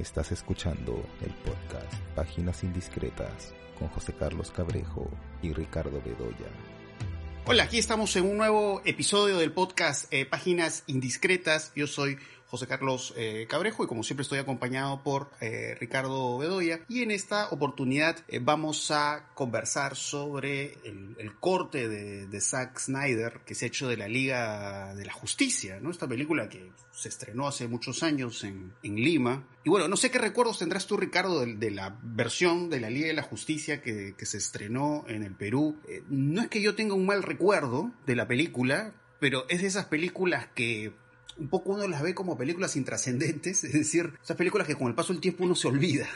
Estás 0.00 0.32
escuchando 0.32 1.04
el 1.20 1.30
podcast 1.30 1.92
Páginas 2.16 2.64
Indiscretas 2.64 3.52
con 3.78 3.88
José 3.88 4.14
Carlos 4.14 4.50
Cabrejo 4.50 5.10
y 5.42 5.52
Ricardo 5.52 6.00
Bedoya. 6.02 6.48
Hola, 7.44 7.64
aquí 7.64 7.76
estamos 7.76 8.16
en 8.16 8.24
un 8.24 8.38
nuevo 8.38 8.80
episodio 8.86 9.36
del 9.36 9.52
podcast 9.52 10.10
eh, 10.10 10.24
Páginas 10.24 10.84
Indiscretas. 10.86 11.72
Yo 11.76 11.86
soy 11.86 12.16
José 12.50 12.66
Carlos 12.66 13.14
eh, 13.16 13.46
Cabrejo 13.48 13.84
y 13.84 13.86
como 13.86 14.02
siempre 14.02 14.22
estoy 14.22 14.40
acompañado 14.40 15.04
por 15.04 15.30
eh, 15.40 15.76
Ricardo 15.78 16.36
Bedoya 16.36 16.80
y 16.88 17.02
en 17.02 17.12
esta 17.12 17.48
oportunidad 17.50 18.24
eh, 18.26 18.40
vamos 18.42 18.90
a 18.90 19.30
conversar 19.34 19.94
sobre 19.94 20.74
el, 20.84 21.32
corte 21.38 21.88
de, 21.88 22.40
Zack 22.40 22.78
Snyder 22.80 23.42
que 23.46 23.54
se 23.54 23.66
ha 23.66 23.68
hecho 23.68 23.86
de 23.86 23.96
la 23.96 24.08
Liga 24.08 24.94
de 24.96 25.04
la 25.04 25.12
Justicia, 25.12 25.78
¿no? 25.80 25.90
Esta 25.90 26.08
película 26.08 26.48
que 26.48 26.72
se 26.92 27.08
estrenó 27.08 27.46
hace 27.46 27.68
muchos 27.68 28.02
años 28.02 28.42
en, 28.42 28.72
Lima. 28.82 29.46
Y 29.64 29.70
bueno, 29.70 29.86
no 29.86 29.96
sé 29.96 30.10
qué 30.10 30.18
recuerdos 30.18 30.58
tendrás 30.58 30.86
tú, 30.86 30.96
Ricardo, 30.96 31.46
de, 31.46 31.70
la 31.70 31.98
versión 32.02 32.68
de 32.68 32.80
la 32.80 32.90
Liga 32.90 33.06
de 33.06 33.14
la 33.14 33.22
Justicia 33.22 33.80
que, 33.80 34.14
que 34.18 34.26
se 34.26 34.38
estrenó 34.38 35.04
en 35.06 35.22
el 35.22 35.34
Perú. 35.34 35.78
no 36.08 36.42
es 36.42 36.48
que 36.48 36.60
yo 36.60 36.74
tenga 36.74 36.94
un 36.94 37.06
mal 37.06 37.22
recuerdo 37.22 37.92
de 38.06 38.16
la 38.16 38.26
película, 38.26 38.92
pero 39.20 39.44
es 39.48 39.60
de 39.60 39.68
esas 39.68 39.84
películas 39.86 40.48
que 40.54 40.92
un 41.40 41.48
poco 41.48 41.72
uno 41.72 41.88
las 41.88 42.02
ve 42.02 42.14
como 42.14 42.36
películas 42.36 42.76
intrascendentes, 42.76 43.64
es 43.64 43.72
decir, 43.72 44.12
esas 44.22 44.36
películas 44.36 44.66
que 44.66 44.76
con 44.76 44.88
el 44.88 44.94
paso 44.94 45.12
del 45.12 45.20
tiempo 45.20 45.44
uno 45.44 45.54
se 45.54 45.66
olvida. 45.66 46.06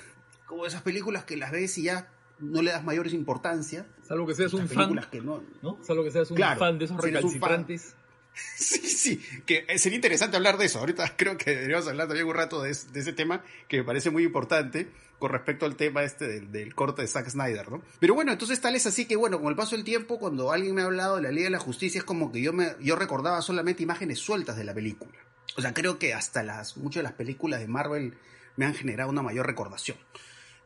Como 0.46 0.66
esas 0.66 0.82
películas 0.82 1.24
que 1.24 1.37
las 1.37 1.51
ves 1.51 1.77
y 1.78 1.84
ya 1.84 2.09
no 2.38 2.62
le 2.62 2.70
das 2.70 2.84
mayores 2.84 3.12
importancia. 3.15 3.87
Salvo 4.06 4.27
que 4.27 4.34
seas 4.34 4.52
un 4.52 4.68
fan. 4.68 5.01
Que 5.10 5.20
no, 5.20 5.42
¿no? 5.62 5.79
Salvo 5.82 6.05
que 6.05 6.10
seas 6.10 6.30
un 6.30 6.37
fan 6.37 6.79
de 6.79 6.84
esos 6.84 7.01
recalcitrantes. 7.01 7.96
Sí, 8.56 8.79
sí, 8.88 9.23
que 9.47 9.65
eh, 9.69 9.79
sería 9.79 9.97
interesante 9.97 10.37
hablar 10.37 10.59
de 10.59 10.66
eso. 10.66 10.79
Ahorita 10.80 11.15
creo 11.16 11.37
que 11.37 11.51
deberíamos 11.51 11.87
hablar 11.88 12.09
también 12.09 12.27
un 12.27 12.34
rato 12.34 12.62
de, 12.62 12.70
ese 12.70 13.12
tema 13.12 13.43
que 13.69 13.79
me 13.79 13.84
parece 13.84 14.10
muy 14.10 14.24
importante 14.24 14.88
con 15.19 15.30
respecto 15.30 15.65
al 15.65 15.77
tema 15.77 16.02
este 16.02 16.41
del, 16.41 16.74
corte 16.74 17.02
de 17.02 17.09
Zack 17.09 17.29
Snyder, 17.30 17.71
¿no? 17.71 17.82
Pero 18.01 18.15
bueno, 18.15 18.32
entonces 18.32 18.60
tal 18.60 18.74
es 18.74 18.87
así 18.87 19.07
que 19.07 19.16
bueno, 19.16 19.40
con 19.40 19.49
el 19.49 19.57
paso 19.57 19.77
del 19.77 19.85
tiempo, 19.85 20.18
cuando 20.18 20.52
alguien 20.52 20.74
me 20.74 20.82
ha 20.82 20.87
hablado 20.87 21.16
de 21.16 21.23
la 21.23 21.30
Liga 21.30 21.45
de 21.45 21.51
la 21.51 21.60
Justicia, 21.60 21.99
es 21.99 22.05
como 22.05 22.32
que 22.32 22.43
yo, 22.43 22.52
me, 22.52 22.73
yo 22.80 22.96
recordaba 22.96 23.40
solamente 23.40 23.82
imágenes 23.82 24.18
sueltas 24.18 24.57
de 24.57 24.65
la 24.65 24.74
película. 24.74 25.18
O 25.57 25.62
sea, 25.62 25.73
creo 25.73 25.99
que 25.99 26.15
hasta 26.15 26.43
las, 26.43 26.77
muchas 26.77 26.96
de 26.96 27.05
las 27.05 27.12
películas 27.12 27.60
de 27.60 27.68
Marvel 27.68 28.15
me 28.57 28.66
han 28.66 28.74
generado 28.74 29.10
una 29.10 29.23
mayor 29.23 29.46
recordación. 29.46 29.96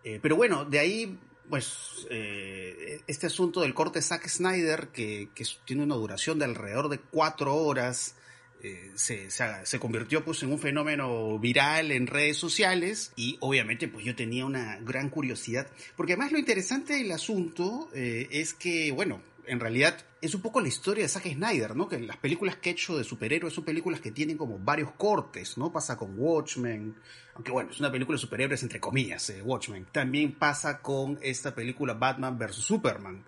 Eh, 0.03 0.19
pero 0.23 0.37
bueno, 0.37 0.65
de 0.65 0.79
ahí 0.79 1.19
pues 1.49 2.07
eh, 2.11 3.01
este 3.07 3.27
asunto 3.27 3.61
del 3.61 3.75
corte 3.75 4.03
Zack 4.03 4.29
Snyder, 4.29 4.89
que, 4.89 5.29
tiene 5.65 5.83
una 5.83 5.95
duración 5.95 6.39
de 6.39 6.45
alrededor 6.45 6.89
de 6.89 6.99
cuatro 6.99 7.55
horas, 7.55 8.15
eh, 8.63 8.91
se, 8.97 9.31
se, 9.31 9.79
convirtió 9.79 10.25
pues 10.25 10.43
en 10.43 10.51
un 10.51 10.59
fenómeno 10.59 11.39
viral 11.39 11.93
en 11.93 12.09
redes 12.09 12.39
sociales 12.39 13.13
y 13.15 13.37
obviamente 13.41 13.87
pues 13.87 14.05
yo 14.05 14.17
tenía 14.17 14.45
una 14.45 14.79
gran 14.81 15.11
curiosidad, 15.11 15.69
porque 15.97 16.15
además 16.15 16.33
lo 16.33 16.39
interesante 16.39 16.95
del 16.95 17.13
asunto 17.13 17.89
eh, 17.95 18.27
es 18.31 18.55
que, 18.55 18.91
bueno, 18.91 19.23
en 19.49 19.61
realidad 19.61 19.97
es 20.21 20.35
un 20.35 20.41
poco 20.41 20.61
la 20.61 20.69
historia 20.69 21.05
de 21.05 21.09
Zack 21.09 21.33
Snyder, 21.33 21.75
¿no? 21.75 21.89
Que 21.89 21.99
las 21.99 22.17
películas 22.17 22.57
que 22.57 22.71
he 22.71 22.73
hecho 22.73 22.97
de 22.97 23.05
superhéroes 23.05 23.55
son 23.55 23.65
películas 23.65 24.01
que 24.01 24.13
tienen 24.13 24.37
como 24.37 24.59
varios 24.59 24.93
cortes, 24.93 25.59
¿no? 25.59 25.73
Pasa 25.73 25.97
con 25.97 26.15
Watchmen, 26.17 26.95
aunque 27.35 27.51
bueno, 27.51 27.71
es 27.71 27.81
una 27.81 27.91
película 27.91 28.17
de 28.17 28.21
superhéroes 28.21 28.63
entre 28.63 28.81
comillas, 28.81 29.31
eh, 29.31 29.43
Watchmen. 29.43 29.87
También 29.91 30.33
pasa 30.33 30.81
con 30.81 31.19
esta 31.23 31.55
película 31.55 31.95
Batman 31.95 32.39
vs. 32.39 32.57
Superman, 32.57 33.25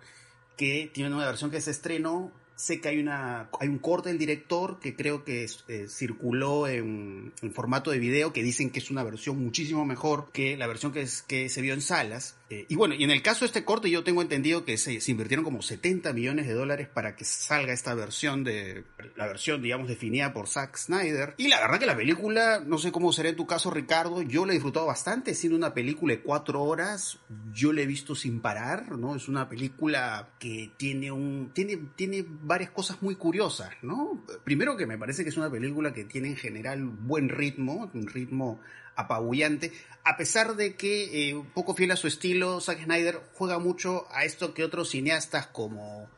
que 0.55 0.89
tiene 0.93 1.13
una 1.13 1.25
versión 1.25 1.51
que 1.51 1.61
se 1.61 1.71
estrenó 1.71 2.31
Sé 2.61 2.79
que 2.79 2.89
hay, 2.89 2.99
una, 2.99 3.49
hay 3.59 3.67
un 3.67 3.79
corte 3.79 4.09
del 4.09 4.19
director 4.19 4.79
que 4.79 4.95
creo 4.95 5.23
que 5.23 5.49
eh, 5.67 5.87
circuló 5.87 6.67
en, 6.67 7.33
formato 7.55 7.89
de 7.89 7.97
video 7.97 8.33
que 8.33 8.43
dicen 8.43 8.69
que 8.69 8.77
es 8.77 8.91
una 8.91 9.03
versión 9.03 9.43
muchísimo 9.43 9.83
mejor 9.83 10.29
que 10.31 10.55
la 10.57 10.67
versión 10.67 10.91
que 10.91 11.49
se 11.49 11.61
vio 11.61 11.73
en 11.73 11.81
salas. 11.81 12.35
Eh, 12.51 12.65
y 12.67 12.75
bueno, 12.75 12.95
y 12.95 13.03
en 13.05 13.11
el 13.11 13.21
caso 13.21 13.41
de 13.41 13.45
este 13.45 13.63
corte 13.63 13.89
yo 13.89 14.03
tengo 14.03 14.21
entendido 14.21 14.65
que 14.65 14.77
se, 14.77 14.99
invirtieron 15.09 15.45
como 15.45 15.61
70 15.61 16.11
millones 16.11 16.47
de 16.47 16.53
dólares 16.53 16.89
para 16.89 17.15
que 17.15 17.23
salga 17.23 17.71
esta 17.71 17.95
versión 17.95 18.43
de, 18.43 18.83
la 19.15 19.25
versión 19.25 19.61
digamos 19.61 19.87
definida 19.87 20.33
por 20.33 20.49
Zack 20.49 20.75
Snyder. 20.75 21.33
Y 21.37 21.47
la 21.47 21.61
verdad 21.61 21.79
que 21.79 21.85
la 21.85 21.95
película, 21.95 22.61
no 22.65 22.77
sé 22.77 22.91
cómo 22.91 23.13
será 23.13 23.29
en 23.29 23.37
tu 23.37 23.47
caso 23.47 23.71
Ricardo, 23.71 24.21
yo 24.21 24.45
la 24.45 24.51
he 24.51 24.55
disfrutado 24.55 24.85
bastante, 24.85 25.33
siendo 25.33 25.57
una 25.57 25.73
película 25.73 26.13
de 26.13 26.21
cuatro 26.21 26.61
horas, 26.61 27.19
yo 27.53 27.71
la 27.71 27.81
he 27.81 27.85
visto 27.85 28.15
sin 28.15 28.41
parar, 28.41 28.97
¿no? 28.97 29.15
Es 29.15 29.29
una 29.29 29.47
película 29.47 30.31
que 30.37 30.71
tiene 30.75 31.09
un, 31.09 31.51
tiene, 31.53 31.79
tiene 31.95 32.25
varias 32.27 32.71
cosas 32.71 33.01
muy 33.01 33.15
curiosas, 33.15 33.71
¿no? 33.81 34.25
Primero 34.43 34.75
que 34.75 34.85
me 34.85 34.97
parece 34.97 35.23
que 35.23 35.29
es 35.29 35.37
una 35.37 35.49
película 35.49 35.93
que 35.93 36.03
tiene 36.03 36.27
en 36.27 36.35
general 36.35 36.83
buen 36.83 37.29
ritmo, 37.29 37.89
un 37.93 38.07
ritmo 38.07 38.59
apabullante, 39.01 39.71
a 40.03 40.17
pesar 40.17 40.55
de 40.55 40.75
que, 40.75 41.29
eh, 41.29 41.35
un 41.35 41.51
poco 41.51 41.75
fiel 41.75 41.91
a 41.91 41.95
su 41.95 42.07
estilo, 42.07 42.59
Zack 42.59 42.83
Snyder 42.85 43.21
juega 43.33 43.59
mucho 43.59 44.07
a 44.11 44.25
esto 44.25 44.53
que 44.53 44.63
otros 44.63 44.89
cineastas 44.89 45.47
como 45.47 46.09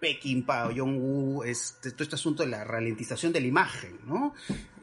Peckinpah 0.00 0.68
o 0.68 0.72
John 0.76 0.96
Woo, 0.98 1.44
este, 1.44 1.90
todo 1.92 2.04
este 2.04 2.14
asunto 2.14 2.42
de 2.44 2.50
la 2.50 2.64
ralentización 2.64 3.32
de 3.32 3.40
la 3.40 3.46
imagen, 3.46 3.98
¿no? 4.06 4.34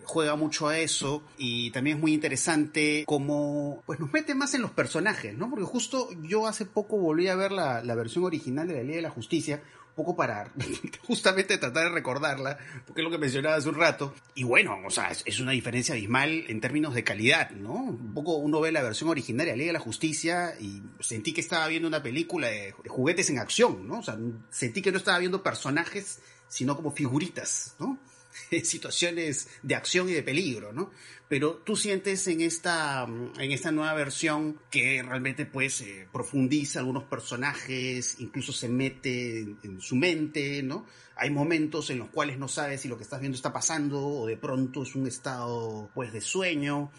juega 0.09 0.35
mucho 0.35 0.67
a 0.67 0.79
eso 0.79 1.23
y 1.37 1.69
también 1.69 1.97
es 1.97 2.01
muy 2.01 2.13
interesante 2.13 3.03
cómo 3.05 3.83
pues 3.85 3.99
nos 3.99 4.11
mete 4.11 4.33
más 4.33 4.55
en 4.55 4.63
los 4.63 4.71
personajes, 4.71 5.37
¿no? 5.37 5.51
Porque 5.51 5.65
justo 5.65 6.09
yo 6.23 6.47
hace 6.47 6.65
poco 6.65 6.97
volví 6.97 7.27
a 7.27 7.35
ver 7.35 7.51
la, 7.51 7.83
la 7.83 7.93
versión 7.93 8.23
original 8.23 8.67
de 8.67 8.73
la 8.73 8.81
Liga 8.81 8.95
de 8.95 9.01
la 9.03 9.11
Justicia, 9.11 9.61
poco 9.95 10.15
para 10.15 10.51
justamente 11.07 11.57
tratar 11.57 11.85
de 11.85 11.89
recordarla, 11.89 12.57
porque 12.85 13.01
es 13.01 13.05
lo 13.05 13.11
que 13.11 13.17
mencionaba 13.17 13.55
hace 13.55 13.69
un 13.69 13.75
rato. 13.75 14.13
Y 14.35 14.43
bueno, 14.43 14.77
o 14.85 14.89
sea, 14.89 15.11
es, 15.11 15.39
una 15.39 15.51
diferencia 15.51 15.93
abismal 15.93 16.45
en 16.47 16.61
términos 16.61 16.93
de 16.93 17.03
calidad, 17.03 17.51
¿no? 17.51 17.73
Un 17.73 18.13
poco 18.13 18.35
uno 18.35 18.59
ve 18.61 18.71
la 18.71 18.81
versión 18.81 19.09
originaria, 19.09 19.55
Liga 19.55 19.67
de 19.67 19.73
la 19.73 19.79
Justicia, 19.79 20.53
y 20.59 20.81
sentí 20.99 21.33
que 21.33 21.41
estaba 21.41 21.67
viendo 21.67 21.87
una 21.87 22.03
película 22.03 22.47
de, 22.47 22.73
juguetes 22.87 23.29
en 23.29 23.39
acción, 23.39 23.87
¿no? 23.87 23.99
O 23.99 24.03
sea, 24.03 24.17
sentí 24.49 24.81
que 24.81 24.91
no 24.91 24.97
estaba 24.97 25.19
viendo 25.19 25.43
personajes, 25.43 26.19
sino 26.47 26.75
como 26.75 26.91
figuritas, 26.91 27.75
¿no? 27.79 27.99
situaciones 28.63 29.47
de 29.63 29.75
acción 29.75 30.09
y 30.09 30.13
de 30.13 30.23
peligro, 30.23 30.73
¿no? 30.73 30.91
pero 31.29 31.57
tú 31.57 31.75
sientes 31.75 32.27
en 32.27 32.41
esta, 32.41 33.03
en 33.03 33.51
esta 33.51 33.71
nueva 33.71 33.93
versión 33.93 34.59
que 34.71 35.03
realmente 35.03 35.45
pues 35.45 35.79
eh, 35.81 36.07
profundiza 36.11 36.79
algunos 36.79 37.03
personajes, 37.03 38.15
incluso 38.19 38.51
se 38.51 38.67
mete 38.67 39.41
en, 39.41 39.79
su 39.79 39.95
mente, 39.95 40.63
¿no? 40.63 40.87
Hay 41.15 41.29
momentos 41.29 41.91
en 41.91 41.99
los 41.99 42.09
cuales 42.09 42.39
no 42.39 42.47
sabes 42.47 42.81
si 42.81 42.87
lo 42.87 42.97
que 42.97 43.03
estás 43.03 43.19
viendo 43.19 43.35
está 43.35 43.53
pasando 43.53 44.03
o 44.03 44.25
de 44.25 44.37
pronto 44.37 44.81
es 44.81 44.95
un 44.95 45.05
estado 45.05 45.91
pues 45.93 46.11
de 46.11 46.19
sueño. 46.19 46.89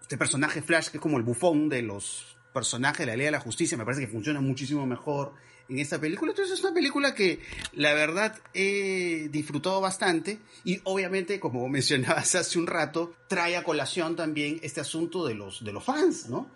Este 0.00 0.18
personaje 0.18 0.62
Flash 0.62 0.88
que 0.88 0.96
es 0.96 1.00
como 1.00 1.16
el 1.16 1.22
bufón 1.22 1.68
de 1.68 1.82
los 1.82 2.36
personajes 2.52 2.98
de 2.98 3.06
la 3.06 3.16
Ley 3.16 3.26
de 3.26 3.32
la 3.32 3.40
Justicia 3.40 3.78
me 3.78 3.84
parece 3.84 4.04
que 4.04 4.10
funciona 4.10 4.40
muchísimo 4.40 4.84
mejor 4.84 5.34
en 5.70 5.78
esta 5.78 5.98
película. 5.98 6.32
Entonces 6.32 6.58
es 6.58 6.64
una 6.64 6.74
película 6.74 7.14
que 7.14 7.40
la 7.72 7.94
verdad 7.94 8.36
he 8.52 9.28
disfrutado 9.30 9.80
bastante 9.80 10.38
y 10.64 10.80
obviamente, 10.84 11.40
como 11.40 11.66
mencionabas 11.70 12.34
hace 12.34 12.58
un 12.58 12.66
rato, 12.66 13.14
trae 13.28 13.56
a 13.56 13.64
colación 13.64 14.16
también 14.16 14.58
este 14.62 14.80
asunto 14.80 15.26
de 15.26 15.34
los, 15.34 15.64
de 15.64 15.72
los 15.72 15.84
fans, 15.84 16.28
¿no? 16.28 16.48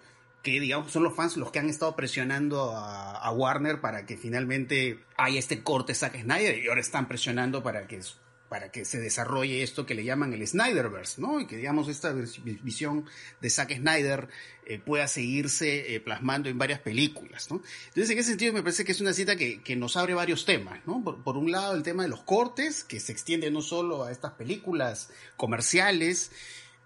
Que 0.43 0.61
digamos 0.61 0.93
son 0.93 1.05
los 1.05 1.15
fans 1.15 1.39
los 1.39 1.51
que 1.51 1.59
han 1.59 1.71
estado 1.71 1.97
presionando 1.97 2.73
a, 2.75 3.31
Warner 3.33 3.81
para 3.81 4.05
que 4.05 4.17
finalmente 4.19 5.01
haya 5.17 5.39
este 5.39 5.63
corte 5.63 5.95
Zack 5.95 6.21
Snyder 6.21 6.63
y 6.63 6.69
ahora 6.69 6.83
están 6.83 7.09
presionando 7.09 7.63
para 7.63 7.87
que 7.89 8.01
para 8.55 8.71
que 8.71 8.85
se 8.85 9.01
desarrolle 9.01 9.65
esto 9.65 9.85
que 9.85 9.97
le 9.97 10.05
llaman 10.05 10.33
el 10.33 10.47
Snyderverse, 10.47 11.21
¿no? 11.21 11.41
Y 11.41 11.47
que 11.49 11.57
digamos 11.57 11.89
esta 11.89 12.13
visión 12.13 13.05
de 13.41 13.51
Zack 13.51 13.75
Snyder 13.75 14.29
eh, 14.65 14.79
pueda 14.79 15.09
seguirse 15.09 15.93
eh, 15.93 15.99
plasmando 15.99 16.49
en 16.49 16.57
varias 16.57 16.79
películas, 16.79 17.51
¿no? 17.51 17.61
Entonces, 17.89 18.11
en 18.11 18.19
ese 18.19 18.29
sentido, 18.29 18.53
me 18.53 18.63
parece 18.63 18.85
que 18.85 18.93
es 18.93 19.01
una 19.01 19.13
cita 19.13 19.35
que, 19.35 19.75
nos 19.75 19.97
abre 19.97 20.15
varios 20.15 20.45
temas, 20.45 20.79
¿no? 20.87 21.03
Por, 21.03 21.37
un 21.37 21.51
lado, 21.51 21.75
el 21.75 21.83
tema 21.83 22.05
de 22.05 22.09
los 22.09 22.23
cortes, 22.23 22.85
que 22.85 23.01
se 23.01 23.11
extiende 23.11 23.51
no 23.51 23.61
solo 23.61 24.05
a 24.05 24.13
estas 24.13 24.35
películas 24.35 25.11
comerciales, 25.37 26.31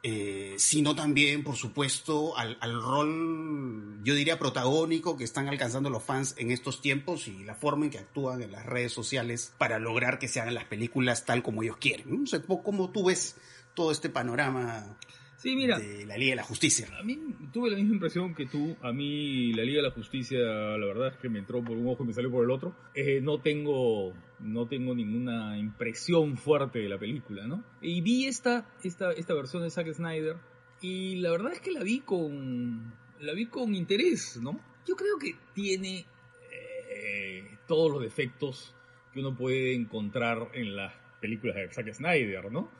eh, 0.02 0.54
sino 0.58 0.94
también, 0.94 1.42
por 1.42 1.56
supuesto, 1.56 2.36
al, 2.36 2.56
rol, 2.82 3.98
yo 4.04 4.14
diría, 4.14 4.38
protagónico 4.38 5.16
que 5.16 5.24
están 5.24 5.48
alcanzando 5.48 5.90
los 5.90 6.04
fans 6.04 6.34
en 6.38 6.52
estos 6.52 6.80
tiempos 6.80 7.26
y 7.26 7.42
la 7.44 7.56
forma 7.56 7.86
en 7.86 7.90
que 7.90 7.98
actúan 7.98 8.42
en 8.42 8.52
las 8.52 8.64
redes 8.64 8.92
sociales 8.92 9.52
para 9.58 9.78
lograr 9.78 10.18
que 10.18 10.28
se 10.28 10.40
hagan 10.40 10.54
las 10.54 10.64
películas 10.64 11.24
tal 11.24 11.42
como 11.42 11.62
ellos 11.62 11.78
quieren. 11.78 12.20
No 12.22 12.26
sé 12.26 12.42
cómo 12.42 12.90
tú 12.90 13.06
ves 13.06 13.36
todo 13.74 13.90
este 13.90 14.08
panorama 14.08 14.96
Sí, 15.38 15.54
mira. 15.54 15.78
De 15.78 16.04
la 16.04 16.18
Liga 16.18 16.32
de 16.32 16.36
la 16.36 16.42
Justicia. 16.42 16.88
A 16.98 17.04
mí 17.04 17.16
tuve 17.52 17.70
la 17.70 17.76
misma 17.76 17.94
impresión 17.94 18.34
que 18.34 18.46
tú. 18.46 18.76
A 18.82 18.92
mí 18.92 19.52
la 19.52 19.62
Liga 19.62 19.76
de 19.76 19.88
la 19.88 19.94
Justicia, 19.94 20.38
la 20.38 20.84
verdad 20.84 21.08
es 21.14 21.16
que 21.18 21.28
me 21.28 21.38
entró 21.38 21.62
por 21.62 21.76
un 21.76 21.86
ojo 21.86 22.02
y 22.02 22.08
me 22.08 22.12
salió 22.12 22.28
por 22.28 22.44
el 22.44 22.50
otro. 22.50 22.74
Eh, 22.94 23.20
no 23.22 23.40
tengo 23.40 24.14
no 24.40 24.66
tengo 24.66 24.94
ninguna 24.94 25.56
impresión 25.56 26.36
fuerte 26.36 26.80
de 26.80 26.88
la 26.88 26.98
película, 26.98 27.46
¿no? 27.46 27.64
Y 27.80 28.00
vi 28.00 28.26
esta, 28.26 28.68
esta, 28.82 29.12
esta 29.12 29.34
versión 29.34 29.62
de 29.62 29.70
Zack 29.70 29.92
Snyder 29.92 30.36
y 30.80 31.16
la 31.16 31.30
verdad 31.30 31.52
es 31.52 31.60
que 31.60 31.70
la 31.70 31.82
vi 31.82 32.00
con, 32.00 32.92
la 33.20 33.32
vi 33.32 33.46
con 33.46 33.74
interés, 33.74 34.38
¿no? 34.42 34.60
Yo 34.86 34.96
creo 34.96 35.18
que 35.18 35.34
tiene 35.54 36.06
eh, 36.50 37.58
todos 37.66 37.92
los 37.92 38.02
defectos 38.02 38.74
que 39.12 39.20
uno 39.20 39.36
puede 39.36 39.74
encontrar 39.74 40.50
en 40.54 40.74
las 40.74 40.92
películas 41.20 41.56
de 41.56 41.72
Zack 41.72 41.92
Snyder, 41.92 42.50
¿no? 42.50 42.70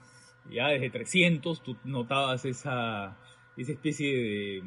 Ya 0.50 0.68
desde 0.68 0.90
300 0.90 1.62
tú 1.62 1.76
notabas 1.84 2.44
esa, 2.44 3.16
esa 3.56 3.72
especie 3.72 4.62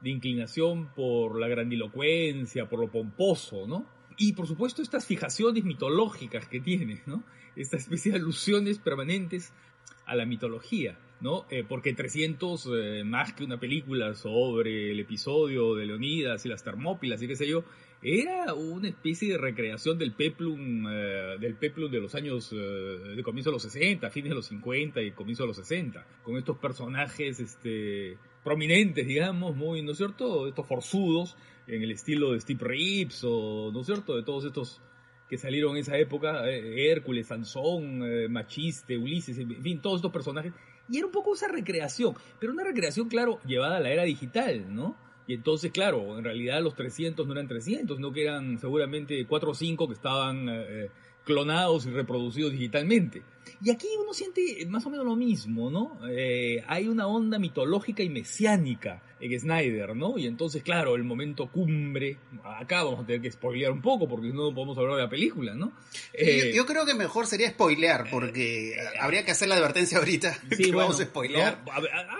de, 0.00 0.10
inclinación 0.10 0.90
por 0.94 1.40
la 1.40 1.48
grandilocuencia, 1.48 2.68
por 2.68 2.78
lo 2.78 2.88
pomposo, 2.88 3.66
¿no? 3.66 3.86
Y 4.18 4.34
por 4.34 4.46
supuesto 4.46 4.82
estas 4.82 5.06
fijaciones 5.06 5.64
mitológicas 5.64 6.46
que 6.46 6.60
tiene, 6.60 7.02
¿no? 7.06 7.24
Esta 7.56 7.78
especie 7.78 8.12
de 8.12 8.18
alusiones 8.18 8.78
permanentes 8.78 9.52
a 10.04 10.14
la 10.14 10.26
mitología, 10.26 10.98
¿no? 11.20 11.46
Eh, 11.50 11.64
porque 11.66 11.94
300, 11.94 12.68
eh, 12.74 13.02
más 13.04 13.32
que 13.32 13.44
una 13.44 13.58
película 13.58 14.14
sobre 14.14 14.90
el 14.92 15.00
episodio 15.00 15.74
de 15.74 15.86
Leonidas 15.86 16.44
y 16.44 16.50
las 16.50 16.62
Termópilas 16.62 17.22
y 17.22 17.28
qué 17.28 17.36
sé 17.36 17.46
yo, 17.48 17.64
era 18.04 18.52
una 18.52 18.88
especie 18.88 19.32
de 19.32 19.38
recreación 19.38 19.98
del 19.98 20.12
peplum, 20.12 20.86
eh, 20.88 21.36
del 21.40 21.54
peplum 21.54 21.90
de 21.90 22.00
los 22.00 22.14
años, 22.14 22.50
de 22.50 23.22
comienzo 23.22 23.50
de 23.50 23.54
los 23.54 23.62
60, 23.62 24.10
fines 24.10 24.28
de 24.28 24.34
los 24.34 24.46
50 24.46 25.00
y 25.00 25.12
comienzo 25.12 25.44
de 25.44 25.48
los 25.48 25.56
60, 25.56 26.06
con 26.22 26.36
estos 26.36 26.58
personajes, 26.58 27.40
este, 27.40 28.18
prominentes, 28.44 29.06
digamos, 29.06 29.56
muy, 29.56 29.82
¿no 29.82 29.92
es 29.92 29.96
cierto?, 29.96 30.46
estos 30.46 30.66
forzudos, 30.66 31.36
en 31.66 31.82
el 31.82 31.90
estilo 31.90 32.32
de 32.32 32.40
Steve 32.40 32.60
Reeves 32.62 33.22
o, 33.24 33.70
¿no 33.72 33.80
es 33.80 33.86
cierto?, 33.86 34.14
de 34.14 34.22
todos 34.22 34.44
estos 34.44 34.82
que 35.28 35.38
salieron 35.38 35.72
en 35.72 35.78
esa 35.78 35.96
época, 35.96 36.48
eh, 36.50 36.90
Hércules, 36.90 37.28
Sansón, 37.28 38.02
eh, 38.04 38.28
Machiste, 38.28 38.98
Ulises, 38.98 39.38
en 39.38 39.62
fin, 39.62 39.80
todos 39.80 39.96
estos 39.96 40.12
personajes. 40.12 40.52
Y 40.88 40.98
era 40.98 41.06
un 41.06 41.12
poco 41.12 41.34
esa 41.34 41.48
recreación, 41.48 42.14
pero 42.38 42.52
una 42.52 42.62
recreación, 42.62 43.08
claro, 43.08 43.40
llevada 43.46 43.78
a 43.78 43.80
la 43.80 43.90
era 43.90 44.02
digital, 44.02 44.74
¿no? 44.74 44.94
Y 45.26 45.34
entonces, 45.34 45.72
claro, 45.72 46.18
en 46.18 46.24
realidad 46.24 46.62
los 46.62 46.74
300 46.74 47.26
no 47.26 47.32
eran 47.32 47.48
300, 47.48 47.98
no 47.98 48.12
que 48.12 48.22
eran 48.24 48.58
seguramente 48.58 49.24
4 49.26 49.50
o 49.50 49.54
5 49.54 49.88
que 49.88 49.94
estaban 49.94 50.48
eh, 50.48 50.90
clonados 51.24 51.86
y 51.86 51.90
reproducidos 51.90 52.52
digitalmente. 52.52 53.22
Y 53.62 53.70
aquí 53.70 53.86
uno 53.98 54.12
siente 54.12 54.66
más 54.68 54.84
o 54.84 54.90
menos 54.90 55.06
lo 55.06 55.16
mismo, 55.16 55.70
¿no? 55.70 55.98
Eh, 56.10 56.62
hay 56.66 56.88
una 56.88 57.06
onda 57.06 57.38
mitológica 57.38 58.02
y 58.02 58.10
mesiánica 58.10 59.02
en 59.20 59.40
Snyder, 59.40 59.96
¿no? 59.96 60.18
Y 60.18 60.26
entonces, 60.26 60.62
claro, 60.62 60.96
el 60.96 61.04
momento 61.04 61.46
cumbre, 61.50 62.18
acá 62.44 62.82
vamos 62.84 63.00
a 63.00 63.06
tener 63.06 63.22
que 63.22 63.30
spoilear 63.30 63.72
un 63.72 63.80
poco 63.80 64.06
porque 64.06 64.28
no 64.28 64.54
podemos 64.54 64.76
hablar 64.76 64.96
de 64.96 65.02
la 65.02 65.08
película, 65.08 65.54
¿no? 65.54 65.72
Eh, 66.12 66.52
yo, 66.54 66.66
creo 66.66 66.84
que 66.84 66.94
mejor 66.94 67.26
sería 67.26 67.48
spoilear 67.48 68.10
porque 68.10 68.72
eh, 68.72 68.76
habría 69.00 69.24
que 69.24 69.30
hacer 69.30 69.48
la 69.48 69.54
advertencia 69.54 69.98
ahorita 69.98 70.36
que 70.56 70.70
vamos 70.72 71.00
a 71.00 71.04
spoilear. 71.04 71.64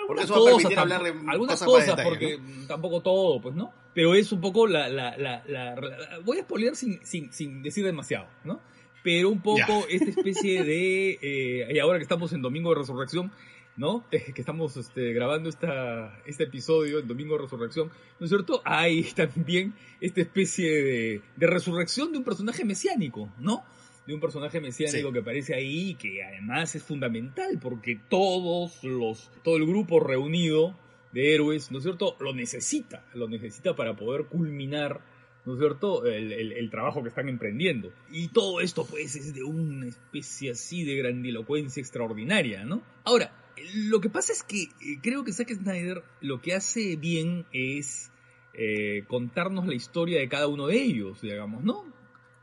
porque 0.06 0.24
eso 0.24 0.34
va 0.34 0.50
a 0.50 0.54
permitir 0.54 0.78
hablar 0.78 1.02
de 1.02 1.14
algunas 1.28 1.62
cosas, 1.62 2.00
porque 2.02 2.38
tampoco 2.66 3.02
todo, 3.02 3.40
pues, 3.42 3.54
¿no? 3.54 3.72
Pero 3.92 4.14
es 4.14 4.32
un 4.32 4.40
poco 4.40 4.66
la... 4.66 4.88
la, 4.88 5.16
la, 5.18 5.76
voy 6.24 6.38
a 6.38 6.42
spoilear 6.42 6.74
sin, 6.74 7.04
sin, 7.04 7.32
sin 7.32 7.62
decir 7.62 7.84
demasiado, 7.84 8.26
¿no? 8.44 8.60
Pero 9.04 9.28
un 9.28 9.42
poco 9.42 9.84
esta 9.90 10.08
especie 10.08 10.64
de, 10.64 11.18
eh, 11.20 11.68
y 11.70 11.78
ahora 11.78 11.98
que 11.98 12.04
estamos 12.04 12.32
en 12.32 12.40
Domingo 12.40 12.70
de 12.70 12.80
Resurrección, 12.80 13.30
¿no? 13.76 14.02
que 14.10 14.32
estamos 14.34 14.78
este, 14.78 15.12
grabando 15.12 15.50
esta, 15.50 16.18
este 16.24 16.44
episodio 16.44 17.00
en 17.00 17.06
Domingo 17.06 17.36
de 17.36 17.42
Resurrección, 17.42 17.90
¿no 18.18 18.24
es 18.24 18.30
cierto? 18.30 18.62
Hay 18.64 19.02
también 19.14 19.74
esta 20.00 20.22
especie 20.22 20.82
de, 20.82 21.20
de 21.36 21.46
resurrección 21.46 22.12
de 22.12 22.18
un 22.18 22.24
personaje 22.24 22.64
mesiánico, 22.64 23.30
¿no? 23.38 23.62
De 24.06 24.14
un 24.14 24.20
personaje 24.20 24.58
mesiánico 24.58 25.12
que 25.12 25.18
aparece 25.18 25.54
ahí 25.54 25.90
y 25.90 25.94
que 25.96 26.24
además 26.24 26.74
es 26.74 26.82
fundamental 26.82 27.58
porque 27.60 28.00
todos 28.08 28.82
los, 28.84 29.30
todo 29.42 29.58
el 29.58 29.66
grupo 29.66 30.00
reunido 30.00 30.78
de 31.12 31.34
héroes, 31.34 31.70
¿no 31.70 31.78
es 31.78 31.84
cierto? 31.84 32.16
Lo 32.20 32.32
necesita, 32.32 33.04
lo 33.12 33.28
necesita 33.28 33.76
para 33.76 33.96
poder 33.96 34.26
culminar 34.26 35.00
¿no 35.44 35.54
es 35.54 35.58
cierto?, 35.58 36.06
el, 36.06 36.70
trabajo 36.70 37.02
que 37.02 37.08
están 37.08 37.28
emprendiendo. 37.28 37.92
Y 38.10 38.28
todo 38.28 38.60
esto, 38.60 38.86
pues, 38.86 39.14
es 39.14 39.34
de 39.34 39.42
una 39.42 39.86
especie 39.86 40.52
así 40.52 40.84
de 40.84 40.96
grandilocuencia 40.96 41.80
extraordinaria, 41.80 42.64
¿no? 42.64 42.82
Ahora, 43.04 43.32
lo 43.74 44.00
que 44.00 44.10
pasa 44.10 44.32
es 44.32 44.42
que 44.42 44.62
eh, 44.62 44.98
creo 45.02 45.24
que 45.24 45.32
Zack 45.32 45.52
Snyder 45.54 46.02
lo 46.20 46.40
que 46.40 46.54
hace 46.54 46.96
bien 46.96 47.46
es 47.52 48.10
eh, 48.54 49.04
contarnos 49.06 49.66
la 49.66 49.74
historia 49.74 50.18
de 50.18 50.28
cada 50.28 50.48
uno 50.48 50.66
de 50.66 50.80
ellos, 50.80 51.20
digamos, 51.20 51.62
¿no? 51.62 51.92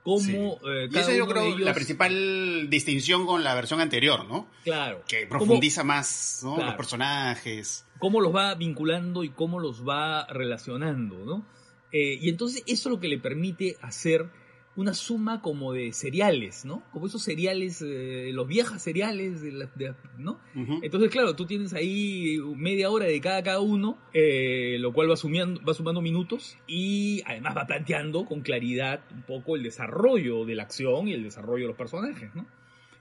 Cómo 0.03 0.59
eh, 0.67 0.89
y 0.91 0.97
eso 0.97 1.11
yo 1.11 1.27
creo 1.27 1.55
la 1.59 1.75
principal 1.75 2.67
distinción 2.71 3.27
con 3.27 3.43
la 3.43 3.53
versión 3.53 3.81
anterior, 3.81 4.25
¿no? 4.25 4.47
Claro. 4.63 5.03
Que 5.07 5.27
profundiza 5.27 5.83
más, 5.83 6.41
¿no? 6.43 6.57
Los 6.57 6.73
personajes. 6.73 7.85
Cómo 7.99 8.19
los 8.19 8.35
va 8.35 8.55
vinculando 8.55 9.23
y 9.23 9.29
cómo 9.29 9.59
los 9.59 9.87
va 9.87 10.25
relacionando, 10.25 11.23
¿no? 11.23 11.45
Eh, 11.91 12.17
y 12.21 12.29
entonces 12.29 12.63
eso 12.67 12.89
es 12.89 12.93
lo 12.93 12.99
que 12.99 13.07
le 13.07 13.17
permite 13.17 13.75
hacer 13.81 14.29
una 14.75 14.93
suma 14.93 15.41
como 15.41 15.73
de 15.73 15.91
cereales, 15.91 16.63
¿no? 16.63 16.81
Como 16.93 17.07
esos 17.07 17.21
cereales, 17.21 17.81
eh, 17.85 18.31
los 18.33 18.47
viejos 18.47 18.81
cereales, 18.81 19.41
¿no? 20.17 20.39
Entonces, 20.81 21.09
claro, 21.09 21.35
tú 21.35 21.45
tienes 21.45 21.73
ahí 21.73 22.37
media 22.55 22.89
hora 22.89 23.05
de 23.05 23.19
cada, 23.19 23.43
cada 23.43 23.59
uno, 23.59 23.97
eh, 24.13 24.77
lo 24.79 24.93
cual 24.93 25.11
va, 25.11 25.17
sumiendo, 25.17 25.61
va 25.67 25.73
sumando 25.73 26.01
minutos 26.01 26.57
y 26.67 27.21
además 27.25 27.57
va 27.57 27.67
planteando 27.67 28.25
con 28.25 28.41
claridad 28.41 29.01
un 29.13 29.23
poco 29.23 29.57
el 29.57 29.63
desarrollo 29.63 30.45
de 30.45 30.55
la 30.55 30.63
acción 30.63 31.09
y 31.09 31.13
el 31.13 31.23
desarrollo 31.23 31.63
de 31.63 31.69
los 31.69 31.77
personajes, 31.77 32.33
¿no? 32.33 32.45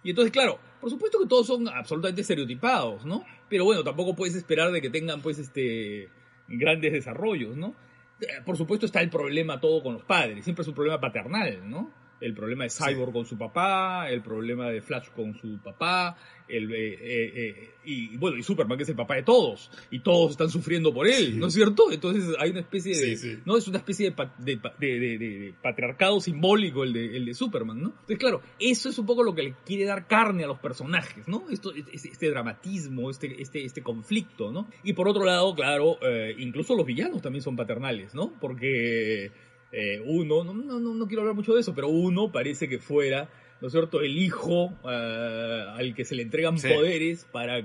Y 0.03 0.11
entonces, 0.11 0.33
claro, 0.33 0.59
por 0.81 0.91
supuesto 0.91 1.21
que 1.21 1.27
todos 1.27 1.47
son 1.47 1.69
absolutamente 1.69 2.23
estereotipados, 2.23 3.05
¿no? 3.05 3.25
Pero 3.49 3.65
bueno, 3.65 3.85
tampoco 3.85 4.17
puedes 4.17 4.35
esperar 4.35 4.73
de 4.73 4.81
que 4.81 4.91
tengan, 4.91 5.21
pues, 5.21 5.39
este, 5.39 6.09
grandes 6.49 6.93
desarrollos, 6.93 7.57
¿no? 7.57 7.77
Eh, 8.21 8.43
por 8.45 8.57
supuesto 8.57 8.87
está 8.87 9.01
el 9.01 9.11
problema 9.11 9.61
todo 9.61 9.83
con 9.83 9.95
los 9.95 10.05
padres, 10.05 10.45
siempre 10.45 10.63
es 10.63 10.69
un 10.69 10.75
problema 10.75 11.01
paternal, 11.01 11.69
¿no? 11.69 11.91
El 12.21 12.35
problema 12.35 12.65
de 12.65 12.71
Cyborg 12.71 13.13
con 13.13 13.27
su 13.27 13.39
papá, 13.39 14.11
el 14.11 14.23
problema 14.23 14.69
de 14.69 14.83
Flash 14.83 15.09
con 15.15 15.35
su 15.39 15.59
papá, 15.59 16.17
el, 16.51 16.73
eh, 16.73 16.95
eh, 17.01 17.33
eh, 17.35 17.71
y 17.85 18.17
bueno, 18.17 18.37
y 18.37 18.43
Superman 18.43 18.77
que 18.77 18.83
es 18.83 18.89
el 18.89 18.97
papá 18.97 19.15
de 19.15 19.23
todos, 19.23 19.71
y 19.91 20.01
todos 20.01 20.33
están 20.33 20.51
sufriendo 20.51 20.93
por 20.93 21.07
él, 21.07 21.39
¿no 21.39 21.47
es 21.47 21.55
cierto? 21.55 21.91
Entonces 21.91 22.35
hay 22.39 22.51
una 22.51 22.61
especie 22.61 22.97
de, 22.97 23.41
¿no? 23.45 23.57
Es 23.57 23.69
una 23.69 23.79
especie 23.79 24.11
de, 24.11 24.31
de, 24.39 25.55
patriarcado 25.63 26.21
simbólico 26.21 26.85
el 26.85 26.93
de, 26.93 27.17
el 27.17 27.25
de 27.27 27.35
Superman, 27.35 27.81
¿no? 27.81 27.89
Entonces, 27.89 28.19
claro, 28.19 28.43
eso 28.59 28.89
es 28.89 28.99
un 28.99 29.07
poco 29.07 29.23
lo 29.23 29.35
que 29.35 29.43
le 29.43 29.55
quiere 29.65 29.85
dar 29.85 30.07
carne 30.07 30.45
a 30.45 30.47
los 30.47 30.59
personajes, 30.59 31.27
¿no? 31.29 31.45
Esto, 31.51 31.73
este, 31.75 32.09
este 32.09 32.31
dramatismo, 32.31 33.11
este, 33.11 33.41
este, 33.41 33.65
este 33.65 33.83
conflicto, 33.83 34.53
¿no? 34.53 34.69
Y 34.83 34.93
por 34.93 35.09
otro 35.09 35.25
lado, 35.25 35.55
claro, 35.55 35.99
incluso 36.39 36.75
los 36.75 36.87
villanos 36.87 37.23
también 37.23 37.43
son 37.43 37.57
paternales, 37.57 38.15
¿no? 38.15 38.33
Porque 38.41 39.33
uno, 40.05 40.45
no, 40.45 40.53
no, 40.53 40.81
no 40.81 41.07
quiero 41.07 41.23
hablar 41.23 41.35
mucho 41.35 41.55
de 41.55 41.61
eso, 41.61 41.75
pero 41.75 41.89
uno 41.89 42.33
parece 42.33 42.69
que 42.69 42.79
fuera 42.79 43.29
¿no 43.61 43.69
es 43.69 43.73
cierto?, 43.73 44.01
el 44.01 44.17
hijo 44.19 44.73
eh, 44.89 45.65
al 45.69 45.95
que 45.95 46.05
se 46.05 46.15
le 46.15 46.23
entregan 46.23 46.57
poderes 46.57 47.27
para 47.31 47.63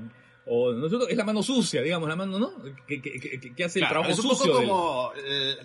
o 0.48 0.74
¿no 0.74 0.86
es, 0.86 0.92
cierto? 0.92 1.08
es 1.08 1.18
la 1.18 1.24
mano 1.24 1.42
sucia, 1.42 1.82
digamos, 1.82 2.08
la 2.08 2.16
mano, 2.16 2.38
¿no? 2.38 2.54
Que, 2.86 3.02
que, 3.02 3.64
hace 3.64 3.80
el 3.80 3.88
trabajo 3.88 4.14
sucio. 4.14 4.32
Es 4.32 4.42
un 4.42 4.48
poco 4.48 4.58
como, 4.60 5.12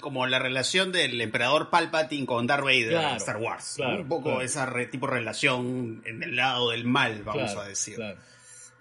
como 0.00 0.26
la 0.26 0.38
relación 0.38 0.90
del 0.90 1.20
emperador 1.20 1.68
Palpatine 1.68 2.24
con 2.24 2.46
Darth 2.46 2.64
Vader 2.64 2.92
en 2.92 3.16
Star 3.16 3.36
Wars. 3.36 3.76
un 3.78 4.08
poco 4.08 4.40
esa 4.40 4.72
tipo 4.90 5.06
de 5.06 5.12
relación 5.12 6.00
en 6.06 6.22
el 6.22 6.36
lado 6.36 6.70
del 6.70 6.84
mal, 6.84 7.22
vamos 7.24 7.54
a 7.56 7.64
decir. 7.64 7.98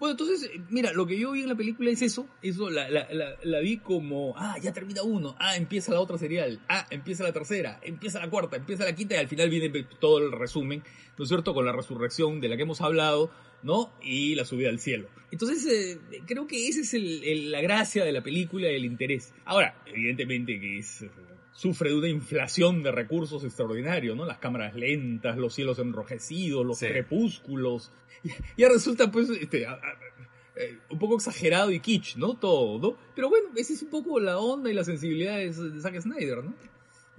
Bueno, 0.00 0.12
entonces, 0.12 0.50
mira, 0.70 0.94
lo 0.94 1.06
que 1.06 1.18
yo 1.18 1.32
vi 1.32 1.42
en 1.42 1.48
la 1.48 1.54
película 1.54 1.90
es 1.90 2.00
eso. 2.00 2.26
Eso 2.40 2.70
la, 2.70 2.88
la, 2.88 3.06
la, 3.42 3.60
vi 3.60 3.76
como, 3.76 4.32
ah, 4.34 4.56
ya 4.58 4.72
termina 4.72 5.02
uno, 5.02 5.36
ah, 5.38 5.56
empieza 5.56 5.92
la 5.92 6.00
otra 6.00 6.16
serial, 6.16 6.58
ah, 6.70 6.86
empieza 6.88 7.22
la 7.22 7.34
tercera, 7.34 7.78
empieza 7.82 8.18
la 8.18 8.30
cuarta, 8.30 8.56
empieza 8.56 8.86
la 8.86 8.94
quinta 8.94 9.16
y 9.16 9.18
al 9.18 9.28
final 9.28 9.50
viene 9.50 9.84
todo 10.00 10.16
el 10.16 10.32
resumen, 10.32 10.82
¿no 11.18 11.24
es 11.24 11.28
cierto? 11.28 11.52
Con 11.52 11.66
la 11.66 11.72
resurrección 11.72 12.40
de 12.40 12.48
la 12.48 12.56
que 12.56 12.62
hemos 12.62 12.80
hablado, 12.80 13.30
¿no? 13.62 13.92
Y 14.02 14.34
la 14.36 14.46
subida 14.46 14.70
al 14.70 14.80
cielo. 14.80 15.06
Entonces, 15.30 15.98
eh, 16.10 16.22
creo 16.26 16.46
que 16.46 16.68
esa 16.68 16.80
es 16.80 16.94
el, 16.94 17.52
la 17.52 17.60
gracia 17.60 18.02
de 18.02 18.12
la 18.12 18.22
película 18.22 18.72
y 18.72 18.76
el 18.76 18.86
interés. 18.86 19.34
Ahora, 19.44 19.82
evidentemente 19.84 20.58
que 20.58 20.78
es 20.78 21.04
sufre 21.60 21.90
de 21.90 21.96
una 21.96 22.08
inflación 22.08 22.82
de 22.82 22.90
recursos 22.90 23.44
extraordinario, 23.44 24.14
¿no? 24.14 24.24
Las 24.24 24.38
cámaras 24.38 24.74
lentas, 24.74 25.36
los 25.36 25.52
cielos 25.52 25.78
enrojecidos, 25.78 26.64
los 26.64 26.78
crepúsculos. 26.78 27.92
Y, 28.24 28.30
ya 28.56 28.70
resulta, 28.70 29.10
pues, 29.10 29.28
este, 29.28 29.66
eh, 30.56 30.78
un 30.88 30.98
poco 30.98 31.16
exagerado 31.16 31.70
y 31.70 31.80
kitsch, 31.80 32.16
¿no? 32.16 32.32
Todo, 32.38 32.78
¿no? 32.78 32.96
Pero 33.14 33.28
bueno, 33.28 33.50
esa 33.56 33.74
es 33.74 33.82
un 33.82 33.90
poco 33.90 34.18
la 34.18 34.38
onda 34.38 34.70
y 34.70 34.74
la 34.74 34.84
sensibilidad 34.84 35.36
de, 35.36 35.52
Zack 35.52 36.00
Snyder, 36.00 36.42
¿no? 36.42 36.54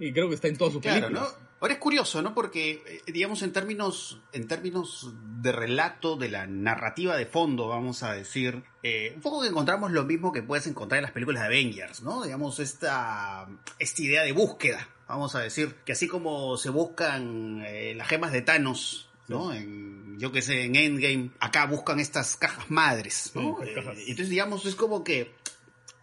Y 0.00 0.12
creo 0.12 0.28
que 0.28 0.34
está 0.34 0.48
en 0.48 0.56
todas 0.56 0.72
sus 0.72 0.82
claro, 0.82 1.06
películas. 1.06 1.38
¿no? 1.40 1.51
Ahora 1.62 1.74
es 1.74 1.80
curioso, 1.80 2.20
¿no? 2.22 2.34
Porque, 2.34 2.82
eh, 2.84 3.12
digamos, 3.12 3.40
en 3.42 3.52
términos, 3.52 4.20
en 4.32 4.48
términos 4.48 5.12
de 5.40 5.52
relato, 5.52 6.16
de 6.16 6.28
la 6.28 6.44
narrativa 6.48 7.16
de 7.16 7.24
fondo, 7.24 7.68
vamos 7.68 8.02
a 8.02 8.14
decir, 8.14 8.64
eh, 8.82 9.12
un 9.14 9.22
poco 9.22 9.42
que 9.42 9.46
encontramos 9.46 9.92
lo 9.92 10.02
mismo 10.02 10.32
que 10.32 10.42
puedes 10.42 10.66
encontrar 10.66 10.98
en 10.98 11.04
las 11.04 11.12
películas 11.12 11.42
de 11.42 11.46
Avengers, 11.46 12.02
¿no? 12.02 12.24
Digamos, 12.24 12.58
esta, 12.58 13.46
esta 13.78 14.02
idea 14.02 14.24
de 14.24 14.32
búsqueda, 14.32 14.88
vamos 15.06 15.36
a 15.36 15.38
decir, 15.38 15.76
que 15.84 15.92
así 15.92 16.08
como 16.08 16.56
se 16.56 16.70
buscan 16.70 17.62
eh, 17.64 17.94
las 17.94 18.08
gemas 18.08 18.32
de 18.32 18.42
Thanos, 18.42 19.08
¿no? 19.28 19.52
En, 19.52 20.18
yo 20.18 20.32
que 20.32 20.42
sé, 20.42 20.64
en 20.64 20.74
Endgame, 20.74 21.30
acá 21.38 21.66
buscan 21.66 22.00
estas 22.00 22.36
cajas 22.36 22.72
madres, 22.72 23.30
¿no? 23.36 23.58
entonces, 23.62 24.28
digamos, 24.28 24.66
es 24.66 24.74
como 24.74 25.04
que 25.04 25.32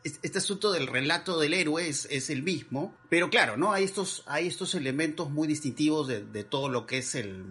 este 0.03 0.37
asunto 0.37 0.71
del 0.71 0.87
relato 0.87 1.39
del 1.39 1.53
héroe 1.53 1.87
es, 1.87 2.29
el 2.29 2.43
mismo, 2.43 2.95
pero 3.09 3.29
claro, 3.29 3.57
¿no? 3.57 3.73
Hay 3.73 3.83
estos, 3.83 4.23
hay 4.27 4.47
estos 4.47 4.75
elementos 4.75 5.29
muy 5.29 5.47
distintivos 5.47 6.07
de, 6.07 6.43
todo 6.43 6.69
lo 6.69 6.85
que 6.85 6.99
es 6.99 7.15
el, 7.15 7.43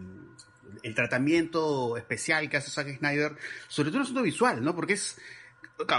el, 0.82 0.94
tratamiento 0.94 1.96
especial 1.96 2.48
que 2.48 2.56
hace 2.56 2.70
Zack 2.70 2.98
Snyder, 2.98 3.36
sobre 3.68 3.90
todo 3.90 3.98
el 3.98 4.04
asunto 4.04 4.22
visual, 4.22 4.64
¿no? 4.64 4.74
Porque 4.74 4.94
es, 4.94 5.18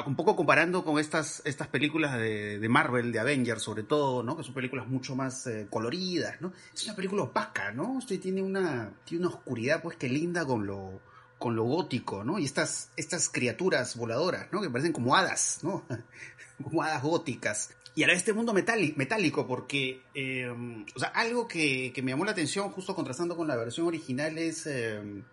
un 0.06 0.16
poco 0.16 0.36
comparando 0.36 0.84
con 0.84 1.00
estas, 1.00 1.42
estas 1.46 1.68
películas 1.68 2.18
de, 2.18 2.60
de, 2.60 2.70
Marvel, 2.70 3.12
de 3.12 3.20
Avengers 3.20 3.62
sobre 3.62 3.84
todo, 3.84 4.24
¿no? 4.24 4.36
Que 4.36 4.44
son 4.44 4.54
películas 4.54 4.88
mucho 4.88 5.16
más 5.16 5.46
eh, 5.48 5.68
coloridas, 5.70 6.42
¿no? 6.42 6.52
Es 6.74 6.84
una 6.86 6.96
película 6.96 7.24
opaca, 7.24 7.72
¿no? 7.72 7.92
Usted 7.94 8.20
tiene 8.20 8.42
una, 8.42 8.92
tiene 9.06 9.26
una 9.26 9.36
oscuridad 9.36 9.82
pues 9.82 9.96
que 9.98 10.10
linda 10.10 10.46
con 10.46 10.66
lo, 10.66 11.00
con 11.40 11.56
lo 11.56 11.64
gótico, 11.64 12.24
¿no? 12.24 12.38
Y 12.38 12.46
estas, 12.46 12.92
estas 12.98 13.30
criaturas 13.30 13.96
voladoras, 13.96 14.48
¿no? 14.52 14.62
Que 14.62 14.70
parecen 14.70 14.94
como 14.94 15.16
hadas, 15.16 15.60
¿no? 15.64 15.84
como 16.64 16.84
hadas 16.84 17.02
góticas. 17.02 17.72
Y 17.96 18.04
ahora 18.04 18.14
este 18.14 18.34
mundo 18.34 18.54
metálico, 18.54 19.48
porque, 19.48 20.02
eh, 20.14 20.48
o 20.96 21.00
sea, 21.00 21.10
algo 21.10 21.48
que, 21.48 21.92
que, 21.94 22.02
me 22.02 22.12
llamó 22.12 22.26
la 22.26 22.32
atención, 22.32 22.70
justo 22.70 22.94
contrastando 22.94 23.36
con 23.36 23.48
la 23.48 23.56
versión 23.56 23.88
original, 23.88 24.38
es... 24.38 24.68
Eh, 24.68 25.24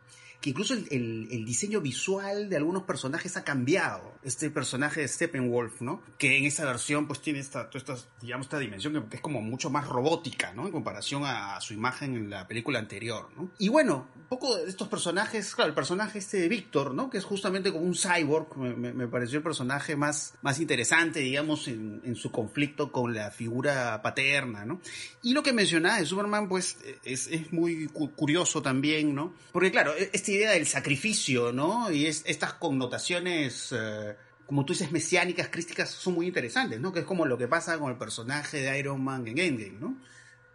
que 0.40 0.50
incluso 0.50 0.75
el, 0.75 0.87
el, 0.90 1.45
diseño 1.45 1.81
visual 1.81 2.49
de 2.49 2.57
algunos 2.57 2.83
personajes 2.83 3.37
ha 3.37 3.45
cambiado. 3.45 4.14
Este 4.23 4.50
personaje 4.50 5.00
de 5.00 5.09
Steppenwolf, 5.09 5.81
¿no? 5.81 6.02
Que 6.19 6.37
en 6.37 6.45
esta 6.45 6.64
versión 6.64 7.07
pues 7.07 7.21
tiene 7.21 7.38
esta, 7.38 7.71
esta, 7.73 7.97
digamos, 8.21 8.47
esta 8.47 8.59
dimensión 8.59 9.09
que 9.09 9.16
es 9.16 9.23
como 9.23 9.40
mucho 9.40 9.71
más 9.71 9.87
robótica, 9.87 10.52
¿no? 10.52 10.66
En 10.66 10.73
comparación 10.73 11.23
a, 11.25 11.61
su 11.61 11.75
imagen 11.75 12.16
en 12.16 12.31
la 12.31 12.47
película 12.47 12.78
anterior, 12.78 13.28
¿no? 13.37 13.50
Y 13.59 13.69
bueno, 13.69 14.09
un 14.16 14.26
poco 14.26 14.57
de 14.57 14.69
estos 14.69 14.88
personajes, 14.88 15.55
claro, 15.55 15.69
el 15.69 15.75
personaje 15.75 16.19
este 16.19 16.38
de 16.38 16.49
Víctor, 16.49 16.95
¿no? 16.95 17.11
Que 17.11 17.19
es 17.19 17.25
justamente 17.25 17.73
como 17.73 17.85
un 17.85 17.95
cyborg, 17.95 18.57
me, 18.57 18.93
me, 18.93 19.09
pareció 19.09 19.38
el 19.38 19.45
personaje 19.45 19.97
más, 19.97 20.35
más 20.43 20.61
interesante, 20.61 21.21
digamos, 21.21 21.69
en, 21.69 22.02
en, 22.05 22.16
su 22.16 22.31
conflicto 22.31 22.93
con 22.93 23.14
la 23.14 23.31
figura 23.31 24.02
paterna, 24.02 24.64
¿no? 24.64 24.81
Y 25.23 25.33
lo 25.33 25.43
que 25.43 25.52
mencionaba 25.52 25.99
de 25.99 26.07
Superman, 26.07 26.49
pues, 26.49 26.78
es, 27.05 27.28
es 27.28 27.52
muy 27.52 27.87
curioso 27.88 28.62
también, 28.62 29.14
¿no? 29.14 29.35
Porque 29.52 29.71
claro, 29.71 29.95
este 30.12 30.25
idea 30.33 30.52
del 30.52 30.66
sacrificio, 30.66 31.52
¿no? 31.52 31.90
Y 31.90 32.06
es, 32.06 32.23
estas 32.26 32.54
connotaciones, 32.54 33.73
eh, 33.73 34.16
como 34.47 34.64
tú 34.64 34.73
dices, 34.73 34.92
mesiánicas, 34.92 35.49
crísticas, 35.49 35.90
son 35.90 36.14
muy 36.14 36.26
interesantes, 36.26 36.80
¿no? 36.80 36.92
Que 36.92 37.00
es 37.00 37.04
como 37.04 37.26
lo 37.26 37.38
que 37.38 37.49
pasa 37.49 37.78
con 37.78 37.90
el 37.90 37.99
personaje 37.99 38.61
de 38.61 38.78
Iron 38.78 39.02
Man 39.02 39.26
en 39.26 39.38
Endgame, 39.38 39.78
¿no? 39.78 39.97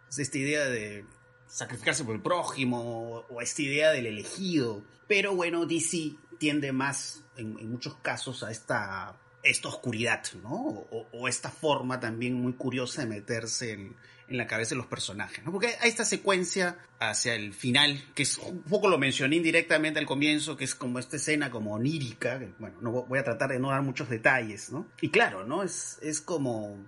Es 0.08 0.18
esta 0.18 0.38
idea 0.38 0.64
de 0.66 1.04
sacrificarse 1.46 2.04
por 2.04 2.14
el 2.14 2.22
prójimo, 2.22 3.24
o 3.28 3.40
esta 3.40 3.62
idea 3.62 3.90
del 3.92 4.06
elegido. 4.06 4.82
Pero 5.06 5.34
bueno, 5.34 5.66
DC 5.66 6.14
tiende 6.38 6.72
más, 6.72 7.22
en, 7.36 7.70
muchos 7.70 7.94
casos, 7.96 8.42
a 8.42 8.50
esta, 8.50 9.16
esta 9.42 9.68
oscuridad, 9.68 10.22
¿no? 10.42 10.86
O, 10.90 11.28
esta 11.28 11.50
forma 11.50 12.00
también 12.00 12.34
muy 12.34 12.52
curiosa 12.54 13.02
de 13.02 13.08
meterse 13.08 13.72
en 13.72 13.96
la 14.28 14.46
cabeza 14.46 14.70
de 14.70 14.76
los 14.76 14.86
personajes, 14.86 15.44
¿no? 15.44 15.52
Porque 15.52 15.74
hay 15.80 15.88
esta 15.88 16.04
secuencia 16.04 16.78
hacia 16.98 17.34
el 17.34 17.52
final, 17.52 18.02
que 18.14 18.22
es 18.22 18.38
un 18.38 18.62
poco 18.62 18.88
lo 18.88 18.98
mencioné 18.98 19.36
indirectamente 19.36 19.98
al 19.98 20.06
comienzo, 20.06 20.56
que 20.56 20.64
es 20.64 20.74
como 20.74 20.98
esta 20.98 21.16
escena 21.16 21.50
como 21.50 21.74
onírica, 21.74 22.40
bueno, 22.58 22.76
no 22.80 22.90
voy 22.90 23.18
a 23.18 23.24
tratar 23.24 23.50
de 23.50 23.58
no 23.58 23.70
dar 23.70 23.82
muchos 23.82 24.08
detalles, 24.08 24.70
¿no? 24.70 24.86
Y 25.00 25.10
claro, 25.10 25.44
¿no? 25.44 25.62
Es, 25.62 25.98
es 26.02 26.20
como 26.20 26.78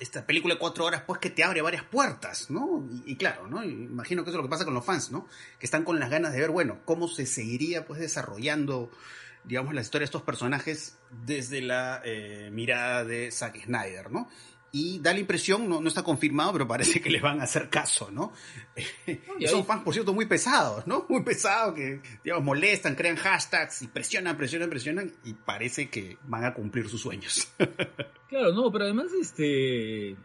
esta 0.00 0.26
película 0.26 0.54
de 0.54 0.60
cuatro 0.60 0.84
horas, 0.84 1.02
pues 1.06 1.20
que 1.20 1.30
te 1.30 1.44
abre 1.44 1.62
varias 1.62 1.84
puertas, 1.84 2.50
¿no? 2.50 2.88
Y, 3.06 3.16
claro, 3.16 3.48
¿no? 3.48 3.62
imagino 3.64 4.24
que 4.24 4.30
eso 4.30 4.38
es 4.38 4.42
lo 4.42 4.48
que 4.48 4.50
pasa 4.50 4.64
con 4.64 4.74
los 4.74 4.84
fans, 4.84 5.10
¿no? 5.10 5.26
Que 5.58 5.66
están 5.66 5.84
con 5.84 5.98
las 5.98 6.10
ganas 6.10 6.32
de 6.32 6.40
ver, 6.40 6.50
bueno, 6.50 6.78
cómo 6.84 7.08
se 7.08 7.26
seguiría 7.26 7.86
pues 7.86 8.00
desarrollando, 8.00 8.90
digamos, 9.44 9.74
la 9.74 9.80
historia 9.80 10.00
de 10.00 10.06
estos 10.06 10.22
personajes 10.22 10.98
desde 11.24 11.60
la 11.60 12.00
eh, 12.04 12.50
mirada 12.52 13.04
de 13.04 13.30
Zack 13.30 13.64
Snyder, 13.64 14.10
¿no? 14.10 14.28
y 14.76 14.98
da 14.98 15.12
la 15.12 15.20
impresión, 15.20 15.68
no, 15.68 15.80
no 15.80 15.86
está 15.86 16.02
confirmado, 16.02 16.52
pero 16.54 16.66
parece 16.66 17.00
que 17.00 17.08
les 17.08 17.22
van 17.22 17.40
a 17.40 17.44
hacer 17.44 17.70
caso, 17.70 18.10
¿no? 18.10 18.32
son 19.46 19.64
fans, 19.64 19.84
por 19.84 19.94
cierto, 19.94 20.12
muy 20.12 20.26
pesados, 20.26 20.84
¿no? 20.84 21.06
Muy 21.08 21.22
pesados, 21.22 21.74
que, 21.74 22.00
digamos, 22.24 22.44
molestan, 22.44 22.96
crean 22.96 23.14
hashtags 23.14 23.82
y 23.82 23.86
presionan, 23.86 24.36
presionan, 24.36 24.68
presionan, 24.68 25.12
y 25.24 25.34
parece 25.34 25.88
que 25.90 26.18
van 26.24 26.44
a 26.44 26.54
cumplir 26.54 26.88
sus 26.88 27.02
sueños. 27.02 27.52
claro, 28.28 28.52
no, 28.52 28.72
pero 28.72 28.86
además, 28.86 29.12
este, 29.12 30.16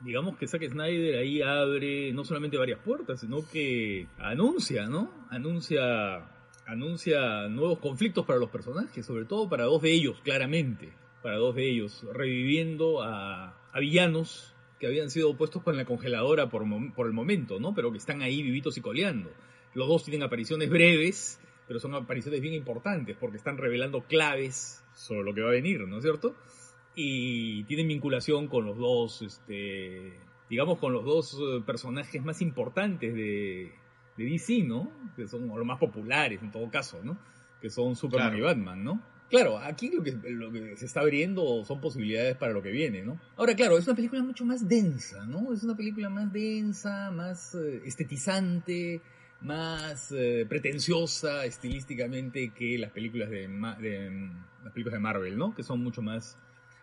digamos 0.00 0.36
que 0.36 0.48
Zack 0.48 0.68
Snyder 0.68 1.18
ahí 1.18 1.40
abre 1.40 2.12
no 2.12 2.24
solamente 2.24 2.56
varias 2.56 2.80
puertas, 2.80 3.20
sino 3.20 3.48
que 3.48 4.08
anuncia, 4.18 4.86
¿no? 4.86 5.28
Anuncia, 5.30 6.28
anuncia 6.66 7.48
nuevos 7.48 7.78
conflictos 7.78 8.24
para 8.26 8.38
los 8.38 8.50
personajes, 8.50 9.04
sobre 9.04 9.24
todo 9.24 9.48
para 9.48 9.64
dos 9.64 9.82
de 9.82 9.92
ellos, 9.92 10.20
claramente, 10.22 10.92
para 11.22 11.36
dos 11.36 11.54
de 11.54 11.68
ellos, 11.68 12.04
reviviendo 12.12 13.02
a 13.02 13.54
villanos 13.78 14.52
que 14.82 14.88
habían 14.88 15.10
sido 15.10 15.36
puestos 15.36 15.62
con 15.62 15.76
la 15.76 15.84
congeladora 15.84 16.48
por, 16.50 16.64
por 16.92 17.06
el 17.06 17.12
momento, 17.12 17.60
¿no? 17.60 17.72
Pero 17.72 17.92
que 17.92 17.98
están 17.98 18.20
ahí 18.20 18.42
vivitos 18.42 18.76
y 18.76 18.80
coleando. 18.80 19.30
Los 19.74 19.86
dos 19.86 20.02
tienen 20.02 20.24
apariciones 20.24 20.68
breves, 20.70 21.38
pero 21.68 21.78
son 21.78 21.94
apariciones 21.94 22.40
bien 22.40 22.54
importantes 22.54 23.16
porque 23.16 23.36
están 23.36 23.58
revelando 23.58 24.00
claves 24.00 24.82
sobre 24.92 25.22
lo 25.22 25.34
que 25.34 25.40
va 25.40 25.50
a 25.50 25.52
venir, 25.52 25.86
¿no 25.86 25.98
es 25.98 26.02
cierto? 26.02 26.34
Y 26.96 27.62
tienen 27.62 27.86
vinculación 27.86 28.48
con 28.48 28.66
los 28.66 28.76
dos, 28.76 29.22
este, 29.22 30.14
digamos, 30.50 30.80
con 30.80 30.92
los 30.92 31.04
dos 31.04 31.38
eh, 31.40 31.62
personajes 31.64 32.20
más 32.24 32.42
importantes 32.42 33.14
de, 33.14 33.72
de 34.16 34.24
DC, 34.24 34.62
¿no? 34.64 34.90
Que 35.16 35.26
son 35.26 35.48
los 35.48 35.66
más 35.66 35.78
populares 35.78 36.42
en 36.42 36.50
todo 36.50 36.70
caso, 36.70 37.00
¿no? 37.02 37.16
Que 37.60 37.70
son 37.70 37.96
Superman 37.96 38.36
y 38.36 38.40
Batman, 38.40 38.82
¿no? 38.82 39.02
Claro, 39.30 39.58
aquí 39.58 39.90
lo 39.90 40.02
que, 40.02 40.12
lo 40.12 40.52
que 40.52 40.76
se 40.76 40.84
está 40.84 41.00
abriendo 41.00 41.64
son 41.64 41.80
posibilidades 41.80 42.36
para 42.36 42.52
lo 42.52 42.62
que 42.62 42.70
viene, 42.70 43.02
¿no? 43.02 43.18
Ahora, 43.36 43.54
claro, 43.54 43.78
es 43.78 43.86
una 43.86 43.96
película 43.96 44.22
mucho 44.22 44.44
más 44.44 44.68
densa, 44.68 45.24
¿no? 45.24 45.54
Es 45.54 45.62
una 45.62 45.74
película 45.74 46.10
más 46.10 46.30
densa, 46.30 47.10
más 47.10 47.54
eh, 47.54 47.80
estetizante, 47.86 49.00
más 49.40 50.12
eh, 50.12 50.44
pretenciosa 50.46 51.46
estilísticamente 51.46 52.50
que 52.50 52.76
las 52.78 52.90
películas 52.90 53.30
de, 53.30 53.48
las 53.48 54.72
películas 54.72 54.94
de 54.94 55.00
Marvel, 55.00 55.38
¿no? 55.38 55.54
Que 55.54 55.62
son 55.62 55.82
mucho 55.82 56.02
más 56.02 56.36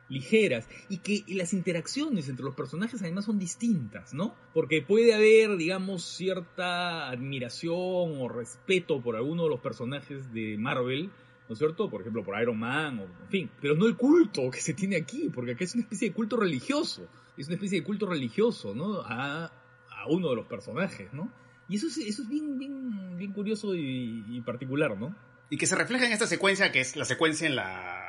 ligeras 0.09 0.67
y 0.89 0.97
que 0.97 1.23
las 1.27 1.53
interacciones 1.53 2.27
entre 2.27 2.43
los 2.43 2.55
personajes 2.55 3.01
además 3.01 3.25
son 3.25 3.39
distintas, 3.39 4.13
¿no? 4.13 4.35
Porque 4.53 4.81
puede 4.81 5.13
haber, 5.13 5.55
digamos, 5.57 6.03
cierta 6.03 7.09
admiración 7.09 7.71
o 7.73 8.27
respeto 8.27 9.01
por 9.01 9.15
alguno 9.15 9.43
de 9.43 9.49
los 9.49 9.59
personajes 9.59 10.33
de 10.33 10.57
Marvel 10.57 11.11
¿no 11.49 11.53
es 11.53 11.59
cierto? 11.59 11.89
Por 11.89 12.01
ejemplo, 12.01 12.23
por 12.23 12.39
Iron 12.39 12.59
Man, 12.59 12.99
o, 12.99 13.03
en 13.03 13.29
fin, 13.29 13.49
pero 13.59 13.75
no 13.75 13.87
el 13.87 13.97
culto 13.97 14.51
que 14.51 14.61
se 14.61 14.75
tiene 14.75 14.95
aquí, 14.95 15.31
porque 15.33 15.53
acá 15.53 15.63
es 15.63 15.73
una 15.73 15.81
especie 15.81 16.09
de 16.09 16.13
culto 16.13 16.37
religioso, 16.37 17.07
es 17.35 17.47
una 17.47 17.55
especie 17.55 17.79
de 17.79 17.83
culto 17.83 18.05
religioso, 18.05 18.75
¿no? 18.75 19.01
A, 19.01 19.45
a 19.45 20.07
uno 20.07 20.29
de 20.29 20.35
los 20.35 20.45
personajes, 20.45 21.11
¿no? 21.11 21.33
Y 21.67 21.77
eso 21.77 21.87
es, 21.87 21.97
eso 21.97 22.21
es 22.21 22.29
bien, 22.29 22.59
bien, 22.59 23.17
bien 23.17 23.33
curioso 23.33 23.73
y, 23.73 24.23
y, 24.29 24.41
particular, 24.41 24.95
¿no? 24.95 25.15
Y 25.49 25.57
que 25.57 25.65
se 25.65 25.75
refleja 25.75 26.05
en 26.05 26.11
esta 26.11 26.27
secuencia, 26.27 26.71
que 26.71 26.81
es 26.81 26.95
la 26.95 27.05
secuencia 27.05 27.47
en 27.47 27.55
la... 27.55 28.08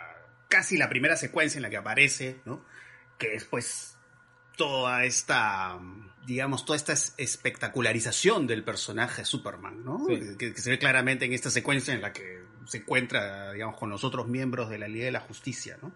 casi 0.50 0.76
la 0.76 0.90
primera 0.90 1.16
secuencia 1.16 1.56
en 1.56 1.62
la 1.62 1.70
que 1.70 1.78
aparece, 1.78 2.40
¿no? 2.44 2.62
Que 3.16 3.34
es 3.34 3.44
pues 3.44 3.96
toda 4.56 5.04
esta, 5.04 5.78
digamos, 6.26 6.66
toda 6.66 6.76
esta 6.76 6.92
espectacularización 6.92 8.46
del 8.46 8.62
personaje 8.62 9.24
Superman, 9.24 9.82
¿no? 9.82 10.06
Que, 10.36 10.54
se 10.54 10.68
ve 10.68 10.78
claramente 10.78 11.24
en 11.24 11.32
esta 11.32 11.48
secuencia 11.48 11.94
en 11.94 12.02
la 12.02 12.12
que 12.12 12.42
se 12.66 12.78
encuentra, 12.78 13.52
digamos, 13.52 13.78
con 13.78 13.88
los 13.88 14.04
otros 14.04 14.28
miembros 14.28 14.68
de 14.68 14.78
la 14.78 14.88
Liga 14.88 15.06
de 15.06 15.12
la 15.12 15.20
Justicia, 15.20 15.78
¿no? 15.80 15.92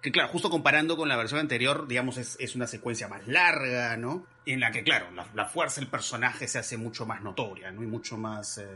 Que 0.00 0.10
claro, 0.10 0.30
justo 0.30 0.48
comparando 0.48 0.96
con 0.96 1.08
la 1.08 1.16
versión 1.16 1.40
anterior, 1.40 1.86
digamos, 1.86 2.16
es, 2.16 2.36
es 2.40 2.56
una 2.56 2.66
secuencia 2.66 3.06
más 3.06 3.28
larga, 3.28 3.96
¿no? 3.98 4.26
En 4.46 4.58
la 4.58 4.72
que, 4.72 4.82
claro, 4.82 5.06
la, 5.34 5.44
fuerza 5.44 5.80
del 5.80 5.90
personaje 5.90 6.48
se 6.48 6.58
hace 6.58 6.78
mucho 6.78 7.04
más 7.04 7.22
notoria, 7.22 7.70
¿no? 7.70 7.82
Y 7.82 7.86
mucho 7.86 8.16
más, 8.16 8.58
eh, 8.58 8.66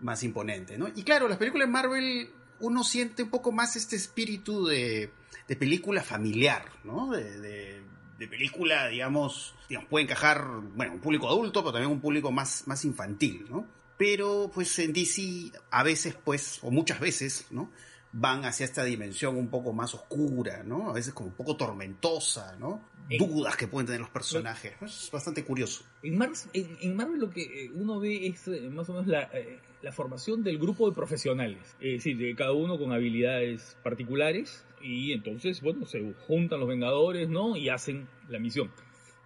más 0.00 0.22
imponente, 0.22 0.76
¿no? 0.76 0.86
Y 0.94 1.02
claro, 1.02 1.28
las 1.28 1.38
películas 1.38 1.66
de 1.66 1.72
Marvel, 1.72 2.30
uno 2.60 2.84
siente 2.84 3.22
un 3.22 3.30
poco 3.30 3.52
más 3.52 3.76
este 3.76 3.96
espíritu 3.96 4.66
de, 4.66 5.10
de 5.48 5.56
película 5.56 6.02
familiar, 6.02 6.64
¿no? 6.84 7.10
de 7.10 7.80
de 8.20 8.28
película, 8.28 8.86
digamos, 8.88 9.54
digamos, 9.66 9.88
puede 9.88 10.04
encajar, 10.04 10.44
bueno, 10.76 10.92
un 10.92 11.00
público 11.00 11.26
adulto, 11.26 11.62
pero 11.62 11.72
también 11.72 11.90
un 11.90 12.02
público 12.02 12.30
más, 12.30 12.66
más 12.66 12.84
infantil, 12.84 13.46
¿no? 13.48 13.66
Pero 13.96 14.50
pues 14.52 14.78
en 14.78 14.92
DC 14.92 15.50
a 15.70 15.82
veces, 15.82 16.14
pues, 16.22 16.58
o 16.62 16.70
muchas 16.70 17.00
veces, 17.00 17.46
¿no? 17.50 17.70
Van 18.12 18.44
hacia 18.44 18.64
esta 18.64 18.84
dimensión 18.84 19.36
un 19.36 19.48
poco 19.48 19.72
más 19.72 19.94
oscura, 19.94 20.62
¿no? 20.62 20.90
A 20.90 20.92
veces 20.92 21.14
como 21.14 21.30
un 21.30 21.34
poco 21.34 21.56
tormentosa, 21.56 22.56
¿no? 22.58 22.82
Dudas 23.18 23.56
que 23.56 23.66
pueden 23.66 23.86
tener 23.86 24.02
los 24.02 24.10
personajes. 24.10 24.74
Es 24.82 25.10
bastante 25.10 25.42
curioso. 25.42 25.82
En, 26.02 26.18
Marvel, 26.18 27.20
lo 27.20 27.30
que 27.30 27.64
eh, 27.64 27.70
uno 27.74 28.00
ve 28.00 28.26
es 28.26 28.46
eh, 28.48 28.68
más 28.68 28.88
o 28.90 28.92
menos 28.92 29.06
la, 29.06 29.22
eh, 29.32 29.60
la 29.82 29.92
formación 29.92 30.42
del 30.42 30.58
grupo 30.58 30.88
de 30.88 30.94
profesionales. 30.94 31.76
Es 31.80 32.04
decir, 32.04 32.16
de 32.18 32.34
cada 32.34 32.52
uno 32.52 32.78
con 32.78 32.92
habilidades 32.92 33.76
particulares 33.82 34.66
y 34.82 35.12
entonces, 35.12 35.60
bueno, 35.60 35.86
se 35.86 36.14
juntan 36.26 36.60
los 36.60 36.68
Vengadores, 36.68 37.28
¿no? 37.28 37.56
Y 37.56 37.68
hacen 37.68 38.08
la 38.28 38.38
misión. 38.38 38.70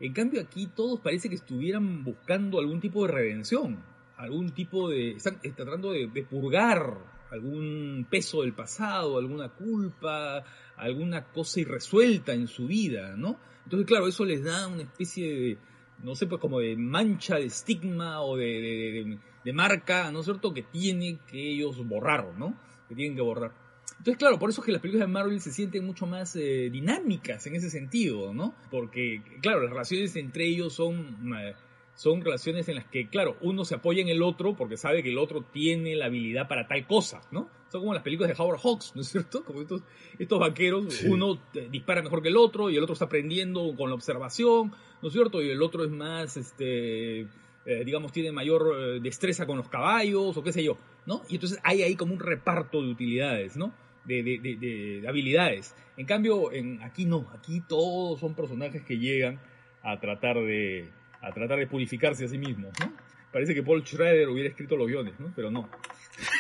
En 0.00 0.12
cambio 0.12 0.40
aquí 0.40 0.66
todos 0.66 1.00
parece 1.00 1.28
que 1.28 1.36
estuvieran 1.36 2.04
buscando 2.04 2.58
algún 2.58 2.80
tipo 2.80 3.06
de 3.06 3.12
redención, 3.12 3.82
algún 4.16 4.50
tipo 4.50 4.88
de... 4.88 5.12
están 5.12 5.40
tratando 5.40 5.92
de, 5.92 6.08
purgar 6.28 6.98
algún 7.30 8.06
peso 8.08 8.42
del 8.42 8.52
pasado, 8.52 9.18
alguna 9.18 9.48
culpa, 9.48 10.44
alguna 10.76 11.24
cosa 11.32 11.60
irresuelta 11.60 12.32
en 12.32 12.46
su 12.46 12.66
vida, 12.66 13.16
¿no? 13.16 13.38
Entonces, 13.64 13.88
claro, 13.88 14.06
eso 14.06 14.24
les 14.24 14.44
da 14.44 14.68
una 14.68 14.82
especie 14.82 15.32
de, 15.32 15.58
no 16.02 16.14
sé, 16.14 16.26
pues 16.26 16.40
como 16.40 16.60
de 16.60 16.76
mancha, 16.76 17.36
de 17.36 17.46
estigma 17.46 18.20
o 18.22 18.36
de 18.36 19.18
marca, 19.52 20.10
¿no 20.10 20.20
es 20.20 20.24
cierto?, 20.24 20.54
que 20.54 20.62
tiene 20.62 21.18
que 21.26 21.52
ellos 21.52 21.86
borrar, 21.86 22.26
¿no? 22.38 22.58
Que 22.88 22.94
tienen 22.94 23.16
que 23.16 23.22
borrar. 23.22 23.52
Entonces, 23.98 24.18
claro, 24.18 24.38
por 24.38 24.50
eso 24.50 24.60
es 24.60 24.66
que 24.66 24.72
las 24.72 24.80
películas 24.80 25.06
de 25.06 25.12
Marvel 25.12 25.40
se 25.40 25.52
sienten 25.52 25.86
mucho 25.86 26.06
más 26.06 26.34
eh, 26.36 26.68
dinámicas 26.70 27.46
en 27.46 27.54
ese 27.54 27.70
sentido, 27.70 28.34
¿no? 28.34 28.54
Porque, 28.70 29.22
claro, 29.40 29.60
las 29.60 29.70
relaciones 29.70 30.14
entre 30.16 30.46
ellos 30.46 30.74
son, 30.74 31.32
eh, 31.38 31.54
son 31.94 32.20
relaciones 32.20 32.68
en 32.68 32.74
las 32.76 32.86
que, 32.86 33.08
claro, 33.08 33.36
uno 33.40 33.64
se 33.64 33.76
apoya 33.76 34.02
en 34.02 34.08
el 34.08 34.22
otro 34.22 34.56
porque 34.56 34.76
sabe 34.76 35.02
que 35.02 35.10
el 35.10 35.18
otro 35.18 35.42
tiene 35.42 35.94
la 35.94 36.06
habilidad 36.06 36.48
para 36.48 36.66
tal 36.66 36.86
cosa, 36.86 37.22
¿no? 37.30 37.48
Son 37.70 37.80
como 37.80 37.94
las 37.94 38.02
películas 38.02 38.36
de 38.36 38.42
Howard 38.42 38.60
Hawks, 38.60 38.92
¿no 38.94 39.00
es 39.00 39.08
cierto? 39.08 39.42
Como 39.44 39.62
estos, 39.62 39.82
estos 40.18 40.38
vaqueros, 40.38 41.02
uno 41.04 41.40
eh, 41.54 41.68
dispara 41.70 42.02
mejor 42.02 42.22
que 42.22 42.28
el 42.28 42.36
otro 42.36 42.70
y 42.70 42.76
el 42.76 42.82
otro 42.82 42.92
está 42.92 43.06
aprendiendo 43.06 43.74
con 43.76 43.88
la 43.88 43.94
observación, 43.94 44.72
¿no 45.00 45.08
es 45.08 45.14
cierto? 45.14 45.42
Y 45.42 45.50
el 45.50 45.62
otro 45.62 45.84
es 45.84 45.90
más, 45.90 46.36
este, 46.36 47.26
digamos, 47.64 48.12
tiene 48.12 48.30
mayor 48.30 49.00
destreza 49.00 49.46
con 49.46 49.56
los 49.56 49.68
caballos 49.68 50.36
o 50.36 50.42
qué 50.42 50.52
sé 50.52 50.62
yo, 50.62 50.76
¿no? 51.06 51.22
Y 51.28 51.36
entonces 51.36 51.58
hay 51.64 51.82
ahí 51.82 51.96
como 51.96 52.12
un 52.12 52.20
reparto 52.20 52.82
de 52.82 52.88
utilidades, 52.88 53.56
¿no? 53.56 53.72
de, 54.04 55.04
habilidades. 55.08 55.74
En 55.96 56.06
cambio, 56.06 56.52
en, 56.52 56.82
aquí 56.82 57.04
no, 57.06 57.26
aquí 57.32 57.62
todos 57.66 58.20
son 58.20 58.34
personajes 58.34 58.82
que 58.82 58.98
llegan 58.98 59.40
a 59.82 59.98
tratar 60.00 60.36
de, 60.36 60.90
a 61.20 61.32
tratar 61.32 61.58
de 61.58 61.66
purificarse 61.66 62.24
a 62.24 62.28
sí 62.28 62.38
mismos, 62.38 62.72
¿no? 62.80 62.92
Parece 63.32 63.54
que 63.54 63.62
Paul 63.62 63.84
Schrader 63.84 64.28
hubiera 64.28 64.48
escrito 64.48 64.76
los 64.76 64.86
guiones, 64.86 65.18
¿no? 65.18 65.32
Pero 65.34 65.50
no. 65.50 65.68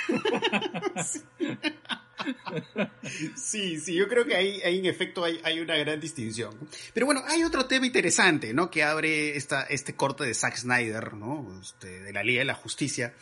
Sí, 3.36 3.78
sí, 3.78 3.94
yo 3.94 4.08
creo 4.08 4.24
que 4.24 4.34
ahí, 4.34 4.60
ahí 4.62 4.78
en 4.78 4.86
efecto 4.86 5.24
hay, 5.24 5.40
hay, 5.44 5.60
una 5.60 5.76
gran 5.76 6.00
distinción. 6.00 6.56
Pero 6.92 7.06
bueno, 7.06 7.22
hay 7.26 7.42
otro 7.42 7.66
tema 7.66 7.86
interesante, 7.86 8.54
¿no? 8.54 8.70
Que 8.70 8.82
abre 8.82 9.36
esta, 9.36 9.62
este 9.62 9.94
corte 9.94 10.24
de 10.24 10.34
Zack 10.34 10.56
Snyder, 10.56 11.14
¿no? 11.14 11.60
Este, 11.60 12.00
de 12.00 12.12
la 12.12 12.22
Liga 12.22 12.40
de 12.40 12.46
la 12.46 12.54
Justicia, 12.54 13.14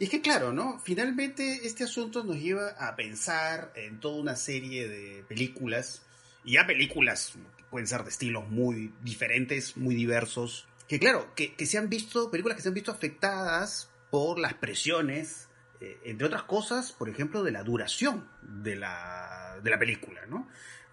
y 0.00 0.04
es 0.04 0.10
que 0.10 0.22
claro, 0.22 0.54
¿no? 0.54 0.80
Finalmente 0.82 1.66
este 1.66 1.84
asunto 1.84 2.24
nos 2.24 2.36
lleva 2.36 2.70
a 2.70 2.96
pensar 2.96 3.70
en 3.76 4.00
toda 4.00 4.18
una 4.18 4.34
serie 4.34 4.88
de 4.88 5.22
películas, 5.24 6.02
y 6.42 6.54
ya 6.54 6.66
películas 6.66 7.34
que 7.58 7.64
pueden 7.64 7.86
ser 7.86 8.04
de 8.04 8.08
estilos 8.08 8.48
muy 8.48 8.94
diferentes, 9.02 9.76
muy 9.76 9.94
diversos, 9.94 10.66
que 10.88 10.98
claro, 10.98 11.34
que, 11.34 11.54
se 11.66 11.76
han 11.76 11.90
visto, 11.90 12.30
películas 12.30 12.56
que 12.56 12.62
se 12.62 12.68
han 12.68 12.74
visto 12.74 12.90
afectadas 12.90 13.90
por 14.10 14.38
las 14.38 14.54
presiones, 14.54 15.49
eh, 15.80 15.98
entre 16.04 16.26
otras 16.26 16.42
cosas, 16.42 16.92
por 16.92 17.08
ejemplo, 17.08 17.42
de 17.42 17.52
la 17.52 17.62
duración 17.62 18.28
de 18.42 18.76
la, 18.76 19.58
de 19.62 19.70
la 19.70 19.78
película, 19.78 20.26
¿no? 20.26 20.46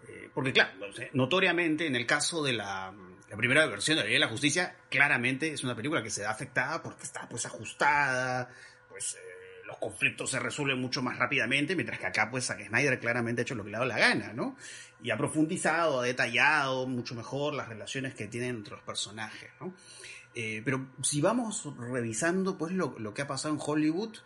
Eh, 0.08 0.30
porque 0.32 0.54
claro, 0.54 0.72
notoriamente 1.12 1.86
en 1.86 1.94
el 1.94 2.06
caso 2.06 2.42
de 2.42 2.54
la, 2.54 2.94
la 3.28 3.36
primera 3.36 3.66
versión 3.66 3.98
de 3.98 4.02
la 4.02 4.06
Ley 4.06 4.14
de 4.14 4.20
la 4.20 4.28
Justicia, 4.28 4.76
claramente 4.88 5.52
es 5.52 5.62
una 5.62 5.76
película 5.76 6.02
que 6.02 6.08
se 6.08 6.22
da 6.22 6.30
afectada 6.30 6.82
porque 6.82 7.02
está 7.02 7.28
pues 7.28 7.44
ajustada, 7.44 8.48
pues 8.88 9.16
eh, 9.16 9.66
los 9.66 9.76
conflictos 9.76 10.30
se 10.30 10.38
resuelven 10.38 10.80
mucho 10.80 11.02
más 11.02 11.18
rápidamente, 11.18 11.76
mientras 11.76 11.98
que 11.98 12.06
acá 12.06 12.30
pues 12.30 12.46
Zack 12.46 12.66
Snyder 12.68 12.98
claramente 12.98 13.42
ha 13.42 13.44
hecho 13.44 13.54
lo 13.54 13.64
que 13.64 13.70
le 13.70 13.76
ha 13.76 13.80
dado 13.80 13.90
la 13.90 13.98
gana, 13.98 14.32
¿no? 14.32 14.56
Y 15.02 15.10
ha 15.10 15.18
profundizado, 15.18 16.00
ha 16.00 16.04
detallado 16.04 16.86
mucho 16.86 17.14
mejor 17.14 17.52
las 17.52 17.68
relaciones 17.68 18.14
que 18.14 18.26
tienen 18.26 18.56
entre 18.56 18.76
los 18.76 18.82
personajes, 18.84 19.50
¿no? 19.60 19.74
Pero 20.34 20.86
si 21.02 21.20
vamos 21.20 21.66
revisando 21.76 22.56
pues 22.56 22.72
lo, 22.72 22.96
lo, 23.00 23.12
que 23.12 23.22
ha 23.22 23.26
pasado 23.26 23.54
en 23.54 23.60
Hollywood, 23.60 24.16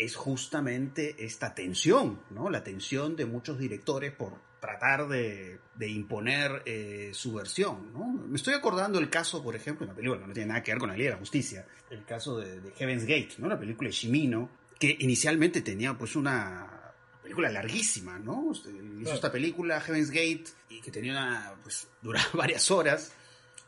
es 0.00 0.16
justamente 0.16 1.14
esta 1.18 1.54
tensión, 1.54 2.22
¿no? 2.30 2.48
La 2.48 2.64
tensión 2.64 3.16
de 3.16 3.26
muchos 3.26 3.58
directores 3.58 4.12
por 4.12 4.32
tratar 4.58 5.08
de, 5.08 5.58
de 5.74 5.88
imponer 5.88 6.62
eh, 6.64 7.10
su 7.12 7.34
versión, 7.34 7.92
¿no? 7.92 8.06
Me 8.06 8.36
estoy 8.36 8.54
acordando 8.54 8.98
el 8.98 9.10
caso, 9.10 9.42
por 9.42 9.54
ejemplo, 9.54 9.84
una 9.84 9.94
película 9.94 10.20
que 10.20 10.26
no 10.26 10.32
tiene 10.32 10.48
nada 10.48 10.62
que 10.62 10.72
ver 10.72 10.78
con 10.78 10.88
la 10.88 10.96
Liga 10.96 11.10
de 11.10 11.14
la 11.16 11.18
Justicia, 11.18 11.66
el 11.90 12.04
caso 12.06 12.38
de, 12.38 12.72
Heaven's 12.78 13.04
Gate, 13.04 13.34
¿no? 13.38 13.48
La 13.48 13.58
película 13.58 13.88
de 13.88 13.92
Shimino, 13.92 14.50
que 14.78 14.96
inicialmente 15.00 15.60
tenía 15.60 15.96
pues 15.96 16.16
una 16.16 16.94
película 17.22 17.50
larguísima, 17.50 18.18
¿no? 18.18 18.52
Este, 18.52 18.70
hizo 19.00 19.12
esta 19.12 19.30
película, 19.30 19.80
Heaven's 19.82 20.10
Gate, 20.10 20.44
y 20.70 20.80
que 20.80 20.90
tenía 20.90 21.12
una, 21.12 21.54
pues, 21.62 21.88
duraba 22.00 22.28
varias 22.34 22.70
horas, 22.70 23.12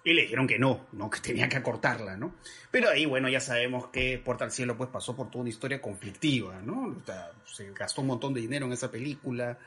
y 0.05 0.13
le 0.15 0.23
dijeron 0.23 0.47
que 0.47 0.59
no, 0.59 0.87
no, 0.93 1.09
que 1.09 1.21
tenía 1.21 1.49
que 1.49 1.57
acortarla, 1.57 2.17
¿no? 2.17 2.35
Pero 2.71 2.91
ahí, 2.91 3.07
bueno, 3.07 3.29
ya 3.29 3.41
sabemos 3.41 3.89
que 3.89 4.19
Puerta 4.19 4.45
al 4.45 4.51
Cielo 4.51 4.77
pues 4.77 4.91
pasó 4.91 5.15
por 5.15 5.31
toda 5.31 5.43
una 5.43 5.51
historia 5.51 5.81
conflictiva, 5.81 6.61
¿no? 6.61 6.97
O 7.01 7.07
sea, 7.07 7.31
se 7.45 7.73
gastó 7.73 8.01
un 8.01 8.09
montón 8.09 8.35
de 8.35 8.41
dinero 8.41 8.67
en 8.67 8.73
esa 8.73 8.91
película, 8.91 9.59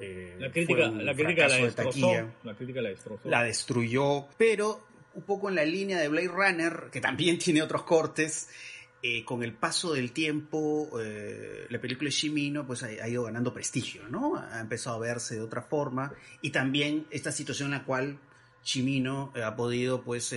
eh, 0.00 0.36
la 0.38 0.50
crítica, 0.50 0.88
la 0.88 1.14
crítica 1.14 1.48
la 1.48 1.56
destrozó, 1.56 2.12
la 2.42 2.54
crítica 2.54 2.80
la 2.80 2.88
destrozó. 2.88 3.28
La 3.28 3.42
destruyó, 3.44 4.26
pero 4.36 4.86
un 5.14 5.22
poco 5.22 5.48
en 5.48 5.54
la 5.54 5.64
línea 5.64 5.98
de 5.98 6.08
Blade 6.08 6.28
Runner, 6.28 6.84
que 6.90 7.00
también 7.00 7.38
tiene 7.38 7.62
otros 7.62 7.84
cortes, 7.84 8.48
eh, 9.02 9.22
con 9.22 9.42
el 9.42 9.52
paso 9.52 9.92
del 9.92 10.12
tiempo, 10.12 10.98
eh, 10.98 11.66
la 11.68 11.78
película 11.78 12.08
de 12.08 12.12
Shimino 12.12 12.66
pues, 12.66 12.82
ha, 12.82 13.06
ido 13.06 13.24
ganando 13.24 13.52
prestigio, 13.52 14.08
¿no? 14.08 14.36
Ha 14.36 14.60
empezado 14.60 14.96
a 14.96 14.98
verse 14.98 15.34
de 15.34 15.42
otra 15.42 15.60
forma. 15.60 16.14
Y 16.40 16.50
también 16.50 17.06
esta 17.10 17.30
situación 17.30 17.66
en 17.66 17.78
la 17.78 17.84
cual 17.84 18.18
Shimino 18.64 19.32
ha 19.44 19.54
podido, 19.56 20.02
pues, 20.02 20.34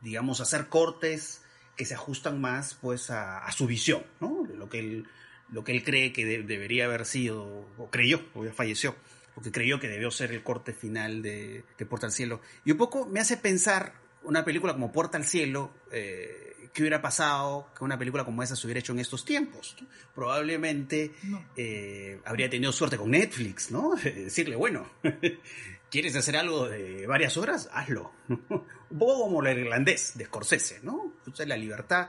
digamos, 0.00 0.40
hacer 0.40 0.68
cortes 0.68 1.42
que 1.76 1.84
se 1.84 1.94
ajustan 1.94 2.40
más 2.40 2.74
pues, 2.80 3.10
a, 3.10 3.38
a, 3.38 3.52
su 3.52 3.66
visión, 3.66 4.02
¿no? 4.20 4.44
Lo 4.54 4.68
que 4.68 4.80
él 4.80 5.08
lo 5.50 5.64
que 5.64 5.72
él 5.72 5.84
cree 5.84 6.12
que 6.12 6.24
debería 6.42 6.84
haber 6.84 7.06
sido, 7.06 7.66
o 7.78 7.90
creyó, 7.90 8.22
o 8.34 8.44
ya 8.44 8.52
falleció, 8.52 8.94
porque 9.34 9.50
creyó 9.50 9.80
que 9.80 9.88
debió 9.88 10.10
ser 10.10 10.32
el 10.32 10.42
corte 10.42 10.72
final 10.72 11.22
de, 11.22 11.64
de 11.78 11.86
Puerta 11.86 12.06
al 12.06 12.12
Cielo. 12.12 12.40
Y 12.64 12.72
un 12.72 12.78
poco 12.78 13.06
me 13.06 13.20
hace 13.20 13.36
pensar 13.36 13.94
una 14.22 14.44
película 14.44 14.72
como 14.74 14.92
Puerta 14.92 15.16
al 15.16 15.24
Cielo, 15.24 15.70
eh, 15.90 16.68
¿qué 16.74 16.82
hubiera 16.82 17.00
pasado 17.00 17.70
que 17.76 17.84
una 17.84 17.98
película 17.98 18.24
como 18.24 18.42
esa 18.42 18.56
se 18.56 18.66
hubiera 18.66 18.80
hecho 18.80 18.92
en 18.92 18.98
estos 18.98 19.24
tiempos? 19.24 19.76
Probablemente 20.14 21.12
eh, 21.56 22.20
habría 22.24 22.50
tenido 22.50 22.72
suerte 22.72 22.96
con 22.98 23.10
Netflix, 23.10 23.70
¿no? 23.70 23.94
Decirle, 24.04 24.56
bueno, 24.56 24.90
¿quieres 25.90 26.16
hacer 26.16 26.36
algo 26.36 26.68
de 26.68 27.06
varias 27.06 27.36
horas? 27.36 27.68
Hazlo. 27.72 28.12
Un 28.28 28.98
poco 28.98 29.20
como 29.20 29.42
el 29.44 29.58
irlandés 29.58 30.16
de 30.16 30.24
Scorsese, 30.24 30.80
¿no? 30.82 31.12
Entonces 31.18 31.46
la 31.46 31.56
libertad 31.56 32.08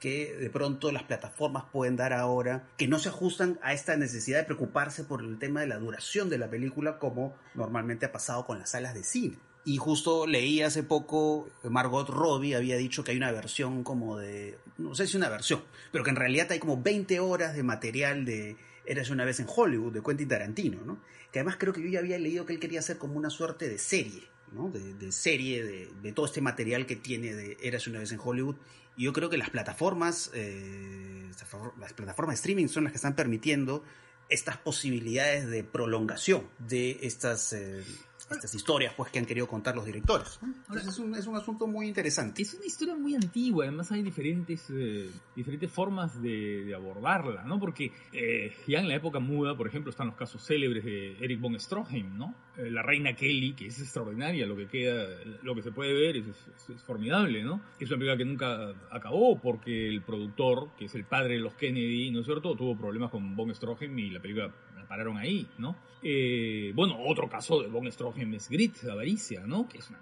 que 0.00 0.34
de 0.34 0.50
pronto 0.50 0.90
las 0.90 1.02
plataformas 1.04 1.64
pueden 1.70 1.94
dar 1.94 2.12
ahora, 2.12 2.66
que 2.78 2.88
no 2.88 2.98
se 2.98 3.10
ajustan 3.10 3.60
a 3.62 3.74
esta 3.74 3.96
necesidad 3.96 4.38
de 4.38 4.44
preocuparse 4.44 5.04
por 5.04 5.22
el 5.22 5.38
tema 5.38 5.60
de 5.60 5.66
la 5.66 5.76
duración 5.76 6.30
de 6.30 6.38
la 6.38 6.48
película 6.48 6.98
como 6.98 7.36
normalmente 7.54 8.06
ha 8.06 8.12
pasado 8.12 8.46
con 8.46 8.58
las 8.58 8.70
salas 8.70 8.94
de 8.94 9.04
cine. 9.04 9.36
Y 9.62 9.76
justo 9.76 10.26
leí 10.26 10.62
hace 10.62 10.82
poco, 10.82 11.50
Margot 11.64 12.08
Robbie 12.08 12.56
había 12.56 12.78
dicho 12.78 13.04
que 13.04 13.10
hay 13.10 13.18
una 13.18 13.30
versión 13.30 13.84
como 13.84 14.16
de, 14.16 14.58
no 14.78 14.94
sé 14.94 15.06
si 15.06 15.18
una 15.18 15.28
versión, 15.28 15.62
pero 15.92 16.02
que 16.02 16.10
en 16.10 16.16
realidad 16.16 16.50
hay 16.50 16.58
como 16.58 16.80
20 16.80 17.20
horas 17.20 17.54
de 17.54 17.62
material 17.62 18.24
de 18.24 18.56
Eras 18.90 19.10
una 19.10 19.24
vez 19.24 19.38
en 19.38 19.46
Hollywood, 19.48 19.92
de 19.92 20.02
Quentin 20.02 20.26
Tarantino, 20.26 20.80
¿no? 20.84 21.00
Que 21.30 21.38
además 21.38 21.56
creo 21.60 21.72
que 21.72 21.80
yo 21.80 21.88
ya 21.88 22.00
había 22.00 22.18
leído 22.18 22.44
que 22.44 22.52
él 22.52 22.58
quería 22.58 22.80
hacer 22.80 22.98
como 22.98 23.14
una 23.14 23.30
suerte 23.30 23.68
de 23.68 23.78
serie, 23.78 24.24
¿no? 24.52 24.68
De, 24.68 25.12
serie 25.12 25.64
de, 25.64 26.12
todo 26.12 26.26
este 26.26 26.40
material 26.40 26.86
que 26.86 26.96
tiene 26.96 27.32
de 27.32 27.56
Eras 27.62 27.86
una 27.86 28.00
vez 28.00 28.10
en 28.10 28.18
Hollywood 28.20 28.56
y 28.96 29.04
yo 29.04 29.12
creo 29.12 29.30
que 29.30 29.38
las 29.38 29.50
plataformas, 29.50 30.32
eh, 30.34 31.30
las 31.78 31.92
plataformas 31.92 32.34
de 32.34 32.40
streaming 32.40 32.66
son 32.66 32.82
las 32.82 32.92
que 32.92 32.96
están 32.96 33.14
permitiendo 33.14 33.84
estas 34.28 34.56
posibilidades 34.56 35.48
de 35.48 35.62
prolongación 35.62 36.48
de 36.58 36.98
estas 37.02 37.52
eh, 37.52 37.84
estas 38.34 38.54
historias 38.54 38.94
pues 38.96 39.10
que 39.10 39.18
han 39.18 39.26
querido 39.26 39.46
contar 39.46 39.74
los 39.74 39.84
directores. 39.84 40.38
es 40.74 40.98
un, 40.98 41.14
es 41.14 41.26
un 41.26 41.36
asunto 41.36 41.66
muy 41.66 41.88
interesante. 41.88 42.42
Es 42.42 42.54
una 42.54 42.64
historia 42.64 42.94
muy 42.94 43.14
antigua, 43.14 43.64
además 43.64 43.90
hay 43.90 44.02
diferentes, 44.02 44.66
eh, 44.70 45.10
diferentes 45.34 45.70
formas 45.70 46.20
de, 46.22 46.72
abordarla, 46.74 47.42
¿no? 47.42 47.58
Porque 47.58 47.92
eh, 48.12 48.52
ya 48.66 48.78
en 48.78 48.88
la 48.88 48.94
época 48.94 49.18
muda, 49.18 49.56
por 49.56 49.66
ejemplo, 49.66 49.90
están 49.90 50.06
los 50.06 50.16
casos 50.16 50.44
célebres 50.44 50.84
de 50.84 51.16
Eric 51.20 51.40
von 51.40 51.58
Stroheim, 51.58 52.16
¿no? 52.16 52.34
Eh, 52.56 52.70
la 52.70 52.82
reina 52.82 53.14
Kelly, 53.14 53.54
que 53.54 53.66
es 53.66 53.80
extraordinaria, 53.80 54.46
lo 54.46 54.56
que 54.56 54.68
queda, 54.68 55.08
lo 55.42 55.54
que 55.54 55.62
se 55.62 55.72
puede 55.72 55.92
ver 55.92 56.16
es, 56.16 56.26
es, 56.68 56.82
formidable, 56.82 57.42
¿no? 57.42 57.60
Es 57.80 57.88
una 57.90 57.98
película 57.98 58.16
que 58.16 58.24
nunca 58.24 58.74
acabó 58.90 59.40
porque 59.40 59.88
el 59.88 60.02
productor, 60.02 60.70
que 60.78 60.84
es 60.84 60.94
el 60.94 61.04
padre 61.04 61.34
de 61.34 61.40
los 61.40 61.54
Kennedy, 61.54 62.10
¿no 62.10 62.20
es 62.20 62.26
cierto?, 62.26 62.54
tuvo 62.54 62.76
problemas 62.76 63.10
con 63.10 63.34
von 63.34 63.52
Stroheim 63.54 63.98
y 63.98 64.10
la 64.10 64.20
película 64.20 64.52
la 64.69 64.69
pararon 64.90 65.16
ahí, 65.16 65.46
¿no? 65.56 65.76
Eh, 66.02 66.72
bueno, 66.74 66.96
otro 67.06 67.28
caso 67.28 67.62
de 67.62 67.68
Von 67.68 67.90
Stroheim 67.90 68.34
es 68.34 68.48
Grit, 68.50 68.74
Avaricia, 68.90 69.46
¿no? 69.46 69.68
Que 69.68 69.78
es 69.78 69.88
una 69.88 70.00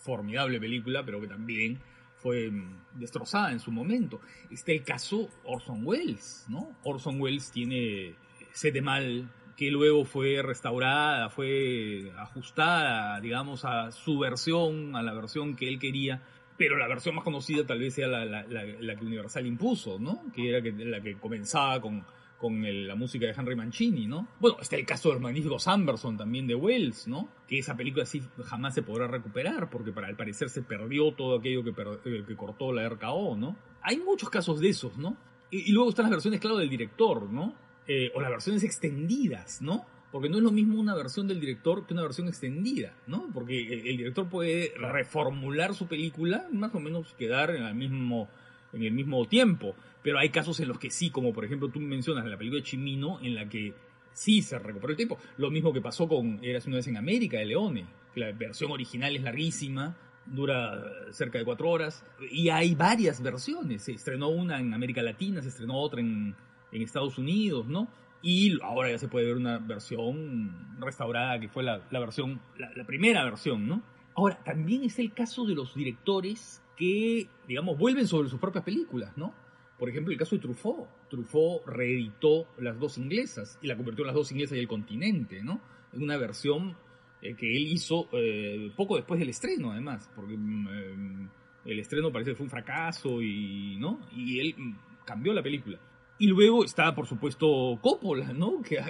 formidable 0.00 0.58
película, 0.58 1.04
pero 1.04 1.20
que 1.20 1.28
también 1.28 1.78
fue 2.16 2.50
mm, 2.50 2.98
destrozada 2.98 3.52
en 3.52 3.60
su 3.60 3.70
momento. 3.70 4.20
Está 4.50 4.72
el 4.72 4.82
caso 4.82 5.28
Orson 5.44 5.86
Welles, 5.86 6.46
¿no? 6.48 6.76
Orson 6.82 7.20
Welles 7.20 7.52
tiene 7.52 8.16
Sete 8.50 8.82
Mal, 8.82 9.30
que 9.56 9.70
luego 9.70 10.04
fue 10.04 10.42
restaurada, 10.42 11.30
fue 11.30 12.10
ajustada, 12.18 13.20
digamos, 13.20 13.64
a 13.64 13.92
su 13.92 14.18
versión, 14.18 14.96
a 14.96 15.02
la 15.02 15.14
versión 15.14 15.54
que 15.54 15.68
él 15.68 15.78
quería, 15.78 16.22
pero 16.56 16.76
la 16.76 16.88
versión 16.88 17.14
más 17.14 17.22
conocida 17.22 17.64
tal 17.64 17.78
vez 17.78 17.94
sea 17.94 18.08
la, 18.08 18.44
que 18.44 19.04
Universal 19.04 19.46
impuso, 19.46 20.00
¿no? 20.00 20.24
Que 20.34 20.48
era 20.48 20.74
la 20.76 21.00
que 21.00 21.14
comenzaba 21.14 21.80
con 21.80 22.04
con 22.38 22.62
la 22.86 22.94
música 22.94 23.26
de 23.26 23.34
Henry 23.36 23.56
Mancini, 23.56 24.06
¿no? 24.06 24.28
Bueno, 24.38 24.58
está 24.60 24.76
el 24.76 24.86
caso 24.86 25.10
del 25.10 25.20
magnífico 25.20 25.58
Sanderson 25.58 26.16
también 26.16 26.46
de 26.46 26.54
Wells, 26.54 27.08
¿no? 27.08 27.28
Que 27.48 27.58
esa 27.58 27.76
película 27.76 28.06
sí 28.06 28.22
jamás 28.44 28.74
se 28.74 28.82
podrá 28.82 29.08
recuperar 29.08 29.68
porque 29.68 29.92
para 29.92 30.08
el 30.08 30.16
parecer 30.16 30.48
se 30.48 30.62
perdió 30.62 31.12
todo 31.12 31.38
aquello 31.38 31.64
que, 31.64 31.70
eh, 31.70 32.24
que 32.26 32.36
cortó 32.36 32.72
la 32.72 32.88
RKO, 32.88 33.36
¿no? 33.36 33.56
Hay 33.82 33.98
muchos 33.98 34.30
casos 34.30 34.60
de 34.60 34.68
esos, 34.68 34.96
¿no? 34.96 35.16
Y, 35.50 35.72
luego 35.72 35.90
están 35.90 36.04
las 36.04 36.12
versiones, 36.12 36.40
claro, 36.40 36.58
del 36.58 36.68
director, 36.68 37.30
¿no? 37.30 37.54
eh, 37.88 38.12
o 38.14 38.20
las 38.20 38.30
versiones 38.30 38.62
extendidas, 38.62 39.62
¿no? 39.62 39.84
Porque 40.12 40.28
no 40.28 40.36
es 40.36 40.42
lo 40.42 40.52
mismo 40.52 40.78
una 40.78 40.94
versión 40.94 41.26
del 41.26 41.40
director 41.40 41.86
que 41.86 41.94
una 41.94 42.02
versión 42.02 42.28
extendida, 42.28 42.94
¿no? 43.06 43.28
Porque 43.32 43.58
el, 43.60 43.96
director 43.96 44.28
puede 44.28 44.72
reformular 44.76 45.74
su 45.74 45.86
película, 45.86 46.46
más 46.52 46.74
o 46.74 46.80
menos 46.80 47.14
quedar 47.14 47.50
en 47.50 47.62
el 47.62 47.74
mismo, 47.74 48.28
en 48.72 48.82
el 48.82 48.92
mismo 48.92 49.26
tiempo. 49.26 49.74
Pero 50.02 50.18
hay 50.18 50.30
casos 50.30 50.60
en 50.60 50.68
los 50.68 50.78
que 50.78 50.90
sí, 50.90 51.10
como 51.10 51.32
por 51.32 51.44
ejemplo 51.44 51.68
tú 51.68 51.80
mencionas 51.80 52.26
la 52.26 52.36
película 52.36 52.60
de 52.60 52.66
Chimino, 52.66 53.20
en 53.20 53.34
la 53.34 53.48
que 53.48 53.74
sí 54.12 54.42
se 54.42 54.58
recuperó 54.58 54.90
el 54.90 54.96
tiempo. 54.96 55.18
Lo 55.36 55.50
mismo 55.50 55.72
que 55.72 55.80
pasó 55.80 56.08
con 56.08 56.42
Eras 56.42 56.66
una 56.66 56.76
vez 56.76 56.88
en 56.88 56.96
América, 56.96 57.38
de 57.38 57.46
Leone. 57.46 57.86
Que 58.14 58.20
la 58.20 58.32
versión 58.32 58.70
original 58.70 59.14
es 59.14 59.22
larguísima, 59.22 59.96
dura 60.26 60.82
cerca 61.10 61.38
de 61.38 61.44
cuatro 61.44 61.70
horas. 61.70 62.04
Y 62.30 62.48
hay 62.48 62.74
varias 62.74 63.22
versiones. 63.22 63.82
Se 63.82 63.92
estrenó 63.92 64.28
una 64.28 64.58
en 64.58 64.74
América 64.74 65.02
Latina, 65.02 65.42
se 65.42 65.48
estrenó 65.48 65.76
otra 65.76 66.00
en, 66.00 66.34
en 66.72 66.82
Estados 66.82 67.18
Unidos, 67.18 67.66
¿no? 67.66 67.88
Y 68.20 68.60
ahora 68.62 68.90
ya 68.90 68.98
se 68.98 69.08
puede 69.08 69.26
ver 69.26 69.36
una 69.36 69.58
versión 69.58 70.76
restaurada, 70.80 71.38
que 71.38 71.48
fue 71.48 71.62
la, 71.62 71.80
versión, 71.90 72.40
la, 72.56 72.84
primera 72.84 73.24
versión, 73.24 73.68
¿no? 73.68 73.82
Ahora, 74.16 74.42
también 74.42 74.82
es 74.82 74.98
el 74.98 75.12
caso 75.12 75.44
de 75.44 75.54
los 75.54 75.74
directores 75.74 76.60
que, 76.78 77.28
digamos, 77.46 77.76
vuelven 77.76 78.06
sobre 78.06 78.28
sus 78.28 78.38
propias 78.38 78.64
películas, 78.64 79.16
¿no? 79.16 79.34
Por 79.78 79.88
ejemplo, 79.88 80.12
el 80.12 80.18
caso 80.18 80.36
de 80.36 80.42
Truffaut. 80.42 80.88
Truffaut 81.08 81.66
reeditó 81.66 82.46
las 82.58 82.78
dos 82.78 82.98
inglesas 82.98 83.58
y 83.62 83.66
la 83.66 83.76
convirtió 83.76 84.04
en 84.04 84.08
las 84.08 84.14
dos 84.14 84.30
inglesas 84.32 84.56
y 84.56 84.60
el 84.60 84.68
continente, 84.68 85.42
¿no? 85.42 85.60
En 85.92 86.02
una 86.02 86.16
versión 86.16 86.76
eh, 87.20 87.34
que 87.34 87.56
él 87.56 87.66
hizo 87.68 88.08
eh, 88.12 88.72
poco 88.76 88.96
después 88.96 89.18
del 89.18 89.28
estreno, 89.28 89.72
además, 89.72 90.10
porque 90.14 90.36
mm, 90.36 90.68
eh, 90.68 91.28
el 91.66 91.80
estreno 91.80 92.12
parece 92.12 92.30
que 92.30 92.36
fue 92.36 92.44
un 92.44 92.50
fracaso 92.50 93.20
y, 93.20 93.76
¿no? 93.76 94.00
Y 94.12 94.40
él 94.40 94.54
mm, 94.56 95.04
cambió 95.04 95.32
la 95.32 95.42
película. 95.42 95.78
Y 96.20 96.26
luego 96.26 96.64
está, 96.64 96.94
por 96.94 97.06
supuesto, 97.06 97.78
Coppola, 97.80 98.32
¿no? 98.32 98.60
Que, 98.62 98.80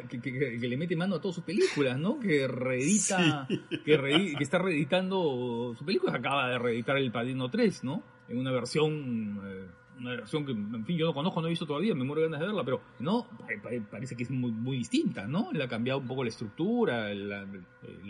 le 0.58 0.76
mete 0.76 0.96
mano 0.96 1.16
a 1.16 1.20
todas 1.20 1.34
sus 1.34 1.44
películas, 1.44 1.98
¿no? 1.98 2.18
Que 2.18 2.48
reedita, 2.48 3.46
que, 3.84 4.34
está 4.40 4.58
reeditando 4.58 5.74
su 5.78 5.84
película. 5.84 6.14
Acaba 6.14 6.48
de 6.48 6.58
reeditar 6.58 6.96
El 6.96 7.12
Padrino 7.12 7.50
3, 7.50 7.84
¿no? 7.84 8.02
En 8.28 8.38
una 8.38 8.50
versión 8.50 9.70
una 9.98 10.10
versión 10.10 10.44
que, 10.44 10.52
en 10.52 10.84
fin, 10.84 10.96
yo 10.96 11.06
no 11.06 11.14
conozco, 11.14 11.40
no 11.40 11.46
he 11.46 11.50
visto 11.50 11.66
todavía, 11.66 11.94
me 11.94 12.04
muero 12.04 12.22
ganas 12.22 12.40
de 12.40 12.46
verla, 12.46 12.64
pero 12.64 12.80
no, 13.00 13.26
parece 13.90 14.16
que 14.16 14.22
es 14.22 14.30
muy, 14.30 14.50
muy 14.50 14.78
distinta, 14.78 15.26
¿no? 15.26 15.50
Le 15.52 15.64
ha 15.64 15.68
cambiado 15.68 16.00
un 16.00 16.06
poco 16.06 16.22
la 16.22 16.30
estructura, 16.30 17.12
las 17.14 17.46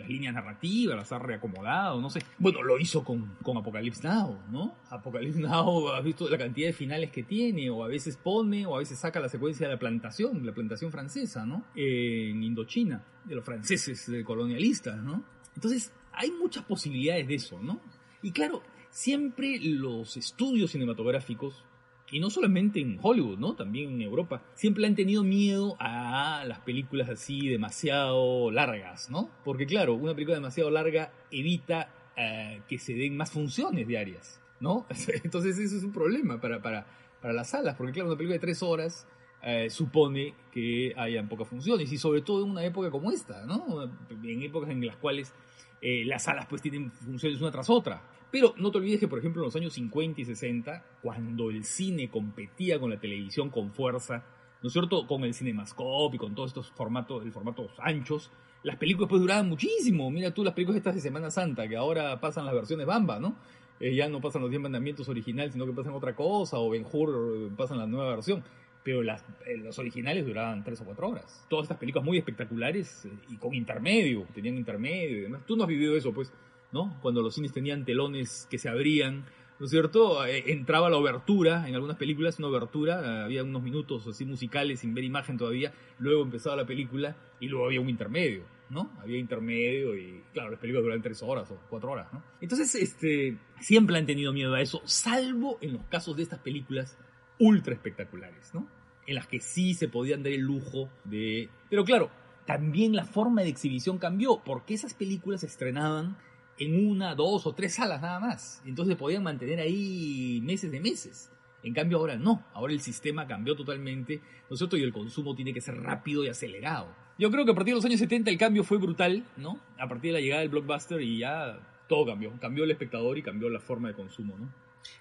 líneas 0.07 0.33
narrativas, 0.33 0.95
las 0.95 1.11
ha 1.11 1.19
reacomodado, 1.19 1.99
no 2.01 2.09
sé. 2.09 2.21
Bueno, 2.37 2.61
lo 2.63 2.79
hizo 2.79 3.03
con, 3.03 3.35
con 3.43 3.57
Apocalypse 3.57 4.07
Now, 4.07 4.37
¿no? 4.51 4.75
Apocalypse 4.89 5.39
Now, 5.39 5.89
has 5.89 6.03
visto 6.03 6.29
la 6.29 6.37
cantidad 6.37 6.67
de 6.67 6.73
finales 6.73 7.11
que 7.11 7.23
tiene, 7.23 7.69
o 7.69 7.83
a 7.83 7.87
veces 7.87 8.17
pone, 8.17 8.65
o 8.65 8.75
a 8.75 8.79
veces 8.79 8.99
saca 8.99 9.19
la 9.19 9.29
secuencia 9.29 9.67
de 9.67 9.73
la 9.73 9.79
plantación, 9.79 10.45
la 10.45 10.53
plantación 10.53 10.91
francesa, 10.91 11.45
¿no? 11.45 11.65
en 11.75 12.43
Indochina, 12.43 13.03
de 13.25 13.35
los 13.35 13.45
franceses 13.45 14.09
de 14.09 14.23
colonialistas, 14.23 14.97
¿no? 14.97 15.23
Entonces, 15.55 15.93
hay 16.13 16.31
muchas 16.31 16.63
posibilidades 16.65 17.27
de 17.27 17.35
eso, 17.35 17.59
¿no? 17.61 17.79
Y 18.21 18.31
claro, 18.31 18.61
siempre 18.89 19.59
los 19.61 20.17
estudios 20.17 20.71
cinematográficos 20.71 21.63
y 22.11 22.19
no 22.19 22.29
solamente 22.29 22.79
en 22.79 22.99
Hollywood, 23.01 23.37
¿no? 23.37 23.55
También 23.55 23.91
en 23.91 24.01
Europa, 24.01 24.41
siempre 24.53 24.85
han 24.85 24.95
tenido 24.95 25.23
miedo 25.23 25.75
a 25.79 26.43
las 26.47 26.59
películas 26.59 27.09
así 27.09 27.47
demasiado 27.47 28.51
largas, 28.51 29.09
¿no? 29.09 29.29
Porque 29.43 29.65
claro, 29.65 29.93
una 29.93 30.13
película 30.13 30.35
demasiado 30.35 30.69
larga 30.69 31.11
evita 31.31 31.93
eh, 32.15 32.61
que 32.67 32.77
se 32.77 32.93
den 32.93 33.15
más 33.15 33.31
funciones 33.31 33.87
diarias, 33.87 34.41
¿no? 34.59 34.85
Entonces 35.23 35.57
eso 35.57 35.77
es 35.77 35.83
un 35.83 35.93
problema 35.93 36.39
para, 36.41 36.61
para, 36.61 36.87
para 37.21 37.33
las 37.33 37.49
salas, 37.49 37.75
porque 37.75 37.93
claro, 37.93 38.09
una 38.09 38.17
película 38.17 38.35
de 38.35 38.39
tres 38.39 38.63
horas 38.63 39.07
eh, 39.41 39.69
supone 39.69 40.33
que 40.51 40.93
hayan 40.97 41.29
pocas 41.29 41.47
funciones, 41.47 41.91
y 41.91 41.97
sobre 41.97 42.21
todo 42.21 42.43
en 42.43 42.51
una 42.51 42.65
época 42.65 42.91
como 42.91 43.11
esta, 43.11 43.45
¿no? 43.45 43.83
En 44.23 44.41
épocas 44.41 44.69
en 44.69 44.85
las 44.85 44.97
cuales 44.97 45.33
eh, 45.81 46.03
las 46.05 46.23
salas 46.23 46.45
pues 46.47 46.61
tienen 46.61 46.91
funciones 46.91 47.39
una 47.39 47.51
tras 47.51 47.69
otra. 47.69 48.01
Pero 48.31 48.53
no 48.57 48.71
te 48.71 48.77
olvides 48.77 48.99
que, 48.99 49.07
por 49.07 49.19
ejemplo, 49.19 49.41
en 49.41 49.45
los 49.45 49.55
años 49.55 49.73
50 49.73 50.21
y 50.21 50.25
60, 50.25 50.83
cuando 51.01 51.49
el 51.49 51.63
cine 51.63 52.09
competía 52.09 52.79
con 52.79 52.89
la 52.89 52.99
televisión 52.99 53.49
con 53.49 53.71
fuerza, 53.71 54.23
¿no 54.61 54.67
es 54.67 54.73
cierto? 54.73 55.07
Con 55.07 55.23
el 55.23 55.33
cinemascope 55.33 56.15
y 56.15 56.19
con 56.19 56.35
todos 56.35 56.51
estos 56.51 56.71
formatos, 56.71 57.23
el 57.23 57.31
formatos 57.31 57.71
anchos, 57.79 58.31
las 58.63 58.75
películas 58.75 59.09
pues 59.09 59.21
duraban 59.21 59.47
muchísimo. 59.47 60.11
Mira 60.11 60.33
tú 60.33 60.43
las 60.43 60.53
películas 60.53 60.77
estas 60.77 60.95
de 60.95 61.01
Semana 61.01 61.31
Santa, 61.31 61.67
que 61.67 61.75
ahora 61.75 62.19
pasan 62.19 62.45
las 62.45 62.53
versiones 62.53 62.85
Bamba, 62.85 63.19
¿no? 63.19 63.35
Eh, 63.79 63.95
ya 63.95 64.09
no 64.09 64.19
pasan 64.19 64.41
los 64.41 64.49
10 64.51 64.61
mandamientos 64.61 65.07
originales, 65.07 65.53
sino 65.53 65.65
que 65.65 65.71
pasan 65.71 65.93
otra 65.93 66.13
cosa, 66.13 66.59
o 66.59 66.69
Ben 66.69 66.85
Hur 66.91 67.09
eh, 67.09 67.53
pasan 67.55 67.77
la 67.77 67.87
nueva 67.87 68.09
versión. 68.09 68.43
Pero 68.83 69.01
las, 69.01 69.23
eh, 69.45 69.57
los 69.57 69.77
originales 69.79 70.25
duraban 70.25 70.63
3 70.63 70.81
o 70.81 70.85
4 70.85 71.07
horas. 71.07 71.45
Todas 71.49 71.63
estas 71.63 71.77
películas 71.77 72.05
muy 72.05 72.17
espectaculares 72.17 73.07
y 73.29 73.37
con 73.37 73.53
intermedio, 73.53 74.25
tenían 74.33 74.57
intermedio 74.57 75.17
y 75.17 75.21
demás. 75.21 75.41
Tú 75.45 75.55
no 75.55 75.63
has 75.63 75.69
vivido 75.69 75.95
eso, 75.95 76.13
pues. 76.13 76.31
¿No? 76.71 76.97
Cuando 77.01 77.21
los 77.21 77.35
cines 77.35 77.51
tenían 77.51 77.85
telones 77.85 78.47
que 78.49 78.57
se 78.57 78.69
abrían, 78.69 79.25
¿no 79.59 79.65
es 79.65 79.71
cierto? 79.71 80.25
Eh, 80.25 80.51
entraba 80.51 80.89
la 80.89 80.97
obertura, 80.97 81.67
en 81.67 81.75
algunas 81.75 81.97
películas 81.97 82.39
una 82.39 82.47
obertura, 82.47 83.01
eh, 83.01 83.23
había 83.23 83.43
unos 83.43 83.61
minutos 83.61 84.07
así 84.07 84.25
musicales 84.25 84.79
sin 84.79 84.93
ver 84.93 85.03
imagen 85.03 85.37
todavía, 85.37 85.73
luego 85.99 86.23
empezaba 86.23 86.55
la 86.55 86.65
película 86.65 87.15
y 87.39 87.47
luego 87.47 87.65
había 87.65 87.81
un 87.81 87.89
intermedio, 87.89 88.43
¿no? 88.69 88.91
Había 88.99 89.17
intermedio 89.17 89.97
y 89.97 90.23
claro, 90.33 90.51
las 90.51 90.59
películas 90.59 90.83
duran 90.83 91.01
tres 91.01 91.21
horas 91.23 91.49
o 91.51 91.59
cuatro 91.69 91.91
horas, 91.91 92.11
¿no? 92.13 92.23
Entonces, 92.41 92.73
este, 92.75 93.37
siempre 93.59 93.97
han 93.97 94.05
tenido 94.05 94.31
miedo 94.31 94.53
a 94.53 94.61
eso, 94.61 94.81
salvo 94.85 95.57
en 95.61 95.73
los 95.73 95.83
casos 95.85 96.15
de 96.15 96.23
estas 96.23 96.39
películas 96.39 96.97
ultra 97.39 97.73
espectaculares, 97.73 98.53
¿no? 98.53 98.67
En 99.07 99.15
las 99.15 99.27
que 99.27 99.39
sí 99.39 99.73
se 99.73 99.87
podían 99.87 100.23
dar 100.23 100.33
el 100.33 100.41
lujo 100.41 100.87
de... 101.03 101.49
Pero 101.69 101.83
claro, 101.83 102.11
también 102.45 102.95
la 102.95 103.05
forma 103.05 103.41
de 103.41 103.49
exhibición 103.49 103.97
cambió, 103.97 104.41
porque 104.45 104.73
esas 104.73 104.93
películas 104.93 105.43
estrenaban 105.43 106.17
en 106.59 106.87
una, 106.87 107.15
dos 107.15 107.47
o 107.47 107.53
tres 107.53 107.75
salas 107.75 108.01
nada 108.01 108.19
más. 108.19 108.61
Entonces 108.65 108.95
podían 108.95 109.23
mantener 109.23 109.59
ahí 109.59 110.41
meses 110.43 110.71
de 110.71 110.79
meses. 110.79 111.31
En 111.63 111.73
cambio 111.73 111.97
ahora 111.97 112.15
no, 112.15 112.45
ahora 112.53 112.73
el 112.73 112.81
sistema 112.81 113.27
cambió 113.27 113.55
totalmente, 113.55 114.21
¿no 114.49 114.53
es 114.53 114.59
cierto? 114.59 114.77
Y 114.77 114.83
el 114.83 114.93
consumo 114.93 115.35
tiene 115.35 115.53
que 115.53 115.61
ser 115.61 115.75
rápido 115.75 116.23
y 116.23 116.29
acelerado. 116.29 116.93
Yo 117.17 117.29
creo 117.31 117.43
que 117.43 117.51
a 117.51 117.55
partir 117.55 117.73
de 117.73 117.77
los 117.77 117.85
años 117.85 117.99
70 117.99 118.29
el 118.29 118.37
cambio 118.37 118.63
fue 118.63 118.77
brutal, 118.77 119.25
¿no? 119.35 119.59
A 119.77 119.89
partir 119.89 120.11
de 120.11 120.19
la 120.19 120.21
llegada 120.21 120.41
del 120.41 120.49
blockbuster 120.49 121.01
y 121.01 121.19
ya 121.19 121.59
todo 121.87 122.05
cambió, 122.05 122.31
cambió 122.39 122.63
el 122.63 122.71
espectador 122.71 123.17
y 123.17 123.23
cambió 123.23 123.49
la 123.49 123.59
forma 123.59 123.89
de 123.89 123.95
consumo, 123.95 124.37
¿no? 124.37 124.49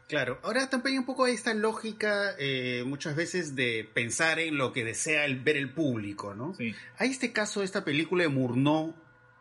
Claro, 0.08 0.38
ahora 0.42 0.68
también 0.68 0.98
un 0.98 1.06
poco 1.06 1.26
esta 1.26 1.54
lógica 1.54 2.34
eh, 2.38 2.82
muchas 2.86 3.14
veces 3.14 3.54
de 3.54 3.88
pensar 3.92 4.38
en 4.38 4.56
lo 4.56 4.72
que 4.72 4.84
desea 4.84 5.24
el, 5.26 5.40
ver 5.40 5.56
el 5.56 5.72
público, 5.72 6.34
¿no? 6.34 6.54
Sí. 6.54 6.74
Hay 6.96 7.10
este 7.10 7.32
caso 7.32 7.62
esta 7.62 7.84
película 7.84 8.24
de 8.24 8.28
Murnau, 8.28 8.94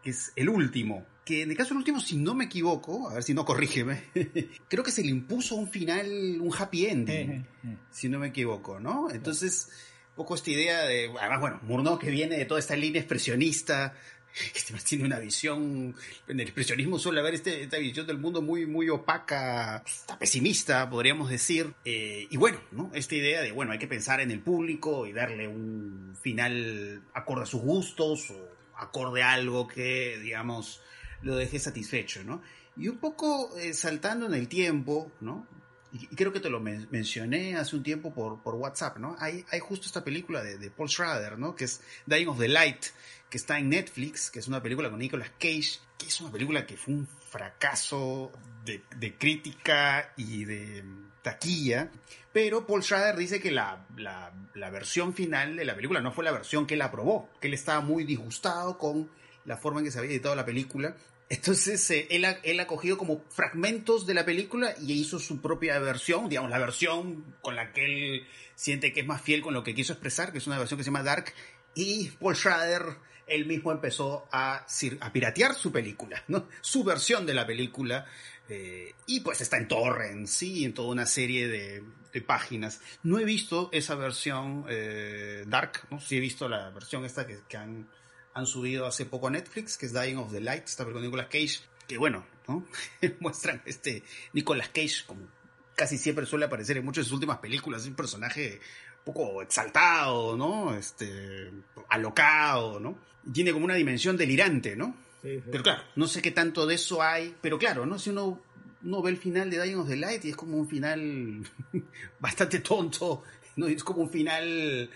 que 0.08 0.12
es 0.12 0.32
el 0.38 0.48
último, 0.48 1.06
que 1.26 1.41
en 1.41 1.52
el 1.52 1.58
caso 1.58 1.72
del 1.72 1.80
último, 1.80 2.00
si 2.00 2.15
no 2.15 2.34
me 2.34 2.46
equivoco, 2.46 3.10
a 3.10 3.15
ver 3.15 3.24
si 3.24 3.34
no 3.34 3.43
corrígeme, 3.43 4.04
creo 4.70 4.82
que 4.82 4.91
se 4.91 5.02
le 5.02 5.10
impuso 5.10 5.56
un 5.56 5.70
final, 5.70 6.39
un 6.39 6.50
happy 6.58 6.86
ending, 6.86 7.46
si 7.91 8.08
no 8.08 8.17
me 8.17 8.28
equivoco, 8.28 8.80
¿no? 8.80 9.12
Entonces, 9.12 9.67
un 10.12 10.15
poco 10.15 10.36
esta 10.36 10.50
idea 10.50 10.86
de, 10.86 11.12
además, 11.20 11.41
bueno, 11.41 11.60
Murnau 11.63 12.00
que 12.00 12.10
viene 12.10 12.38
de 12.38 12.46
toda 12.46 12.62
esta 12.62 12.78
línea 12.78 13.02
expresionista, 13.02 13.96
que 14.54 14.80
tiene 14.88 15.04
una 15.04 15.20
visión, 15.20 15.93
en 16.30 16.39
el 16.39 16.46
expresionismo 16.46 17.00
suele 17.00 17.20
haber 17.20 17.34
este, 17.34 17.63
esta 17.63 17.80
visión 17.80 18.08
del 18.08 18.20
mundo 18.20 18.41
muy, 18.41 18.65
muy 18.65 18.88
opaca, 18.88 19.84
pesimista, 20.17 20.89
podríamos 20.89 21.30
decir. 21.30 21.74
Eh, 21.84 22.28
y 22.30 22.38
bueno, 22.38 22.62
¿no? 22.72 22.91
Esta 22.93 23.15
idea 23.15 23.41
de, 23.41 23.52
bueno, 23.52 23.74
hay 23.74 23.78
que 23.78 23.88
pensar 23.88 24.22
en 24.22 24.32
el 24.32 24.39
público 24.39 25.06
y 25.06 25.12
darle 25.12 25.50
un 25.50 26.15
final 26.22 27.04
acorde 27.13 27.43
a 27.43 27.46
sus 27.46 27.60
gustos 27.60 28.32
o 28.32 28.57
acorde 28.78 29.24
a 29.24 29.34
algo 29.34 29.68
que, 29.68 30.20
digamos, 30.20 30.82
lo 31.22 31.36
dejé 31.36 31.60
satisfecho, 31.60 32.24
¿no? 32.24 32.42
Y 32.76 32.88
un 32.88 32.98
poco 32.98 33.58
eh, 33.58 33.74
saltando 33.74 34.28
en 34.28 34.34
el 34.34 34.48
tiempo, 34.48 35.12
¿no? 35.20 35.48
Y, 35.92 36.08
creo 36.08 36.32
que 36.32 36.40
te 36.40 36.50
lo 36.50 36.60
mencioné 36.60 37.56
hace 37.56 37.76
un 37.76 37.84
tiempo 37.84 38.13
por, 38.13 38.42
por 38.44 38.56
WhatsApp, 38.56 38.98
¿no? 38.98 39.16
Hay, 39.20 39.46
hay 39.50 39.60
justo 39.60 39.88
esta 39.88 40.04
película 40.04 40.44
de, 40.44 40.70
Paul 40.70 40.90
Schrader, 40.90 41.40
¿no? 41.40 41.56
Que 41.56 41.66
es 41.66 41.82
Dying 42.06 42.28
of 42.28 42.40
the 42.40 42.48
Light, 42.48 42.88
que 43.30 43.38
está 43.38 43.58
en 43.58 43.70
Netflix, 43.70 44.30
que 44.30 44.40
es 44.40 44.48
una 44.48 44.62
película 44.62 44.90
con 44.90 45.00
Nicolas 45.00 45.32
Cage, 45.40 45.80
que 45.98 46.08
es 46.08 46.22
una 46.22 46.32
película 46.32 46.66
que 46.66 46.78
fue 46.78 46.94
un 46.94 47.08
fracaso 47.08 48.32
de, 48.63 48.84
de 48.96 49.18
crítica 49.18 50.13
y 50.18 50.46
de 50.46 50.84
taquilla, 51.24 51.90
pero 52.38 52.67
Paul 52.67 52.84
Schrader 52.84 53.15
dice 53.15 53.41
que 53.41 53.50
la, 53.50 53.88
la, 53.97 54.69
versión 54.69 55.15
final 55.15 55.56
de 55.56 55.65
la 55.65 55.73
película 55.73 56.02
no 56.02 56.12
fue 56.12 56.23
la 56.23 56.32
versión 56.32 56.67
que 56.67 56.76
él 56.76 56.84
aprobó, 56.84 57.32
que 57.41 57.47
él 57.47 57.56
estaba 57.56 57.82
muy 57.82 58.04
disgustado 58.04 58.78
con 58.78 59.10
la 59.45 59.58
forma 59.58 59.80
en 59.80 59.86
que 59.88 59.91
se 59.91 59.97
había 59.97 60.12
editado 60.12 60.36
la 60.36 60.45
película. 60.45 60.95
Entonces 61.30 61.89
eh, 61.89 62.06
él, 62.12 62.26
ha, 62.26 62.34
él, 62.43 62.60
ha, 62.60 62.67
cogido 62.67 62.95
como 62.95 63.23
fragmentos 63.32 64.06
de 64.06 64.13
la 64.13 64.23
película 64.23 64.76
y 64.80 64.93
hizo 64.93 65.17
su 65.17 65.41
propia 65.41 65.80
versión, 65.80 66.30
digamos, 66.30 66.52
la 66.52 66.60
versión 66.60 67.26
con 67.41 67.56
la 67.56 67.73
que 67.73 67.86
él 67.86 68.28
siente 68.54 68.93
que 68.93 69.00
es 69.00 69.08
más 69.08 69.23
fiel 69.23 69.41
con 69.41 69.56
lo 69.56 69.63
que 69.63 69.73
quiso 69.73 69.93
expresar, 69.93 70.32
que 70.32 70.38
es 70.38 70.45
una 70.45 70.60
versión 70.60 70.78
que 70.78 70.84
se 70.84 70.91
llama 70.91 71.02
Dark. 71.02 71.34
Y 71.73 72.12
Paul 72.19 72.36
Schrader 72.36 72.84
él 73.26 73.47
mismo 73.47 73.71
empezó 73.71 74.28
a, 74.32 74.63
a 75.00 75.12
piratear 75.12 75.56
su 75.56 75.71
película, 75.71 76.23
¿no? 76.28 76.47
Su 76.62 76.84
versión 76.84 77.26
de 77.26 77.34
la 77.34 77.47
película. 77.47 78.06
Eh, 78.50 78.93
y 79.08 79.19
pues 79.19 79.41
está 79.41 79.58
en 79.58 79.67
torrents, 79.67 80.32
sí, 80.32 80.63
en 80.63 80.73
toda 80.73 80.89
una 80.89 81.06
serie 81.06 81.47
de, 81.47 81.84
páginas. 82.21 82.82
No 83.03 83.19
he 83.19 83.25
visto 83.25 83.69
esa 83.71 83.95
versión 83.95 84.65
eh, 84.69 85.43
dark, 85.47 85.88
¿no? 85.89 85.99
Sí 85.99 86.17
he 86.17 86.19
visto 86.19 86.47
la 86.47 86.69
versión 86.69 87.06
esta 87.06 87.25
que, 87.25 87.39
que 87.47 87.58
han, 87.58 87.88
han, 88.34 88.45
subido 88.45 88.86
hace 88.86 89.06
poco 89.06 89.27
a 89.27 89.32
Netflix, 89.32 89.77
que 89.77 89.88
es 89.88 89.93
Dying 89.93 90.17
of 90.17 90.32
the 90.32 90.41
Light, 90.41 90.65
está 90.65 90.86
con 90.86 91.01
Nicolas 91.01 91.27
Cage, 91.27 91.60
que 91.88 91.97
bueno, 91.97 92.25
¿no? 92.47 92.65
Muestran 93.19 93.62
este 93.65 94.03
Nicolas 94.34 94.69
Cage 94.69 95.06
como 95.06 95.27
casi 95.75 95.97
siempre 95.97 96.25
suele 96.25 96.45
aparecer 96.45 96.77
en 96.77 96.86
muchas 96.86 97.06
de 97.06 97.10
sus 97.10 97.13
últimas 97.13 97.38
películas, 97.38 97.84
es 97.84 97.88
un 97.88 97.95
personaje 97.95 98.60
un 99.06 99.13
poco 99.13 99.41
exaltado, 99.41 100.36
¿no? 100.36 100.75
Este, 100.75 101.51
alocado, 101.89 102.80
¿no? 102.80 103.08
tiene 103.34 103.51
como 103.51 103.65
una 103.65 103.75
dimensión 103.75 104.17
delirante, 104.17 104.75
¿no? 104.75 104.95
Pero 105.21 105.63
claro, 105.63 105.84
no 105.95 106.08
sé 106.08 106.21
qué 106.21 106.32
tanto 106.32 106.65
de 106.65 106.75
eso 106.75 107.01
hay, 107.01 107.36
pero 107.41 107.58
claro, 107.58 107.86
¿no? 107.86 107.99
Si 107.99 108.12
uno, 108.12 108.41
uno 108.88 109.02
ve 109.02 109.12
el 109.12 109.17
final 109.17 109.50
de 109.50 109.62
Dying 109.62 109.76
of 109.76 109.89
the 109.89 109.97
Light 109.97 110.23
y 110.23 110.30
es 110.30 110.36
como 110.38 110.58
un 110.58 110.67
final 110.67 111.43
bastante 112.19 112.60
tonto, 112.60 113.23
¿no? 113.58 113.67
Es 113.67 113.84
como 113.84 114.04
un 114.04 114.10
final 114.10 114.89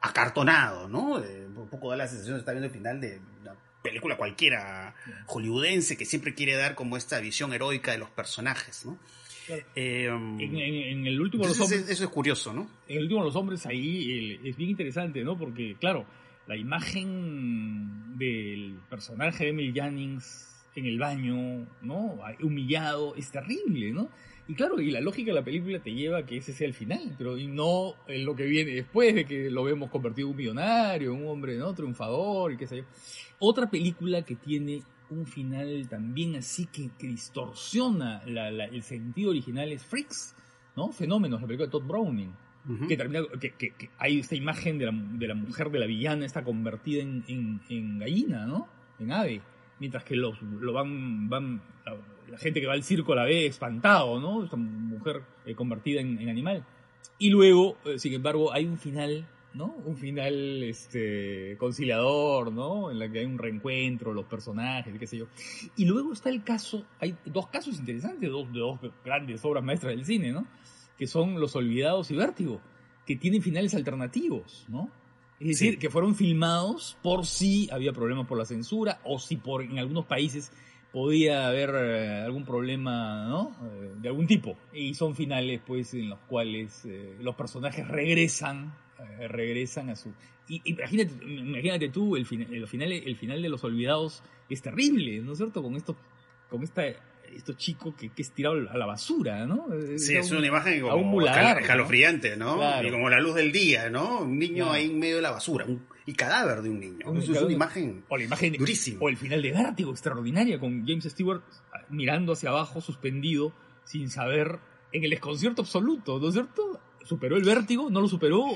acartonado, 0.00 0.88
¿no? 0.88 1.22
Eh, 1.22 1.46
un 1.46 1.68
poco 1.68 1.90
da 1.90 1.96
la 1.96 2.06
sensación 2.06 2.36
de 2.36 2.40
estar 2.40 2.54
viendo 2.54 2.68
el 2.68 2.72
final 2.72 3.00
de 3.00 3.20
una 3.40 3.56
película 3.82 4.16
cualquiera 4.16 4.94
hollywoodense 5.26 5.96
que 5.96 6.04
siempre 6.04 6.34
quiere 6.34 6.54
dar 6.54 6.76
como 6.76 6.96
esta 6.96 7.18
visión 7.18 7.52
heroica 7.52 7.90
de 7.90 7.98
los 7.98 8.10
personajes, 8.10 8.86
¿no? 8.86 8.96
Eh, 9.74 10.06
en, 10.06 11.04
el 11.04 11.20
último 11.20 11.44
los 11.44 11.58
hombres, 11.58 11.88
eso 11.88 12.04
es 12.04 12.10
curioso, 12.10 12.52
¿no? 12.52 12.70
En 12.86 12.98
el 12.98 13.02
último 13.02 13.22
de 13.22 13.26
los 13.26 13.36
hombres 13.36 13.66
ahí 13.66 14.38
es 14.44 14.56
bien 14.56 14.70
interesante, 14.70 15.24
¿no? 15.24 15.36
Porque, 15.36 15.76
claro, 15.80 16.06
la 16.46 16.56
imagen 16.56 18.16
del 18.16 18.78
personaje 18.88 19.44
de 19.44 19.50
Emil 19.50 19.74
Jannings 19.74 20.51
en 20.74 20.86
el 20.86 20.98
baño, 20.98 21.66
¿no? 21.82 22.18
Humillado, 22.42 23.14
es 23.14 23.30
terrible, 23.30 23.92
¿no? 23.92 24.08
Y 24.48 24.54
claro, 24.54 24.80
y 24.80 24.90
la 24.90 25.00
lógica 25.00 25.30
de 25.30 25.34
la 25.34 25.44
película 25.44 25.78
te 25.78 25.92
lleva 25.92 26.18
a 26.18 26.26
que 26.26 26.36
ese 26.36 26.52
sea 26.52 26.66
el 26.66 26.74
final, 26.74 27.14
pero 27.16 27.36
no 27.36 27.94
en 28.08 28.24
lo 28.24 28.34
que 28.34 28.44
viene 28.44 28.72
después 28.72 29.14
de 29.14 29.24
que 29.24 29.50
lo 29.50 29.62
vemos 29.64 29.88
convertido 29.90 30.28
en 30.28 30.32
un 30.32 30.36
millonario, 30.36 31.14
un 31.14 31.28
hombre, 31.28 31.56
¿no? 31.56 31.72
Triunfador 31.72 32.52
y 32.52 32.56
qué 32.56 32.66
sé 32.66 32.78
yo. 32.78 32.84
Otra 33.38 33.70
película 33.70 34.22
que 34.22 34.34
tiene 34.34 34.82
un 35.10 35.26
final 35.26 35.88
también 35.88 36.36
así 36.36 36.66
que, 36.66 36.90
distorsiona 36.98 38.22
el 38.24 38.82
sentido 38.82 39.30
original 39.30 39.70
es 39.70 39.84
Freaks, 39.84 40.34
¿no? 40.76 40.90
Fenómenos, 40.90 41.40
la 41.40 41.46
película 41.46 41.66
de 41.66 41.70
Todd 41.70 41.86
Browning. 41.86 42.32
que, 42.88 42.96
termina, 42.96 43.22
que, 43.40 43.90
hay 43.98 44.20
esta 44.20 44.34
imagen 44.34 44.78
de 44.78 44.86
la, 44.86 44.92
de 44.92 45.28
la, 45.28 45.34
mujer 45.34 45.70
de 45.70 45.78
la 45.78 45.86
villana 45.86 46.24
está 46.24 46.42
convertida 46.44 47.02
en, 47.02 47.60
en, 47.68 47.98
gallina, 47.98 48.46
¿no? 48.46 48.68
En 48.98 49.12
ave. 49.12 49.40
Mientras 49.82 50.04
que 50.04 50.14
los, 50.14 50.40
lo 50.40 50.72
van, 50.72 51.28
van 51.28 51.60
la, 52.30 52.38
gente 52.38 52.60
que 52.60 52.68
va 52.68 52.74
al 52.74 52.84
circo 52.84 53.16
la 53.16 53.24
ve 53.24 53.46
espantado, 53.46 54.20
¿no? 54.20 54.44
Esta 54.44 54.54
mujer 54.54 55.22
eh, 55.44 55.56
convertida 55.56 56.00
en, 56.00 56.28
animal. 56.28 56.64
Y 57.18 57.30
luego, 57.30 57.78
eh, 57.84 57.98
sin 57.98 58.14
embargo, 58.14 58.52
hay 58.52 58.64
un 58.64 58.78
final 58.78 59.26
¿no? 59.54 59.74
Un 59.84 59.96
final 59.96 60.62
este, 60.62 61.56
conciliador, 61.58 62.52
¿no? 62.52 62.92
En 62.92 63.00
la 63.00 63.10
que 63.10 63.18
hay 63.18 63.24
un 63.24 63.38
reencuentro, 63.38 64.14
los 64.14 64.26
personajes, 64.26 64.96
qué 64.96 65.06
sé 65.08 65.18
yo. 65.18 65.26
Y 65.76 65.84
luego 65.84 66.12
está 66.12 66.30
el 66.30 66.44
caso, 66.44 66.86
hay 67.00 67.16
dos 67.24 67.48
casos 67.48 67.76
interesantes, 67.76 68.30
dos, 68.30 68.52
dos 68.52 68.78
grandes 69.04 69.44
obras 69.44 69.64
maestras 69.64 69.96
del 69.96 70.04
cine, 70.04 70.30
¿no? 70.30 70.46
Que 70.96 71.08
son 71.08 71.40
Los 71.40 71.56
Olvidados 71.56 72.08
y 72.12 72.16
Vértigo, 72.16 72.60
que 73.04 73.16
tienen 73.16 73.42
finales 73.42 73.74
alternativos, 73.74 74.64
¿no? 74.68 74.88
Es 75.42 75.58
decir, 75.58 75.78
que 75.78 75.90
fueron 75.90 76.14
filmados 76.14 76.96
por 77.02 77.26
si 77.26 77.68
había 77.72 77.92
problemas 77.92 78.26
por 78.26 78.38
la 78.38 78.44
censura 78.44 79.00
o 79.04 79.18
si 79.18 79.36
por 79.36 79.62
en 79.62 79.78
algunos 79.78 80.06
países 80.06 80.52
podía 80.92 81.48
haber 81.48 81.70
eh, 81.74 82.22
algún 82.22 82.44
problema, 82.44 83.26
¿no? 83.26 83.56
Eh, 83.64 83.94
de 84.00 84.08
algún 84.08 84.26
tipo. 84.26 84.56
Y 84.72 84.94
son 84.94 85.16
finales, 85.16 85.60
pues, 85.66 85.94
en 85.94 86.10
los 86.10 86.20
cuales 86.20 86.84
eh, 86.84 87.16
los 87.20 87.34
personajes 87.34 87.86
regresan 87.88 88.74
regresan 89.18 89.90
a 89.90 89.96
su... 89.96 90.12
Y, 90.48 90.62
imagínate, 90.64 91.12
imagínate 91.24 91.88
tú, 91.88 92.14
el, 92.14 92.24
el, 92.52 92.68
final, 92.68 92.92
el 92.92 93.16
final 93.16 93.42
de 93.42 93.48
Los 93.48 93.64
Olvidados 93.64 94.22
es 94.48 94.62
terrible, 94.62 95.20
¿no 95.22 95.32
es 95.32 95.38
cierto? 95.38 95.60
Con 95.60 95.74
esto, 95.74 95.96
con 96.48 96.62
esta, 96.62 96.84
estos 97.34 97.56
chicos 97.56 97.94
que, 97.94 98.10
que 98.10 98.22
es 98.22 98.32
tirado 98.32 98.56
a 98.70 98.76
la 98.76 98.86
basura, 98.86 99.46
¿no? 99.46 99.66
Sí, 99.96 100.16
es, 100.16 100.30
una 100.30 100.46
imagen 100.46 100.80
como 100.82 101.22
escalofriante, 101.22 102.36
¿no? 102.36 102.60
Y 102.82 102.90
como 102.90 103.10
la 103.10 103.20
luz 103.20 103.34
del 103.34 103.52
día, 103.52 103.90
¿no? 103.90 104.20
Un 104.20 104.38
niño 104.38 104.70
ahí 104.70 104.86
en 104.86 104.98
medio 104.98 105.16
de 105.16 105.22
la 105.22 105.30
basura, 105.30 105.64
un, 105.64 105.86
y 106.06 106.14
cadáver 106.14 106.62
de 106.62 106.70
un 106.70 106.80
niño. 106.80 107.12
Eso 107.16 107.32
es 107.32 107.42
una 107.42 107.52
imagen, 107.52 108.04
o 108.08 108.16
la 108.16 108.24
imagen 108.24 108.52
durísima. 108.54 108.98
O 109.00 109.08
el 109.08 109.16
final 109.16 109.42
de 109.42 109.52
Vértigo, 109.52 109.90
extraordinaria, 109.90 110.58
con 110.58 110.86
James 110.86 111.04
Stewart 111.04 111.42
mirando 111.88 112.32
hacia 112.32 112.50
abajo, 112.50 112.80
suspendido, 112.80 113.52
sin 113.84 114.10
saber, 114.10 114.58
en 114.92 115.04
el 115.04 115.10
desconcierto 115.10 115.62
absoluto, 115.62 116.18
¿no 116.18 116.28
es 116.28 116.34
cierto? 116.34 116.80
superó 117.04 117.36
el 117.36 117.44
vértigo, 117.44 117.90
no 117.90 118.00
lo 118.00 118.08
superó, 118.08 118.46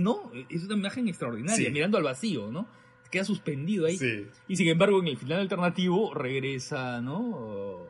no, 0.00 0.30
es 0.48 0.64
una 0.64 0.74
imagen 0.74 1.08
extraordinaria, 1.08 1.70
mirando 1.70 1.98
al 1.98 2.04
vacío, 2.04 2.50
¿no? 2.50 2.66
Queda 3.10 3.24
suspendido 3.24 3.86
ahí. 3.86 3.98
Y 4.48 4.56
sin 4.56 4.68
embargo, 4.68 5.00
en 5.00 5.08
el 5.08 5.16
final 5.16 5.40
alternativo 5.40 6.14
regresa, 6.14 7.00
¿no? 7.00 7.86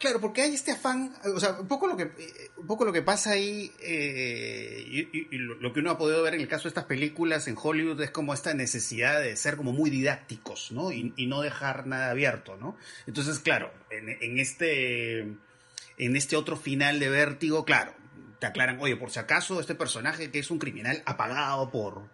Claro, 0.00 0.18
porque 0.18 0.40
hay 0.40 0.54
este 0.54 0.72
afán, 0.72 1.14
o 1.26 1.38
sea, 1.38 1.60
un 1.60 1.68
poco 1.68 1.86
lo 1.86 1.94
que, 1.94 2.10
un 2.56 2.66
poco 2.66 2.86
lo 2.86 2.92
que 2.92 3.02
pasa 3.02 3.32
ahí, 3.32 3.70
eh, 3.80 4.82
y, 4.88 5.36
lo 5.36 5.74
que 5.74 5.80
uno 5.80 5.90
ha 5.90 5.98
podido 5.98 6.22
ver 6.22 6.34
en 6.34 6.40
el 6.40 6.48
caso 6.48 6.62
de 6.62 6.68
estas 6.68 6.86
películas 6.86 7.46
en 7.48 7.56
Hollywood 7.62 8.00
es 8.00 8.10
como 8.10 8.32
esta 8.32 8.54
necesidad 8.54 9.20
de 9.20 9.36
ser 9.36 9.58
como 9.58 9.72
muy 9.72 9.90
didácticos, 9.90 10.72
¿no? 10.72 10.90
Y, 10.90 11.12
no 11.26 11.42
dejar 11.42 11.86
nada 11.86 12.12
abierto, 12.12 12.56
¿no? 12.56 12.78
Entonces, 13.06 13.40
claro, 13.40 13.70
en, 13.90 14.08
en, 14.08 14.38
este, 14.38 15.18
en 15.18 16.16
este 16.16 16.34
otro 16.34 16.56
final 16.56 16.98
de 16.98 17.10
Vértigo, 17.10 17.66
claro, 17.66 17.92
te 18.38 18.46
aclaran, 18.46 18.80
oye, 18.80 18.96
por 18.96 19.10
si 19.10 19.18
acaso 19.18 19.60
este 19.60 19.74
personaje 19.74 20.30
que 20.30 20.38
es 20.38 20.50
un 20.50 20.58
criminal 20.58 21.02
apagado 21.04 21.70
por, 21.70 22.08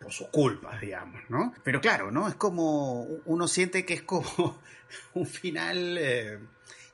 por 0.00 0.12
sus 0.12 0.28
culpas, 0.28 0.80
digamos, 0.80 1.20
¿no? 1.28 1.52
Pero 1.64 1.80
claro, 1.80 2.12
¿no? 2.12 2.28
Es 2.28 2.36
como, 2.36 3.02
uno 3.02 3.48
siente 3.48 3.84
que 3.84 3.94
es 3.94 4.02
como 4.02 4.60
un 5.14 5.26
final 5.26 5.98
eh, 5.98 6.38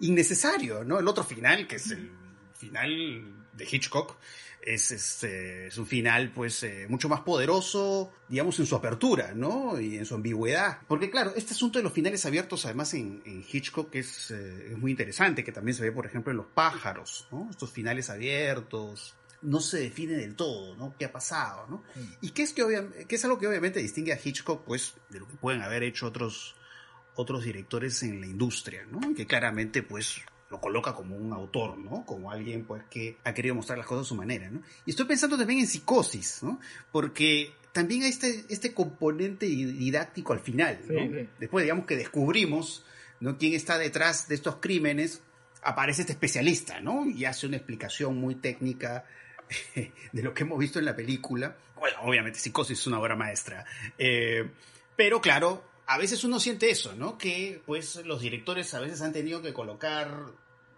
innecesario, 0.00 0.84
¿no? 0.84 0.98
El 0.98 1.08
otro 1.08 1.24
final, 1.24 1.66
que 1.66 1.76
es 1.76 1.90
el 1.90 2.10
final 2.54 3.46
de 3.52 3.68
Hitchcock, 3.70 4.16
es, 4.62 4.90
este, 4.90 5.68
es 5.68 5.78
un 5.78 5.86
final 5.86 6.32
pues 6.32 6.62
eh, 6.62 6.86
mucho 6.88 7.08
más 7.08 7.20
poderoso, 7.20 8.12
digamos, 8.28 8.58
en 8.58 8.66
su 8.66 8.76
apertura, 8.76 9.32
¿no? 9.34 9.80
Y 9.80 9.96
en 9.96 10.04
su 10.04 10.14
ambigüedad. 10.14 10.78
Porque 10.86 11.10
claro, 11.10 11.32
este 11.34 11.54
asunto 11.54 11.78
de 11.78 11.82
los 11.82 11.92
finales 11.92 12.24
abiertos, 12.26 12.64
además 12.66 12.92
en, 12.94 13.22
Hitchcock, 13.50 13.94
es, 13.94 14.30
eh, 14.30 14.72
es, 14.72 14.78
muy 14.78 14.90
interesante, 14.90 15.44
que 15.44 15.52
también 15.52 15.74
se 15.74 15.82
ve, 15.82 15.92
por 15.92 16.06
ejemplo, 16.06 16.30
en 16.30 16.36
Los 16.36 16.46
pájaros, 16.46 17.26
¿no? 17.30 17.48
Estos 17.50 17.70
finales 17.70 18.10
abiertos. 18.10 19.14
No 19.42 19.60
se 19.60 19.80
define 19.80 20.14
del 20.14 20.36
todo, 20.36 20.76
¿no? 20.76 20.94
¿Qué 20.98 21.06
ha 21.06 21.12
pasado, 21.12 21.66
¿no? 21.68 21.82
Y 22.20 22.30
que 22.30 22.42
es, 22.42 22.52
que, 22.52 23.06
que 23.08 23.14
es 23.14 23.24
algo 23.24 23.38
que 23.38 23.46
obviamente 23.46 23.80
distingue 23.80 24.12
a 24.12 24.20
Hitchcock, 24.22 24.64
pues, 24.64 24.94
de 25.08 25.18
lo 25.20 25.26
que 25.26 25.36
pueden 25.36 25.62
haber 25.62 25.82
hecho 25.82 26.06
otros, 26.06 26.56
otros 27.20 27.44
directores 27.44 28.02
en 28.02 28.20
la 28.20 28.26
industria, 28.26 28.86
¿no? 28.90 29.14
Que 29.14 29.26
claramente, 29.26 29.82
pues, 29.82 30.22
lo 30.50 30.60
coloca 30.60 30.94
como 30.94 31.16
un 31.16 31.32
autor, 31.32 31.78
¿no? 31.78 32.04
Como 32.04 32.30
alguien 32.30 32.64
pues 32.64 32.82
que 32.90 33.16
ha 33.24 33.32
querido 33.32 33.54
mostrar 33.54 33.78
las 33.78 33.86
cosas 33.86 34.06
a 34.06 34.08
su 34.08 34.16
manera, 34.16 34.50
¿no? 34.50 34.62
Y 34.84 34.90
estoy 34.90 35.06
pensando 35.06 35.38
también 35.38 35.60
en 35.60 35.66
psicosis, 35.66 36.42
¿no? 36.42 36.60
Porque 36.90 37.52
también 37.72 38.02
hay 38.02 38.10
este, 38.10 38.44
este 38.48 38.74
componente 38.74 39.46
didáctico 39.46 40.32
al 40.32 40.40
final, 40.40 40.80
¿no? 40.88 41.26
Después, 41.38 41.62
digamos 41.62 41.86
que 41.86 41.96
descubrimos, 41.96 42.84
¿no? 43.20 43.38
Quién 43.38 43.54
está 43.54 43.78
detrás 43.78 44.26
de 44.26 44.34
estos 44.34 44.56
crímenes, 44.56 45.22
aparece 45.62 46.02
este 46.02 46.12
especialista, 46.14 46.80
¿no? 46.80 47.06
Y 47.06 47.26
hace 47.26 47.46
una 47.46 47.56
explicación 47.56 48.16
muy 48.16 48.34
técnica 48.34 49.04
de 50.12 50.22
lo 50.22 50.34
que 50.34 50.42
hemos 50.42 50.58
visto 50.58 50.80
en 50.80 50.84
la 50.84 50.96
película. 50.96 51.56
Bueno, 51.78 51.98
obviamente 52.02 52.40
Psicosis 52.40 52.78
es 52.80 52.86
una 52.88 52.98
obra 52.98 53.14
maestra. 53.14 53.64
Eh, 53.96 54.50
pero 54.96 55.20
claro, 55.20 55.69
a 55.90 55.98
veces 55.98 56.22
uno 56.22 56.38
siente 56.38 56.70
eso, 56.70 56.94
¿no? 56.94 57.18
Que 57.18 57.60
pues 57.66 57.96
los 58.04 58.20
directores 58.20 58.74
a 58.74 58.80
veces 58.80 59.00
han 59.00 59.12
tenido 59.12 59.42
que 59.42 59.52
colocar 59.52 60.26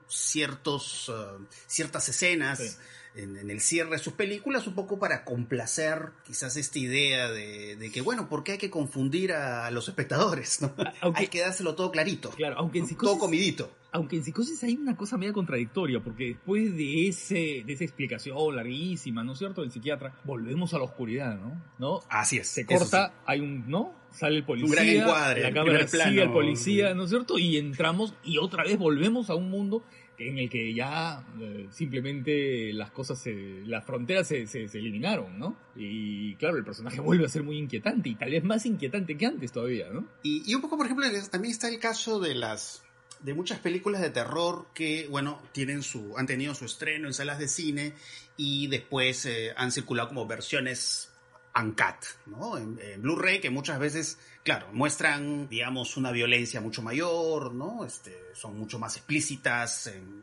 ciertos, 0.09 1.11
uh, 1.11 1.47
ciertas 1.67 2.09
escenas 2.09 2.79
en, 3.15 3.51
el 3.51 3.61
cierre 3.61 3.91
de 3.91 3.99
sus 3.99 4.15
películas 4.15 4.67
un 4.67 4.75
poco 4.75 4.99
para 4.99 5.25
complacer 5.25 6.11
quizás 6.25 6.57
esta 6.57 6.79
idea 6.79 7.31
de, 7.31 7.91
que, 7.93 8.01
bueno, 8.01 8.29
¿por 8.29 8.45
qué 8.45 8.53
hay 8.53 8.59
que 8.59 8.71
confundir 8.71 9.33
a 9.33 9.71
los 9.71 9.89
espectadores? 9.89 10.63
¿no? 10.63 10.73
hay 11.15 11.27
que 11.29 11.41
dárselo 11.41 11.75
todo 11.75 11.91
clarito. 11.91 12.31
Claro, 12.31 12.57
aunque 12.59 12.79
en 12.79 12.97
todo 12.97 13.19
comidito. 13.19 13.71
Aunque 13.95 14.17
en 14.17 14.25
psicosis 14.25 14.63
hay 14.65 14.75
una 14.77 14.97
cosa 14.97 15.19
media 15.19 15.35
contradictoria, 15.35 16.01
porque 16.01 16.29
después 16.29 16.75
de, 16.75 17.09
ese, 17.09 17.63
de 17.67 17.73
esa 17.75 17.85
explicación 17.85 18.57
larguísima, 18.57 19.23
¿no 19.23 19.33
es 19.33 19.39
cierto?, 19.39 19.61
del 19.61 19.71
psiquiatra, 19.71 20.15
volvemos 20.25 20.73
a 20.73 20.79
la 20.79 20.85
oscuridad, 20.85 21.39
¿no? 21.39 21.63
¿No? 21.79 22.01
Así 22.09 22.39
es. 22.39 22.49
Se 22.49 22.65
corta, 22.65 23.13
hay 23.27 23.41
un, 23.41 23.69
¿no? 23.69 23.95
Sale 24.11 24.37
el 24.37 24.45
policía, 24.45 24.69
un 24.69 24.73
gran 24.73 24.89
encuadre, 24.89 25.43
la 25.43 25.53
cámara 25.53 25.87
sigue 25.89 26.23
al 26.23 26.33
policía, 26.33 26.95
¿no 26.95 27.05
es 27.05 27.11
cierto? 27.11 27.39
Y 27.39 27.57
entramos 27.57 28.15
y 28.25 28.39
otra 28.39 28.65
vez 28.65 28.79
volvemos 28.79 29.31
a 29.31 29.35
un 29.35 29.51
mundo 29.51 29.83
en 30.19 30.39
el 30.39 30.49
que 30.49 30.73
ya 30.75 31.27
eh, 31.41 31.69
simplemente 31.71 32.73
las 32.73 32.91
cosas 32.91 33.19
se, 33.19 33.63
las 33.67 33.85
fronteras 33.85 34.29
se, 34.29 34.47
se, 34.47 34.65
eliminaron, 34.79 35.39
¿no? 35.39 35.57
Y 35.75 36.35
claro, 36.37 36.57
el 36.57 36.65
personaje 36.65 37.01
vuelve 37.01 37.27
a 37.27 37.29
ser 37.29 37.43
muy 37.43 37.59
inquietante 37.59 38.11
y 38.11 38.15
tal 38.15 38.31
vez 38.31 38.45
más 38.45 38.67
inquietante 38.67 39.17
que 39.17 39.27
antes 39.27 39.53
todavía, 39.53 39.89
¿no? 39.91 40.07
Y, 40.23 40.51
y 40.51 40.55
un 40.55 40.61
poco, 40.61 40.77
por 40.77 40.87
ejemplo, 40.87 41.07
también 41.31 41.53
está 41.53 41.69
el 41.69 41.79
caso 41.79 42.21
de 42.21 42.35
las 42.35 42.83
de 43.21 43.35
muchas 43.35 43.61
películas 43.61 44.01
de 44.01 44.11
terror 44.11 44.67
que, 44.75 45.07
bueno, 45.09 45.41
tienen 45.53 45.83
su, 45.83 46.17
han 46.19 46.27
tenido 46.27 46.55
su 46.55 46.65
estreno 46.65 47.07
en 47.07 47.15
salas 47.15 47.39
de 47.39 47.47
cine 47.47 47.95
y 48.37 48.67
después 48.67 49.27
eh, 49.27 49.53
han 49.57 49.71
circulado 49.71 50.09
como 50.09 50.27
versiones 50.27 51.13
uncut, 51.55 52.05
¿no? 52.27 52.57
En 52.59 52.77
Blu-ray 53.01 53.41
que 53.41 53.51
muchas 53.51 53.79
veces, 53.79 54.19
claro, 54.43 54.69
muestran, 54.73 55.49
digamos, 55.49 55.97
una 55.97 56.11
violencia 56.13 56.61
mucho 56.61 56.83
mayor, 56.83 57.55
¿no? 57.55 57.85
Este, 57.85 58.17
son 58.35 58.59
mucho 58.59 58.79
más 58.79 58.97
explícitas 58.97 59.87
en, 59.89 60.23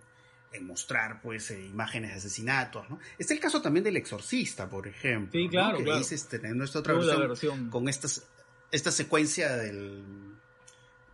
en 0.52 0.66
mostrar, 0.66 1.22
pues, 1.22 1.52
eh, 1.52 1.66
imágenes 1.66 2.12
de 2.12 2.18
asesinatos, 2.18 2.90
¿no? 2.90 3.00
Está 3.18 3.34
el 3.34 3.40
caso 3.40 3.62
también 3.62 3.84
del 3.84 3.98
Exorcista, 3.98 4.70
por 4.70 4.88
ejemplo. 4.88 5.40
Sí, 5.40 5.48
claro, 5.50 5.74
¿no? 5.74 5.78
Que 5.80 5.84
claro. 5.86 6.00
este, 6.02 6.36
en 6.38 6.58
nuestra 6.58 6.80
otra 6.82 6.94
versión, 6.94 7.20
versión 7.28 7.70
con 7.70 7.88
estas, 7.90 8.24
esta 8.72 8.92
secuencia 8.92 9.56
del 9.56 10.04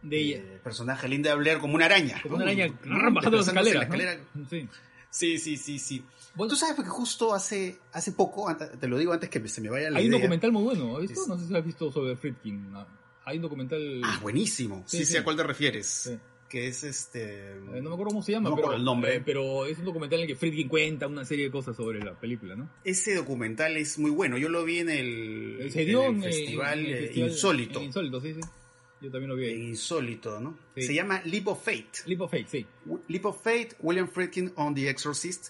de 0.02 0.18
ella. 0.20 0.38
eh, 0.38 0.60
personaje 0.64 1.08
Linda 1.08 1.34
Blair 1.36 1.58
como 1.60 1.76
una 1.76 1.86
araña. 1.86 2.22
Como 2.22 2.38
¿no? 2.38 2.44
una 2.44 2.52
araña 2.52 2.74
bajando 3.12 3.38
las 3.38 3.48
escaleras, 3.48 3.78
la 3.80 3.84
escalera. 3.84 4.18
Sí. 4.50 4.70
Sí, 5.10 5.38
sí, 5.40 5.56
sí, 5.58 5.80
sí. 5.80 6.04
Bueno, 6.36 6.50
Tú 6.52 6.58
sabes 6.58 6.76
porque 6.76 6.90
justo 6.92 7.34
hace, 7.34 7.78
hace 7.94 8.12
poco, 8.12 8.54
te 8.56 8.88
lo 8.90 8.98
digo 8.98 9.14
antes 9.14 9.30
que 9.30 9.48
se 9.48 9.62
me 9.62 9.70
vaya 9.70 9.90
la 9.90 10.00
hay 10.00 10.06
un 10.06 10.10
idea. 10.12 10.20
documental 10.20 10.52
muy 10.52 10.64
bueno, 10.64 10.96
¿has 10.98 11.04
visto? 11.04 11.22
Es- 11.22 11.28
No 11.30 11.38
sé 11.40 11.46
si 11.46 11.52
lo 11.54 11.58
has 11.60 11.66
visto 11.66 11.90
sobre 11.92 12.18
Friedkin. 12.18 12.72
¿no? 12.74 12.86
Hay 13.26 13.38
un 13.38 13.42
documental... 13.44 14.02
Ah, 14.04 14.20
buenísimo. 14.22 14.84
Sí, 14.88 14.98
Sí, 15.00 15.06
sí, 15.06 15.12
sí. 15.14 15.18
a 15.18 15.24
cuál 15.24 15.36
te 15.36 15.44
refieres. 15.44 15.88
Sí. 15.88 16.18
Que 16.48 16.68
es 16.68 16.84
este... 16.84 17.54
Eh, 17.54 17.60
no 17.60 17.90
me 17.90 17.94
acuerdo 17.94 18.06
cómo 18.12 18.22
se 18.24 18.34
llama, 18.34 18.50
No 18.50 18.56
me 18.56 18.62
pero, 18.62 18.76
el 18.76 18.84
nombre. 18.84 19.16
eh, 19.16 19.22
pero 19.26 19.66
es 19.66 19.80
un 19.80 19.86
documental 19.86 20.20
en 20.20 20.24
el 20.24 20.28
que 20.28 20.36
Friedkin 20.36 20.68
cuenta 20.68 21.08
una 21.08 21.26
serie 21.26 21.46
de 21.46 21.52
cosas 21.52 21.76
sobre 21.76 22.00
la 22.04 22.14
película, 22.14 22.56
¿no? 22.56 22.70
Ese 22.84 23.16
documental 23.16 23.76
es 23.78 23.98
muy 23.98 24.12
bueno. 24.12 24.38
Yo 24.38 24.48
lo 24.50 24.64
vi 24.64 24.80
en 24.80 24.90
el, 24.90 25.70
Se 25.72 25.86
dio 25.86 26.04
en 26.06 26.24
el 26.24 26.30
eh, 26.30 26.34
festival, 26.34 26.80
en 26.80 26.86
el 26.86 26.98
festival- 27.08 27.30
Insólito. 27.32 27.80
en 27.80 27.86
Insólito, 27.86 28.22
sí, 28.22 28.34
sí. 28.36 28.40
Yo 29.02 29.12
también 29.12 29.30
lo 29.30 29.36
vi 29.36 29.46
ahí. 29.46 29.62
Insólito, 29.70 30.40
¿no? 30.40 30.58
Sí. 30.76 30.84
Se 30.84 30.94
llama 30.94 31.22
Leap 31.26 31.48
of 31.48 31.64
Fate. 31.66 31.90
Leap 32.06 32.22
of 32.22 32.32
Faith, 32.32 32.48
sí. 32.48 32.66
Leap 33.08 33.26
of 33.26 33.44
Fate, 33.44 33.70
William 33.82 34.08
Friedkin 34.08 34.54
on 34.56 34.74
The 34.76 34.90
Exorcist, 34.90 35.48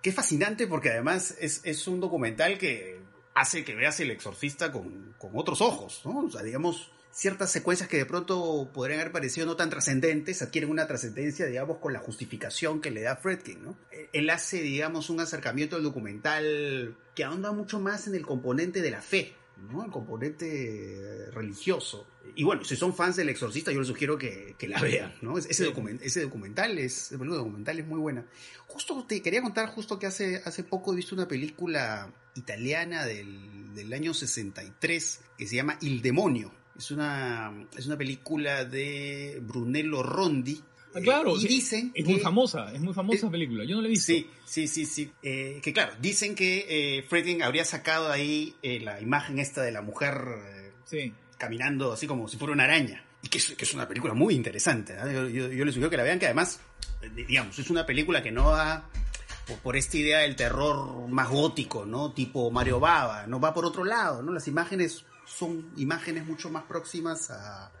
que 0.00 0.10
es 0.10 0.14
fascinante 0.16 0.66
porque 0.68 0.90
además 0.90 1.36
es, 1.40 1.60
es 1.64 1.86
un 1.88 1.98
documental 2.00 2.56
que 2.56 3.00
hace 3.34 3.64
que 3.64 3.74
veas 3.74 3.98
el 4.00 4.10
exorcista 4.12 4.70
con, 4.72 5.14
con 5.18 5.32
otros 5.34 5.60
ojos, 5.60 6.00
¿no? 6.04 6.20
O 6.20 6.30
sea, 6.30 6.42
digamos, 6.42 6.90
ciertas 7.18 7.50
secuencias 7.50 7.88
que 7.88 7.96
de 7.96 8.04
pronto 8.04 8.70
podrían 8.74 9.00
haber 9.00 9.10
parecido 9.12 9.46
no 9.46 9.56
tan 9.56 9.70
trascendentes 9.70 10.42
adquieren 10.42 10.68
una 10.70 10.86
trascendencia, 10.86 11.46
digamos, 11.46 11.78
con 11.78 11.94
la 11.94 11.98
justificación 11.98 12.82
que 12.82 12.90
le 12.90 13.00
da 13.00 13.16
Friedkin, 13.16 13.62
¿no? 13.64 13.78
Eh, 13.90 14.10
Él 14.12 14.28
hace, 14.28 14.60
digamos, 14.60 15.08
un 15.08 15.20
acercamiento 15.20 15.76
al 15.76 15.82
documental 15.82 16.94
que 17.14 17.24
ahonda 17.24 17.52
mucho 17.52 17.80
más 17.80 18.06
en 18.06 18.16
el 18.16 18.26
componente 18.26 18.82
de 18.82 18.90
la 18.90 19.00
fe, 19.00 19.32
¿no? 19.72 19.82
El 19.82 19.90
componente 19.90 21.30
religioso. 21.32 22.06
Y 22.34 22.44
bueno, 22.44 22.64
si 22.64 22.76
son 22.76 22.94
fans 22.94 23.16
del 23.16 23.30
Exorcista, 23.30 23.72
yo 23.72 23.78
les 23.78 23.88
sugiero 23.88 24.18
que, 24.18 24.54
que 24.58 24.68
la 24.68 24.78
vean, 24.80 25.14
¿no? 25.22 25.38
Ese, 25.38 25.54
Sí. 25.54 25.64
document- 25.64 26.00
ese 26.02 26.20
documental 26.22 26.78
es, 26.78 27.12
el 27.12 27.18
documental 27.18 27.78
es 27.78 27.86
muy 27.86 27.98
buena. 27.98 28.26
Justo 28.66 29.06
te 29.08 29.22
quería 29.22 29.40
contar 29.40 29.68
justo 29.70 29.98
que 29.98 30.06
hace, 30.06 30.42
hace 30.44 30.64
poco 30.64 30.92
he 30.92 30.96
visto 30.96 31.14
una 31.14 31.26
película 31.28 32.12
italiana 32.34 33.06
del, 33.06 33.74
del 33.74 33.90
año 33.94 34.12
63 34.12 35.20
que 35.38 35.46
se 35.46 35.56
llama 35.56 35.78
Il 35.80 36.02
Demonio. 36.02 36.52
Es 36.76 36.90
una, 36.90 37.52
es 37.76 37.86
una 37.86 37.96
película 37.96 38.64
de 38.64 39.38
Brunello 39.42 40.02
Rondi. 40.02 40.60
Ah, 40.94 41.00
claro, 41.00 41.36
Eh, 41.36 41.40
y 41.42 41.46
dicen 41.48 41.92
Es 41.94 42.04
que- 42.04 42.12
muy 42.12 42.20
famosa, 42.20 42.72
es 42.72 42.80
muy 42.80 42.94
famosa 42.94 43.18
esa 43.18 43.30
película. 43.30 43.64
Yo 43.64 43.76
no 43.76 43.82
la 43.82 43.88
he 43.88 43.90
visto. 43.90 44.06
Sí, 44.12 44.28
sí, 44.46 44.66
sí, 44.68 44.86
sí. 44.86 45.12
Eh, 45.22 45.60
que 45.62 45.72
claro, 45.72 45.92
dicen 46.00 46.34
que 46.34 46.66
eh, 46.98 47.02
Friedkin 47.02 47.42
habría 47.42 47.64
sacado 47.64 48.10
ahí 48.10 48.54
eh, 48.62 48.80
la 48.80 49.00
imagen 49.00 49.38
esta 49.38 49.62
de 49.62 49.72
la 49.72 49.82
mujer 49.82 50.22
eh, 50.46 50.72
Sí. 50.84 51.12
caminando 51.38 51.92
así 51.92 52.06
como 52.06 52.28
si 52.28 52.36
fuera 52.38 52.52
una 52.54 52.64
araña. 52.64 53.02
Y 53.22 53.28
que 53.28 53.38
es, 53.38 53.50
que 53.56 53.64
es 53.64 53.74
una 53.74 53.88
película 53.88 54.14
muy 54.14 54.34
interesante. 54.34 54.94
¿eh? 54.94 55.12
Yo, 55.12 55.28
yo- 55.28 55.48
yo 55.52 55.64
les 55.64 55.74
sugiero 55.74 55.90
que 55.90 55.96
la 55.96 56.02
vean, 56.02 56.18
que 56.18 56.26
además, 56.26 56.60
eh, 57.02 57.10
digamos, 57.26 57.58
es 57.58 57.68
una 57.70 57.84
película 57.84 58.22
que 58.22 58.30
no 58.32 58.44
va 58.46 58.88
por, 59.46 59.58
por 59.58 59.76
esta 59.76 59.96
idea 59.98 60.20
del 60.20 60.36
terror 60.36 61.08
más 61.08 61.28
gótico, 61.28 61.84
¿no? 61.84 62.12
Tipo 62.12 62.50
Mario 62.50 62.80
Baba, 62.80 63.26
no 63.26 63.38
va 63.40 63.52
por 63.52 63.64
otro 63.66 63.84
lado, 63.84 64.22
¿no? 64.22 64.32
Las 64.32 64.46
imágenes 64.48 65.04
son 65.26 65.72
imágenes 65.76 66.26
mucho 66.26 66.50
más 66.50 66.64
próximas 66.64 67.30
a 67.30 67.72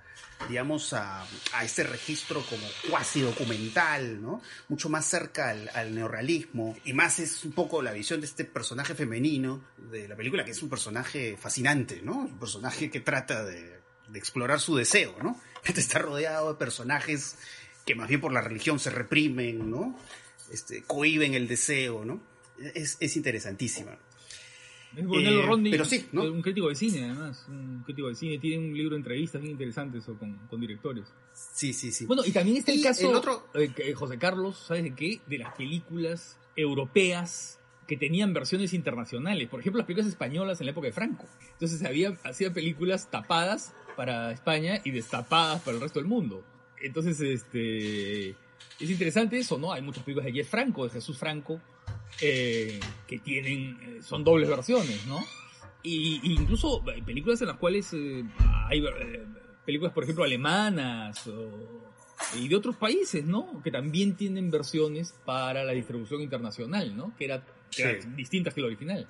digamos, 0.48 0.92
a, 0.92 1.26
a 1.54 1.64
ese 1.64 1.82
registro 1.82 2.42
como 2.42 2.66
cuasi 2.88 3.22
documental, 3.22 4.20
¿no? 4.22 4.42
Mucho 4.68 4.88
más 4.88 5.06
cerca 5.06 5.50
al, 5.50 5.70
al 5.74 5.94
neorrealismo. 5.94 6.76
Y 6.84 6.92
más 6.92 7.18
es 7.18 7.44
un 7.44 7.52
poco 7.52 7.82
la 7.82 7.92
visión 7.92 8.20
de 8.20 8.26
este 8.26 8.44
personaje 8.44 8.94
femenino 8.94 9.64
de 9.90 10.06
la 10.06 10.14
película, 10.14 10.44
que 10.44 10.52
es 10.52 10.62
un 10.62 10.68
personaje 10.68 11.36
fascinante, 11.36 12.00
¿no? 12.02 12.18
Un 12.18 12.38
personaje 12.38 12.90
que 12.90 13.00
trata 13.00 13.44
de, 13.44 13.80
de 14.08 14.18
explorar 14.18 14.60
su 14.60 14.76
deseo, 14.76 15.16
¿no? 15.22 15.40
Este 15.64 15.80
está 15.86 15.98
rodeado 15.98 16.52
de 16.52 16.58
personajes 16.58 17.36
que 17.84 17.94
más 17.94 18.08
bien 18.08 18.20
por 18.20 18.32
la 18.32 18.40
religión 18.40 18.78
se 18.78 18.90
reprimen, 18.90 19.70
¿no? 19.70 19.98
Este, 20.52 20.82
cohiben 20.82 21.34
el 21.34 21.48
deseo, 21.48 22.04
¿no? 22.04 22.20
Es, 22.74 22.98
es 23.00 23.16
interesantísima. 23.16 23.98
Eh, 24.96 25.42
Rondi, 25.44 25.70
pero 25.70 25.84
sí, 25.84 26.06
¿no? 26.12 26.22
un 26.22 26.40
crítico 26.40 26.68
de 26.70 26.74
cine 26.74 27.04
además, 27.04 27.44
un 27.48 27.82
crítico 27.84 28.08
de 28.08 28.14
cine, 28.14 28.38
tiene 28.38 28.66
un 28.66 28.74
libro 28.74 28.92
de 28.94 29.00
entrevistas 29.00 29.40
bien 29.42 29.52
interesantes 29.52 30.04
con, 30.04 30.36
con 30.48 30.58
directores. 30.60 31.04
Sí, 31.34 31.74
sí, 31.74 31.92
sí. 31.92 32.06
Bueno, 32.06 32.22
y 32.24 32.30
también 32.32 32.56
está 32.56 32.72
el 32.72 32.78
Y 32.78 32.82
caso, 32.82 33.10
el 33.10 33.16
otro- 33.16 33.46
eh, 33.54 33.70
que- 33.76 33.92
José 33.94 34.16
Carlos, 34.18 34.56
¿sabes 34.66 34.84
de 34.84 34.94
qué? 34.94 35.20
De 35.26 35.36
las 35.38 35.54
películas 35.54 36.38
europeas 36.56 37.58
que 37.86 37.96
tenían 37.96 38.32
versiones 38.32 38.72
internacionales. 38.74 39.48
Por 39.48 39.60
ejemplo, 39.60 39.78
las 39.78 39.86
películas 39.86 40.08
españolas 40.08 40.60
en 40.60 40.66
la 40.66 40.72
época 40.72 40.86
de 40.86 40.92
Franco. 40.92 41.26
Entonces 41.52 41.82
había, 41.84 42.16
hacía 42.24 42.52
películas 42.52 43.10
tapadas 43.10 43.74
para 43.96 44.32
España 44.32 44.80
y 44.84 44.90
destapadas 44.90 45.60
para 45.62 45.76
el 45.76 45.82
resto 45.82 45.98
del 46.00 46.08
mundo. 46.08 46.42
Entonces, 46.82 47.20
este... 47.20 48.30
Es 48.80 48.90
interesante 48.90 49.38
eso, 49.38 49.56
¿no? 49.58 49.72
Hay 49.72 49.82
muchas 49.82 50.02
películas 50.04 50.26
de 50.26 50.32
Jeff 50.32 50.48
Franco, 50.50 50.84
de 50.84 50.90
Jesús 50.90 51.16
Franco, 51.18 51.60
eh, 52.20 52.80
que 53.06 53.18
tienen, 53.18 53.78
eh, 53.82 54.02
son 54.02 54.24
dobles 54.24 54.48
versiones, 54.48 55.06
¿no? 55.06 55.18
Y, 55.82 56.20
y 56.22 56.32
incluso 56.32 56.82
eh, 56.90 57.02
películas 57.04 57.40
en 57.42 57.48
las 57.48 57.56
cuales 57.58 57.92
eh, 57.92 58.24
hay 58.68 58.82
películas, 59.64 59.92
por 59.92 60.04
ejemplo, 60.04 60.24
alemanas 60.24 61.26
o- 61.26 61.82
y 62.38 62.48
de 62.48 62.56
otros 62.56 62.76
países, 62.76 63.24
¿no? 63.24 63.60
Que 63.62 63.70
también 63.70 64.14
tienen 64.16 64.50
versiones 64.50 65.14
para 65.24 65.62
la 65.64 65.72
distribución 65.72 66.22
internacional, 66.22 66.96
¿no? 66.96 67.14
Que, 67.16 67.26
era, 67.26 67.40
que 67.70 67.76
Sí. 67.76 67.82
eran 67.82 68.16
distintas 68.16 68.54
que 68.54 68.60
la 68.62 68.68
original. 68.68 69.06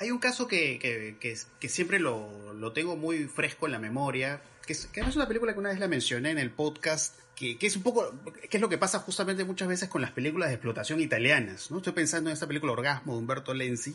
Hay 0.00 0.10
un 0.10 0.18
caso 0.18 0.48
que, 0.48 0.78
que, 1.20 1.68
siempre 1.68 1.98
lo, 1.98 2.54
lo 2.54 2.72
tengo 2.72 2.96
muy 2.96 3.24
fresco 3.24 3.66
en 3.66 3.72
la 3.72 3.78
memoria, 3.78 4.40
que, 4.66 4.72
es, 4.72 4.86
que 4.86 5.00
además 5.00 5.10
es 5.10 5.16
una 5.16 5.28
película 5.28 5.52
que 5.52 5.58
una 5.58 5.68
vez 5.68 5.78
la 5.78 5.88
mencioné 5.88 6.30
en 6.30 6.38
el 6.38 6.50
podcast, 6.50 7.18
que, 7.36 7.58
es 7.60 7.76
un 7.76 7.82
poco, 7.82 8.10
que 8.48 8.56
es 8.56 8.60
lo 8.62 8.70
que 8.70 8.78
pasa 8.78 9.00
justamente 9.00 9.44
muchas 9.44 9.68
veces 9.68 9.90
con 9.90 10.00
las 10.00 10.12
películas 10.12 10.48
de 10.48 10.54
explotación 10.54 11.00
italianas, 11.00 11.70
¿no? 11.70 11.76
Estoy 11.76 11.92
pensando 11.92 12.30
en 12.30 12.34
esta 12.34 12.46
película 12.46 12.72
Orgasmo 12.72 13.12
de 13.12 13.18
Humberto 13.18 13.52
Lenzi, 13.52 13.94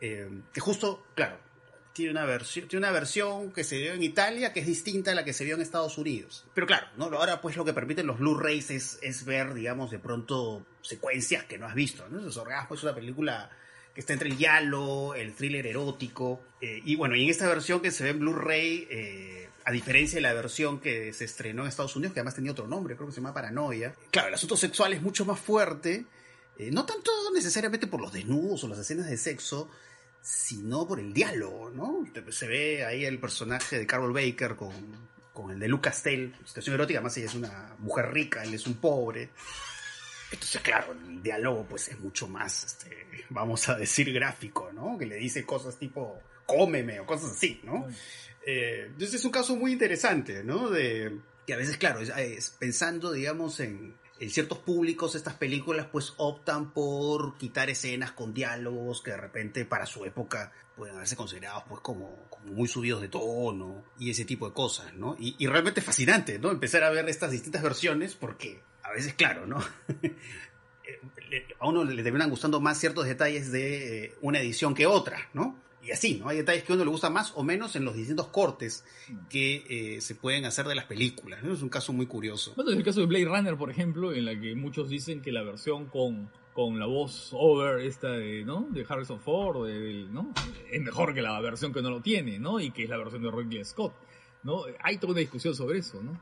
eh, 0.00 0.30
que 0.50 0.60
justo, 0.62 1.08
claro, 1.14 1.36
tiene 1.92 2.12
una, 2.12 2.24
versión, 2.24 2.66
tiene 2.66 2.86
una 2.86 2.92
versión 2.92 3.52
que 3.52 3.64
se 3.64 3.76
vio 3.76 3.92
en 3.92 4.02
Italia 4.02 4.54
que 4.54 4.60
es 4.60 4.66
distinta 4.66 5.12
a 5.12 5.14
la 5.14 5.26
que 5.26 5.34
se 5.34 5.44
vio 5.44 5.56
en 5.56 5.60
Estados 5.60 5.98
Unidos. 5.98 6.46
Pero 6.54 6.66
claro, 6.66 6.86
¿no? 6.96 7.04
ahora 7.04 7.42
pues 7.42 7.54
lo 7.56 7.66
que 7.66 7.74
permiten 7.74 8.06
los 8.06 8.18
Blu-rays 8.18 8.70
es, 8.70 8.98
es 9.02 9.26
ver, 9.26 9.52
digamos, 9.52 9.90
de 9.90 9.98
pronto 9.98 10.64
secuencias 10.80 11.44
que 11.44 11.58
no 11.58 11.66
has 11.66 11.74
visto. 11.74 12.08
¿no? 12.08 12.18
Orgasmo 12.40 12.74
es 12.74 12.82
una 12.82 12.94
película 12.94 13.50
que 13.94 14.00
está 14.00 14.12
entre 14.12 14.28
el 14.28 14.36
giallo, 14.36 15.14
el 15.14 15.34
thriller 15.34 15.66
erótico. 15.66 16.42
eh, 16.60 16.82
y 16.84 16.96
bueno, 16.96 17.14
y 17.14 17.24
en 17.24 17.30
esta 17.30 17.46
versión 17.48 17.80
que 17.80 17.90
se 17.90 18.04
ve 18.04 18.10
en 18.10 18.18
Blu-ray, 18.18 18.88
eh, 18.90 19.48
a 19.64 19.70
diferencia 19.70 20.16
de 20.16 20.22
la 20.22 20.32
versión 20.34 20.80
que 20.80 21.12
se 21.12 21.24
estrenó 21.24 21.62
en 21.62 21.68
Estados 21.68 21.96
Unidos, 21.96 22.12
que 22.12 22.20
además 22.20 22.34
tenía 22.34 22.52
otro 22.52 22.66
nombre, 22.66 22.96
creo 22.96 23.06
que 23.08 23.14
se 23.14 23.20
llama 23.20 23.32
Paranoia. 23.32 23.94
Claro, 24.10 24.28
el 24.28 24.34
asunto 24.34 24.56
sexual 24.56 24.92
es 24.92 25.00
mucho 25.00 25.24
más 25.24 25.38
fuerte. 25.38 26.04
eh, 26.58 26.70
no 26.70 26.84
tanto 26.84 27.10
necesariamente 27.34 27.86
por 27.86 28.00
los 28.00 28.12
desnudos 28.12 28.64
o 28.64 28.68
las 28.68 28.78
escenas 28.78 29.08
de 29.08 29.16
sexo, 29.16 29.70
sino 30.20 30.86
por 30.86 31.00
el 31.00 31.12
diálogo, 31.12 31.70
¿no? 31.70 32.06
Se 32.30 32.46
ve 32.46 32.84
ahí 32.84 33.04
el 33.04 33.18
personaje 33.18 33.78
de 33.78 33.86
Carol 33.86 34.12
Baker 34.12 34.56
con, 34.56 34.72
con 35.32 35.50
el 35.50 35.58
de 35.58 35.68
Luke 35.68 35.88
Castell, 35.88 36.34
situación 36.44 36.74
erótica, 36.74 36.98
además 37.00 37.16
ella 37.16 37.26
es 37.26 37.34
una 37.34 37.74
mujer 37.78 38.10
rica, 38.12 38.42
él 38.42 38.54
es 38.54 38.66
un 38.66 38.74
pobre. 38.74 39.30
Entonces, 40.30 40.60
claro, 40.62 40.92
el 40.92 41.22
diálogo 41.22 41.66
pues 41.68 41.88
es 41.88 42.00
mucho 42.00 42.26
más, 42.26 42.64
este, 42.64 43.06
vamos 43.30 43.68
a 43.68 43.76
decir, 43.76 44.12
gráfico, 44.12 44.70
¿no? 44.72 44.98
Que 44.98 45.06
le 45.06 45.16
dice 45.16 45.44
cosas 45.44 45.78
tipo, 45.78 46.20
cómeme 46.46 47.00
o 47.00 47.06
cosas 47.06 47.32
así, 47.32 47.60
¿no? 47.62 47.86
Eh, 48.46 48.84
entonces 48.86 49.14
es 49.14 49.24
un 49.24 49.30
caso 49.30 49.56
muy 49.56 49.72
interesante, 49.72 50.42
¿no? 50.44 50.70
De 50.70 51.16
que 51.46 51.54
a 51.54 51.56
veces, 51.56 51.76
claro, 51.76 52.00
es, 52.00 52.10
es 52.10 52.50
pensando, 52.50 53.12
digamos, 53.12 53.60
en, 53.60 53.94
en 54.20 54.30
ciertos 54.30 54.58
públicos, 54.58 55.14
estas 55.14 55.34
películas 55.34 55.86
pues 55.90 56.14
optan 56.16 56.72
por 56.72 57.36
quitar 57.36 57.68
escenas 57.68 58.12
con 58.12 58.32
diálogos 58.32 59.02
que 59.02 59.10
de 59.10 59.16
repente 59.16 59.64
para 59.64 59.86
su 59.86 60.04
época 60.04 60.52
pueden 60.76 60.96
haberse 60.96 61.16
considerados 61.16 61.64
pues 61.68 61.80
como, 61.80 62.26
como 62.28 62.52
muy 62.52 62.68
subidos 62.68 63.00
de 63.00 63.08
tono 63.08 63.84
y 63.98 64.10
ese 64.10 64.24
tipo 64.24 64.48
de 64.48 64.54
cosas, 64.54 64.94
¿no? 64.94 65.16
Y, 65.18 65.46
realmente 65.46 65.80
es 65.80 65.86
fascinante, 65.86 66.38
¿no? 66.38 66.50
Empezar 66.50 66.82
a 66.84 66.90
ver 66.90 67.08
estas 67.08 67.30
distintas 67.30 67.62
versiones 67.62 68.14
porque 68.14 68.60
a 68.82 68.92
veces, 68.92 69.14
claro, 69.14 69.46
¿no? 69.46 69.64
eh, 70.02 71.46
a 71.58 71.68
uno 71.68 71.84
le 71.84 72.02
terminan 72.02 72.30
gustando 72.30 72.60
más 72.60 72.78
ciertos 72.78 73.06
detalles 73.06 73.52
de 73.52 74.04
eh, 74.04 74.14
una 74.20 74.40
edición 74.40 74.74
que 74.74 74.86
otra, 74.86 75.28
¿no? 75.32 75.64
Y 75.86 75.90
así, 75.90 76.16
¿no? 76.16 76.28
Hay 76.28 76.38
detalles 76.38 76.64
que 76.64 76.72
a 76.72 76.76
uno 76.76 76.84
le 76.84 76.90
gusta 76.90 77.10
más 77.10 77.32
o 77.36 77.42
menos 77.42 77.76
en 77.76 77.84
los 77.84 77.94
distintos 77.94 78.28
cortes 78.28 78.84
que 79.28 79.64
eh, 79.68 80.00
se 80.00 80.14
pueden 80.14 80.46
hacer 80.46 80.66
de 80.66 80.74
las 80.74 80.86
películas. 80.86 81.42
¿no? 81.42 81.52
Es 81.52 81.60
un 81.60 81.68
caso 81.68 81.92
muy 81.92 82.06
curioso. 82.06 82.54
Bueno, 82.56 82.70
es 82.70 82.78
el 82.78 82.84
caso 82.84 83.00
de 83.00 83.06
Blade 83.06 83.26
Runner, 83.26 83.56
por 83.56 83.70
ejemplo, 83.70 84.14
en 84.14 84.24
la 84.24 84.38
que 84.38 84.54
muchos 84.54 84.88
dicen 84.88 85.20
que 85.20 85.30
la 85.30 85.42
versión 85.42 85.86
con, 85.86 86.30
con 86.54 86.78
la 86.78 86.86
voz 86.86 87.30
over 87.32 87.80
esta 87.80 88.12
de, 88.12 88.44
¿no? 88.44 88.68
de 88.70 88.86
Harrison 88.88 89.20
Ford, 89.20 89.68
¿no? 90.10 90.32
es 90.70 90.80
mejor 90.80 91.12
que 91.12 91.20
la 91.20 91.38
versión 91.40 91.72
que 91.72 91.82
no 91.82 91.90
lo 91.90 92.00
tiene, 92.00 92.38
¿no? 92.38 92.60
Y 92.60 92.70
que 92.70 92.84
es 92.84 92.88
la 92.88 92.96
versión 92.96 93.22
de 93.22 93.30
Ridley 93.30 93.64
Scott, 93.64 93.92
¿no? 94.44 94.62
Hay 94.80 94.98
toda 94.98 95.12
una 95.12 95.20
discusión 95.20 95.54
sobre 95.54 95.80
eso, 95.80 96.00
¿no? 96.00 96.18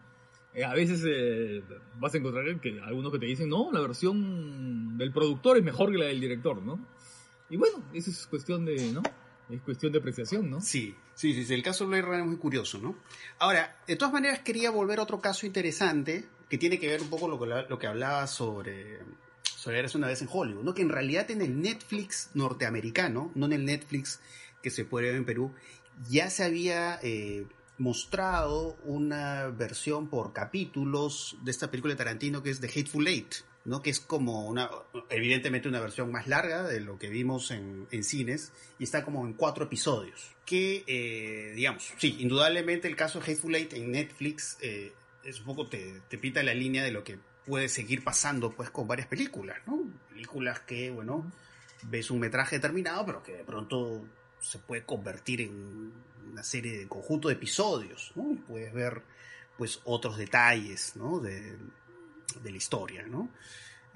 Eh, 0.54 0.64
a 0.64 0.74
veces 0.74 1.02
eh, 1.06 1.62
vas 1.98 2.14
a 2.14 2.18
encontrar 2.18 2.60
que 2.60 2.80
algunos 2.80 3.12
que 3.12 3.18
te 3.18 3.26
dicen, 3.26 3.48
no, 3.48 3.70
la 3.72 3.80
versión 3.80 4.96
del 4.96 5.12
productor 5.12 5.58
es 5.58 5.64
mejor 5.64 5.92
que 5.92 5.98
la 5.98 6.06
del 6.06 6.20
director, 6.20 6.62
¿no? 6.62 6.78
Y 7.50 7.58
bueno, 7.58 7.84
eso 7.92 8.10
es 8.10 8.26
cuestión 8.26 8.64
de, 8.64 8.90
¿no? 8.90 9.02
Es 9.50 9.60
cuestión 9.60 9.92
de 9.92 9.98
apreciación, 9.98 10.50
¿no? 10.50 10.62
Sí, 10.62 10.94
sí, 11.14 11.34
sí, 11.34 11.44
sí, 11.44 11.52
el 11.52 11.62
caso 11.62 11.84
de 11.84 11.88
Blade 11.88 12.02
Runner 12.02 12.20
es 12.20 12.26
muy 12.26 12.36
curioso, 12.38 12.78
¿no? 12.78 12.96
Ahora, 13.38 13.76
de 13.86 13.96
todas 13.96 14.14
maneras 14.14 14.40
quería 14.40 14.70
volver 14.70 14.98
a 14.98 15.02
otro 15.02 15.20
caso 15.20 15.44
interesante 15.44 16.24
que 16.48 16.56
tiene 16.56 16.78
que 16.78 16.88
ver 16.88 17.02
un 17.02 17.10
poco 17.10 17.28
lo 17.28 17.38
que, 17.38 17.46
lo 17.68 17.78
que 17.78 17.86
hablaba 17.86 18.26
sobre, 18.26 19.00
Eres 19.70 19.94
una 19.94 20.08
vez 20.08 20.22
en 20.22 20.28
Hollywood, 20.30 20.64
¿no? 20.64 20.74
Que 20.74 20.82
en 20.82 20.88
realidad 20.88 21.30
en 21.30 21.42
el 21.42 21.60
Netflix 21.60 22.30
norteamericano, 22.34 23.30
no 23.34 23.46
en 23.46 23.52
el 23.52 23.64
Netflix 23.64 24.20
que 24.62 24.70
se 24.70 24.84
puede 24.84 25.08
ver 25.08 25.16
en 25.16 25.24
Perú, 25.24 25.52
ya 26.08 26.30
se 26.30 26.44
había 26.44 26.98
eh, 27.02 27.46
mostrado 27.78 28.76
una 28.84 29.48
versión 29.48 30.08
por 30.08 30.32
capítulos 30.32 31.36
de 31.42 31.50
esta 31.50 31.70
película 31.70 31.94
de 31.94 31.98
Tarantino 31.98 32.42
que 32.42 32.50
es 32.50 32.60
The 32.60 32.68
Hateful 32.68 33.06
Eight, 33.06 33.34
¿no? 33.64 33.82
Que 33.82 33.90
es 33.90 34.00
como 34.00 34.46
una, 34.46 34.70
evidentemente 35.10 35.68
una 35.68 35.80
versión 35.80 36.10
más 36.10 36.26
larga 36.26 36.64
de 36.64 36.80
lo 36.80 36.98
que 36.98 37.08
vimos 37.08 37.50
en, 37.50 37.86
en 37.90 38.04
cines 38.04 38.52
y 38.78 38.84
está 38.84 39.04
como 39.04 39.26
en 39.26 39.34
cuatro 39.34 39.64
episodios. 39.64 40.30
Que, 40.44 40.84
eh, 40.86 41.52
digamos, 41.54 41.92
sí, 41.98 42.16
indudablemente 42.18 42.88
el 42.88 42.96
caso 42.96 43.20
de 43.20 43.32
Hateful 43.32 43.54
Eight 43.54 43.72
en 43.74 43.92
Netflix 43.92 44.58
eh, 44.60 44.92
es 45.24 45.40
un 45.40 45.46
poco 45.46 45.68
te, 45.68 46.00
pinta 46.20 46.42
la 46.42 46.54
línea 46.54 46.82
de 46.82 46.90
lo 46.90 47.04
que 47.04 47.18
puede 47.46 47.68
seguir 47.68 48.04
pasando 48.04 48.52
pues 48.52 48.70
con 48.70 48.86
varias 48.86 49.08
películas, 49.08 49.58
¿no? 49.66 49.80
Películas 50.08 50.60
que, 50.60 50.90
bueno, 50.90 51.30
ves 51.84 52.10
un 52.10 52.20
metraje 52.20 52.56
determinado, 52.56 53.04
pero 53.06 53.22
que 53.22 53.32
de 53.38 53.44
pronto 53.44 54.04
se 54.40 54.58
puede 54.58 54.84
convertir 54.84 55.40
en 55.42 55.92
una 56.30 56.42
serie 56.42 56.78
de 56.78 56.88
conjunto 56.88 57.28
de 57.28 57.34
episodios, 57.34 58.12
¿no? 58.14 58.32
Y 58.32 58.36
puedes 58.36 58.72
ver 58.72 59.02
pues 59.58 59.80
otros 59.84 60.16
detalles, 60.16 60.94
¿no? 60.96 61.20
De, 61.20 61.56
de 62.42 62.50
la 62.50 62.56
historia, 62.56 63.04
¿no? 63.06 63.28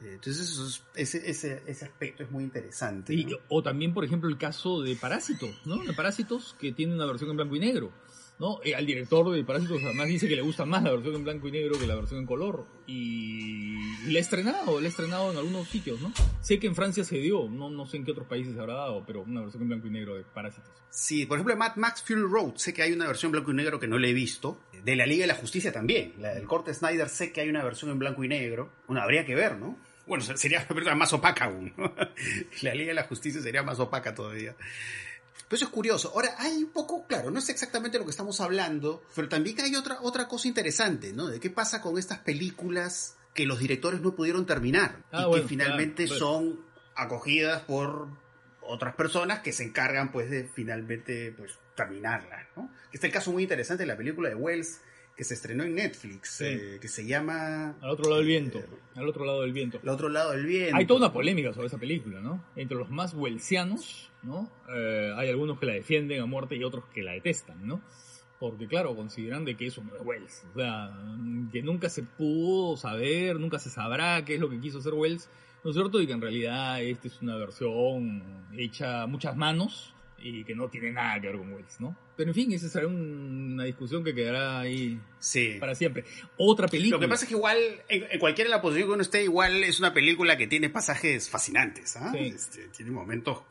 Entonces 0.02 0.50
eso 0.50 0.66
es- 0.66 0.82
ese, 0.94 1.30
ese, 1.30 1.62
ese 1.66 1.84
aspecto 1.86 2.22
es 2.22 2.30
muy 2.30 2.44
interesante. 2.44 3.14
Y- 3.14 3.26
o 3.48 3.62
también, 3.62 3.94
por 3.94 4.04
ejemplo, 4.04 4.28
el 4.28 4.36
caso 4.36 4.82
de 4.82 4.94
Parásitos, 4.96 5.62
¿no? 5.64 5.78
De 5.82 5.92
Parásitos 5.94 6.54
que 6.60 6.72
tiene 6.72 6.94
una 6.94 7.06
versión 7.06 7.30
en 7.30 7.36
blanco 7.36 7.56
y 7.56 7.60
negro, 7.60 7.90
¿no? 8.38 8.60
Eh, 8.64 8.74
al 8.74 8.86
director 8.86 9.30
de 9.30 9.44
Parásitos 9.44 9.82
además 9.84 10.08
dice 10.08 10.28
que 10.28 10.36
le 10.36 10.42
gusta 10.42 10.64
más 10.64 10.82
la 10.82 10.90
versión 10.90 11.14
en 11.14 11.24
blanco 11.24 11.48
y 11.48 11.52
negro 11.52 11.78
que 11.78 11.86
la 11.86 11.94
versión 11.94 12.20
en 12.20 12.26
color. 12.26 12.66
Y, 12.86 13.76
y 14.06 14.12
la 14.12 14.18
ha 14.18 14.22
estrenado, 14.22 14.80
la 14.80 14.86
ha 14.86 14.90
estrenado 14.90 15.32
en 15.32 15.38
algunos 15.38 15.68
sitios, 15.68 16.00
¿no? 16.00 16.12
Sé 16.40 16.58
que 16.58 16.66
en 16.66 16.74
Francia 16.74 17.04
se 17.04 17.18
dio, 17.18 17.48
no, 17.48 17.70
no 17.70 17.86
sé 17.86 17.96
en 17.96 18.04
qué 18.04 18.12
otros 18.12 18.26
países 18.26 18.54
se 18.54 18.60
habrá 18.60 18.74
dado, 18.74 19.04
pero 19.06 19.22
una 19.22 19.40
versión 19.40 19.62
en 19.62 19.68
blanco 19.68 19.86
y 19.86 19.90
negro 19.90 20.16
de 20.16 20.22
Parásitos. 20.22 20.70
Sí, 20.90 21.26
por 21.26 21.38
ejemplo, 21.38 21.56
Mad 21.56 21.76
Max 21.76 22.02
Fury 22.06 22.22
Road, 22.22 22.56
sé 22.56 22.72
que 22.72 22.82
hay 22.82 22.92
una 22.92 23.06
versión 23.06 23.32
blanco 23.32 23.50
y 23.50 23.54
negro 23.54 23.78
que 23.78 23.86
no 23.86 23.98
la 23.98 24.06
he 24.06 24.12
visto. 24.12 24.60
De 24.84 24.96
la 24.96 25.06
Liga 25.06 25.22
de 25.22 25.26
la 25.28 25.34
Justicia 25.34 25.72
también. 25.72 26.14
La 26.18 26.34
del 26.34 26.46
corte 26.46 26.72
Snyder 26.72 27.08
sé 27.08 27.32
que 27.32 27.40
hay 27.40 27.48
una 27.48 27.64
versión 27.64 27.90
en 27.90 27.98
blanco 27.98 28.22
y 28.22 28.28
negro. 28.28 28.70
Bueno, 28.86 29.02
habría 29.02 29.24
que 29.24 29.34
ver, 29.34 29.56
¿no? 29.58 29.76
Bueno, 30.06 30.22
sería 30.22 30.66
más 30.96 31.12
opaca 31.12 31.46
aún. 31.46 31.74
¿no? 31.76 31.92
La 32.62 32.74
Liga 32.74 32.88
de 32.88 32.94
la 32.94 33.04
Justicia 33.04 33.40
sería 33.40 33.62
más 33.62 33.78
opaca 33.80 34.14
todavía. 34.14 34.54
Pero 35.48 35.56
eso 35.56 35.64
es 35.66 35.70
curioso. 35.70 36.12
Ahora, 36.14 36.34
hay 36.38 36.64
un 36.64 36.70
poco, 36.70 37.06
claro, 37.06 37.30
no 37.30 37.38
es 37.38 37.48
exactamente 37.48 37.98
lo 37.98 38.04
que 38.04 38.10
estamos 38.10 38.40
hablando, 38.40 39.02
pero 39.14 39.28
también 39.28 39.60
hay 39.60 39.76
otra, 39.76 39.98
otra 40.02 40.26
cosa 40.26 40.48
interesante, 40.48 41.12
¿no? 41.12 41.28
De 41.28 41.38
qué 41.38 41.50
pasa 41.50 41.80
con 41.80 41.98
estas 41.98 42.18
películas 42.18 43.16
que 43.34 43.46
los 43.46 43.58
directores 43.58 44.00
no 44.00 44.14
pudieron 44.14 44.46
terminar 44.46 45.04
Ah, 45.12 45.22
y 45.22 45.24
bueno, 45.26 45.42
que 45.42 45.48
finalmente 45.48 46.06
claro, 46.06 46.18
son 46.18 46.60
acogidas 46.94 47.62
por 47.62 48.08
otras 48.62 48.94
personas 48.96 49.40
que 49.40 49.52
se 49.52 49.62
encargan, 49.62 50.10
pues, 50.10 50.30
de 50.30 50.48
finalmente, 50.52 51.32
pues, 51.36 51.52
terminarlas, 51.76 52.46
¿no? 52.56 52.70
Este 52.86 52.96
es 52.96 53.04
el 53.04 53.12
caso 53.12 53.30
muy 53.30 53.44
interesante 53.44 53.84
de 53.84 53.86
la 53.86 53.96
película 53.96 54.28
de 54.28 54.34
Wells 54.34 54.80
que 55.16 55.24
se 55.24 55.34
estrenó 55.34 55.64
en 55.64 55.74
Netflix, 55.74 56.30
Sí. 56.30 56.44
eh, 56.46 56.78
que 56.80 56.88
se 56.88 57.06
llama 57.06 57.74
Al 57.80 57.90
otro 57.90 58.04
lado 58.04 58.16
del 58.18 58.26
viento, 58.26 58.62
al 58.94 59.08
otro 59.08 59.24
lado 59.24 59.42
del 59.42 59.52
viento. 59.52 59.80
El 59.82 59.88
otro 59.88 60.08
lado 60.10 60.32
del 60.32 60.44
viento. 60.44 60.76
Hay 60.76 60.86
toda 60.86 61.00
una 61.00 61.12
polémica 61.12 61.52
sobre 61.54 61.68
esa 61.68 61.78
película, 61.78 62.20
¿no? 62.20 62.44
Entre 62.54 62.76
los 62.76 62.90
más 62.90 63.14
welsianos, 63.14 64.12
¿no? 64.22 64.50
Eh, 64.74 65.12
hay 65.16 65.28
algunos 65.30 65.58
que 65.58 65.66
la 65.66 65.72
defienden 65.72 66.20
a 66.20 66.26
muerte 66.26 66.56
y 66.56 66.64
otros 66.64 66.84
que 66.92 67.02
la 67.02 67.12
detestan, 67.12 67.66
¿no? 67.66 67.80
Porque, 68.38 68.66
claro, 68.66 68.94
consideran 68.94 69.46
de 69.46 69.56
que 69.56 69.66
eso 69.68 69.82
no 69.82 69.96
es 69.96 70.02
Wells. 70.04 70.44
O 70.54 70.58
sea, 70.58 70.90
que 71.50 71.62
nunca 71.62 71.88
se 71.88 72.02
pudo 72.02 72.76
saber, 72.76 73.40
nunca 73.40 73.58
se 73.58 73.70
sabrá 73.70 74.22
qué 74.26 74.34
es 74.34 74.40
lo 74.40 74.50
que 74.50 74.60
quiso 74.60 74.78
hacer 74.80 74.92
Wells, 74.92 75.30
¿no 75.64 75.70
es 75.70 75.76
cierto? 75.76 75.98
Y 76.02 76.06
que 76.06 76.12
en 76.12 76.20
realidad 76.20 76.82
esta 76.82 77.08
es 77.08 77.22
una 77.22 77.36
versión 77.36 78.22
hecha 78.52 79.02
a 79.02 79.06
muchas 79.06 79.34
manos 79.36 79.94
y 80.18 80.44
que 80.44 80.54
no 80.54 80.68
tiene 80.68 80.92
nada 80.92 81.20
que 81.20 81.28
ver 81.28 81.36
con 81.36 81.52
Wells, 81.52 81.80
¿no? 81.80 81.96
Pero 82.16 82.30
en 82.30 82.34
fin, 82.34 82.52
esa 82.52 82.68
será 82.68 82.86
un- 82.86 83.52
una 83.54 83.64
discusión 83.64 84.02
que 84.02 84.14
quedará 84.14 84.60
ahí 84.60 84.98
Sí. 85.18 85.56
para 85.60 85.74
siempre. 85.74 86.04
Otra 86.38 86.66
película. 86.68 86.96
Lo 86.96 87.00
que 87.00 87.08
pasa 87.08 87.24
es 87.24 87.28
que 87.28 87.34
igual, 87.36 87.58
en, 87.88 88.04
en 88.10 88.18
cualquiera 88.18 88.48
de 88.50 88.56
la 88.56 88.62
posición 88.62 88.88
que 88.88 88.94
uno 88.94 89.02
esté, 89.02 89.22
igual 89.24 89.62
es 89.62 89.78
una 89.78 89.92
película 89.92 90.36
que 90.36 90.46
tiene 90.46 90.70
pasajes 90.70 91.28
fascinantes, 91.28 91.96
¿ah? 91.96 92.10
Sí. 92.12 92.18
Este, 92.18 92.68
tiene 92.68 92.90
momentos 92.90 93.42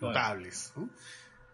notables, 0.00 0.72
¿no? 0.76 0.88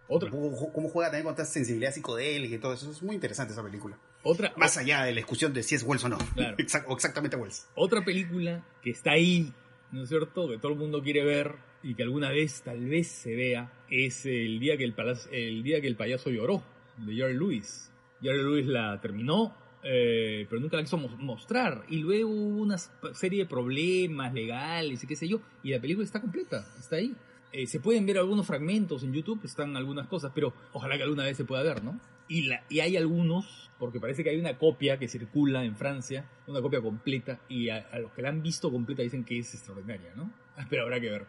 Otra, 0.08 0.30
Cómo, 0.30 0.50
juega 0.88 1.10
también 1.10 1.24
con 1.24 1.32
esta 1.32 1.44
sensibilidad 1.44 1.92
psicodélica 1.92 2.54
y 2.56 2.58
todo 2.58 2.74
eso. 2.74 2.90
Es 2.90 3.02
muy 3.02 3.14
interesante 3.14 3.52
esa 3.54 3.62
película. 3.62 3.98
otra, 4.24 4.52
Más 4.56 4.76
allá 4.76 5.04
de 5.04 5.12
la 5.12 5.16
discusión 5.16 5.52
de 5.54 5.62
si 5.62 5.74
es 5.74 5.82
Wells 5.84 6.04
o 6.04 6.08
no. 6.08 6.18
Claro. 6.34 6.56
Exact- 6.58 6.92
exactamente 6.92 7.36
Wells. 7.36 7.66
Otra 7.74 8.04
película 8.04 8.62
que 8.82 8.90
está 8.90 9.12
ahí, 9.12 9.52
¿no 9.90 10.02
es 10.02 10.08
cierto? 10.10 10.48
Que 10.48 10.58
todo 10.58 10.72
el 10.72 10.78
mundo 10.78 11.02
quiere 11.02 11.24
ver 11.24 11.54
y 11.82 11.94
que 11.94 12.02
alguna 12.02 12.30
vez 12.30 12.62
tal 12.62 12.84
vez 12.84 13.08
se 13.08 13.34
vea, 13.34 13.72
es 13.90 14.24
el 14.26 14.58
día 14.60 14.76
que 14.76 14.84
el, 14.84 14.94
palacio- 14.94 15.30
el, 15.32 15.62
día 15.62 15.80
que 15.80 15.88
el 15.88 15.96
payaso 15.96 16.30
lloró, 16.30 16.62
de 16.98 17.14
Jerry 17.14 17.34
Lewis. 17.34 17.90
Jerry 18.20 18.38
Lewis 18.42 18.66
la 18.66 19.00
terminó, 19.00 19.54
eh, 19.82 20.46
pero 20.48 20.60
nunca 20.60 20.76
la 20.76 20.82
quiso 20.84 20.96
mos- 20.98 21.18
mostrar. 21.18 21.84
Y 21.88 21.98
luego 21.98 22.30
hubo 22.30 22.62
una 22.62 22.78
serie 22.78 23.40
de 23.40 23.46
problemas 23.46 24.32
legales 24.32 25.02
y 25.02 25.06
qué 25.06 25.16
sé 25.16 25.26
yo, 25.28 25.40
y 25.62 25.70
la 25.70 25.80
película 25.80 26.04
está 26.04 26.20
completa, 26.20 26.64
está 26.78 26.96
ahí. 26.96 27.14
Eh, 27.52 27.66
se 27.66 27.80
pueden 27.80 28.06
ver 28.06 28.16
algunos 28.18 28.46
fragmentos 28.46 29.02
en 29.02 29.12
YouTube, 29.12 29.40
están 29.44 29.76
algunas 29.76 30.06
cosas, 30.06 30.32
pero 30.34 30.54
ojalá 30.72 30.96
que 30.96 31.02
alguna 31.02 31.24
vez 31.24 31.36
se 31.36 31.44
pueda 31.44 31.62
ver, 31.62 31.82
¿no? 31.84 32.00
Y, 32.28 32.42
la, 32.46 32.64
y 32.70 32.80
hay 32.80 32.96
algunos, 32.96 33.70
porque 33.78 34.00
parece 34.00 34.24
que 34.24 34.30
hay 34.30 34.38
una 34.38 34.56
copia 34.56 34.98
que 34.98 35.06
circula 35.06 35.62
en 35.64 35.76
Francia, 35.76 36.30
una 36.46 36.62
copia 36.62 36.80
completa, 36.80 37.40
y 37.50 37.68
a, 37.68 37.78
a 37.92 37.98
los 37.98 38.12
que 38.12 38.22
la 38.22 38.30
han 38.30 38.42
visto 38.42 38.70
completa 38.70 39.02
dicen 39.02 39.24
que 39.24 39.38
es 39.38 39.52
extraordinaria, 39.52 40.14
¿no? 40.14 40.32
Ah, 40.56 40.66
Pero 40.70 40.84
habrá 40.84 40.98
que 41.00 41.10
ver. 41.10 41.26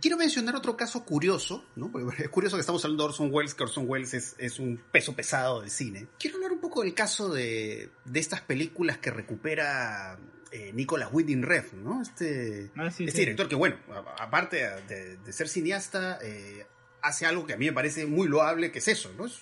Quiero 0.00 0.16
mencionar 0.16 0.54
otro 0.56 0.76
caso 0.76 1.04
curioso, 1.04 1.64
¿no? 1.76 1.90
Porque 1.90 2.22
es 2.24 2.28
curioso 2.28 2.56
que 2.56 2.60
estamos 2.60 2.84
hablando 2.84 3.04
de 3.04 3.08
Orson 3.10 3.28
Welles, 3.32 3.54
que 3.54 3.62
Orson 3.64 3.84
Welles 3.88 4.12
es, 4.14 4.34
es 4.38 4.58
un 4.58 4.80
peso 4.92 5.14
pesado 5.14 5.60
del 5.62 5.70
cine. 5.70 6.06
Quiero 6.18 6.36
hablar 6.36 6.52
un 6.52 6.60
poco 6.60 6.82
del 6.82 6.92
caso 6.94 7.30
de, 7.32 7.90
de 8.04 8.20
estas 8.20 8.40
películas 8.42 8.98
que 8.98 9.10
recupera 9.10 10.18
eh, 10.52 10.72
Nicolas 10.74 11.08
Winding 11.12 11.42
Refn, 11.42 11.82
¿no? 11.82 12.02
Este, 12.02 12.70
Ah, 12.76 12.90
sí, 12.90 13.04
este 13.04 13.12
sí. 13.18 13.20
director 13.24 13.48
que, 13.48 13.54
bueno, 13.54 13.76
a- 13.90 14.24
aparte 14.24 14.56
de, 14.88 15.16
de 15.16 15.32
ser 15.32 15.48
cineasta, 15.48 16.18
eh, 16.22 16.66
hace 17.02 17.24
algo 17.26 17.46
que 17.46 17.54
a 17.54 17.56
mí 17.56 17.66
me 17.66 17.72
parece 17.72 18.04
muy 18.06 18.28
loable, 18.28 18.70
que 18.72 18.80
es 18.80 18.88
eso, 18.88 19.10
¿no? 19.16 19.26
Es 19.26 19.40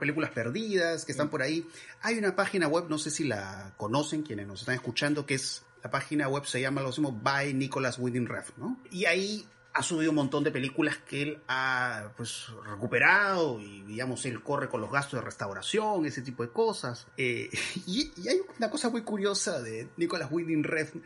películas 0.00 0.30
perdidas 0.30 1.04
que 1.04 1.12
están 1.12 1.28
por 1.30 1.40
ahí. 1.42 1.66
Hay 2.00 2.18
una 2.18 2.34
página 2.34 2.66
web, 2.66 2.86
no 2.88 2.98
sé 2.98 3.10
si 3.10 3.24
la 3.24 3.72
conocen 3.76 4.22
quienes 4.22 4.46
nos 4.48 4.60
están 4.60 4.74
escuchando, 4.74 5.26
que 5.26 5.34
es 5.34 5.62
la 5.82 5.90
página 5.90 6.28
web 6.28 6.44
se 6.46 6.60
llama 6.60 6.80
lo 6.80 6.88
mismo 6.88 7.12
By 7.12 7.54
Nicholas 7.54 7.98
Winding 7.98 8.26
Refn, 8.26 8.52
¿no? 8.56 8.80
Y 8.90 9.04
ahí 9.04 9.46
ha 9.74 9.82
subido 9.82 10.12
un 10.12 10.16
montón 10.16 10.44
de 10.44 10.52
películas 10.52 10.98
que 10.98 11.22
él 11.22 11.42
ha 11.48 12.12
pues 12.16 12.46
recuperado 12.64 13.60
y 13.60 13.82
digamos 13.82 14.24
él 14.24 14.40
corre 14.40 14.68
con 14.68 14.80
los 14.80 14.90
gastos 14.90 15.18
de 15.18 15.24
restauración, 15.24 16.06
ese 16.06 16.22
tipo 16.22 16.44
de 16.44 16.50
cosas. 16.50 17.08
Eh, 17.16 17.50
y, 17.86 18.12
hay 18.28 18.40
una 18.56 18.70
cosa 18.70 18.88
muy 18.88 19.02
curiosa 19.02 19.60
de 19.60 19.88
Nicholas 19.96 20.30
Winding 20.30 20.62
Refn 20.62 21.02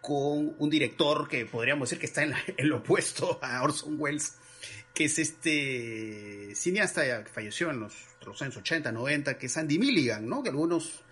con 0.00 0.54
un 0.56 0.70
director 0.70 1.28
que 1.28 1.46
podríamos 1.46 1.88
decir 1.90 1.98
que 1.98 2.06
está 2.06 2.22
en, 2.22 2.30
la- 2.30 2.42
lo 2.58 2.78
opuesto 2.78 3.40
a 3.42 3.60
Orson 3.62 3.96
Welles, 3.98 4.36
que 4.94 5.06
es 5.06 5.18
este 5.18 6.54
cineasta 6.54 7.24
que 7.24 7.30
falleció 7.30 7.70
en 7.70 7.80
los, 7.80 7.92
los 8.24 8.40
años 8.40 8.56
80, 8.56 8.92
90, 8.92 9.36
que 9.36 9.46
es 9.46 9.56
Andy 9.56 9.78
Milligan, 9.78 10.28
¿no? 10.28 10.44
Que 10.44 10.50
algunos 10.50 11.02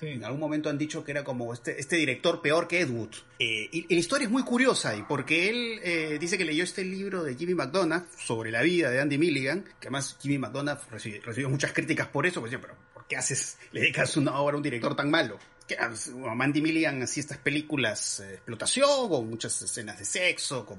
Sí. 0.00 0.08
en 0.08 0.24
algún 0.24 0.40
momento 0.40 0.70
han 0.70 0.78
dicho 0.78 1.04
que 1.04 1.12
era 1.12 1.22
como 1.22 1.52
este, 1.52 1.78
este 1.78 1.96
director 1.96 2.40
peor 2.40 2.66
que 2.66 2.80
Ed 2.80 2.88
Wood. 2.88 3.10
Eh, 3.38 3.68
y, 3.70 3.86
y 3.86 3.94
la 3.94 4.00
historia 4.00 4.24
es 4.24 4.30
muy 4.32 4.42
curiosa, 4.44 4.96
y 4.96 5.02
porque 5.02 5.50
él 5.50 5.78
eh, 5.82 6.16
dice 6.18 6.38
que 6.38 6.44
leyó 6.46 6.64
este 6.64 6.84
libro 6.84 7.22
de 7.22 7.36
Jimmy 7.36 7.54
McDonough 7.54 8.06
sobre 8.18 8.50
la 8.50 8.62
vida 8.62 8.88
de 8.88 9.00
Andy 9.00 9.18
Milligan, 9.18 9.62
que 9.78 9.88
además 9.88 10.16
Jimmy 10.20 10.38
McDonough 10.38 10.88
recibió, 10.90 11.20
recibió 11.22 11.50
muchas 11.50 11.72
críticas 11.72 12.08
por 12.08 12.24
eso, 12.26 12.40
pues 12.40 12.56
pero 12.58 12.74
¿por 12.94 13.06
qué 13.06 13.16
haces, 13.16 13.58
le 13.72 13.80
dedicas 13.80 14.16
una 14.16 14.38
obra 14.40 14.54
a 14.54 14.56
un 14.56 14.62
director 14.62 14.96
tan 14.96 15.10
malo? 15.10 15.38
a 15.78 16.34
Mandy 16.34 16.60
Milligan 16.60 17.02
hacía 17.02 17.20
estas 17.20 17.38
películas 17.38 18.22
de 18.26 18.34
explotación, 18.34 19.08
con 19.08 19.28
muchas 19.28 19.60
escenas 19.62 19.98
de 19.98 20.04
sexo, 20.04 20.66
con, 20.66 20.78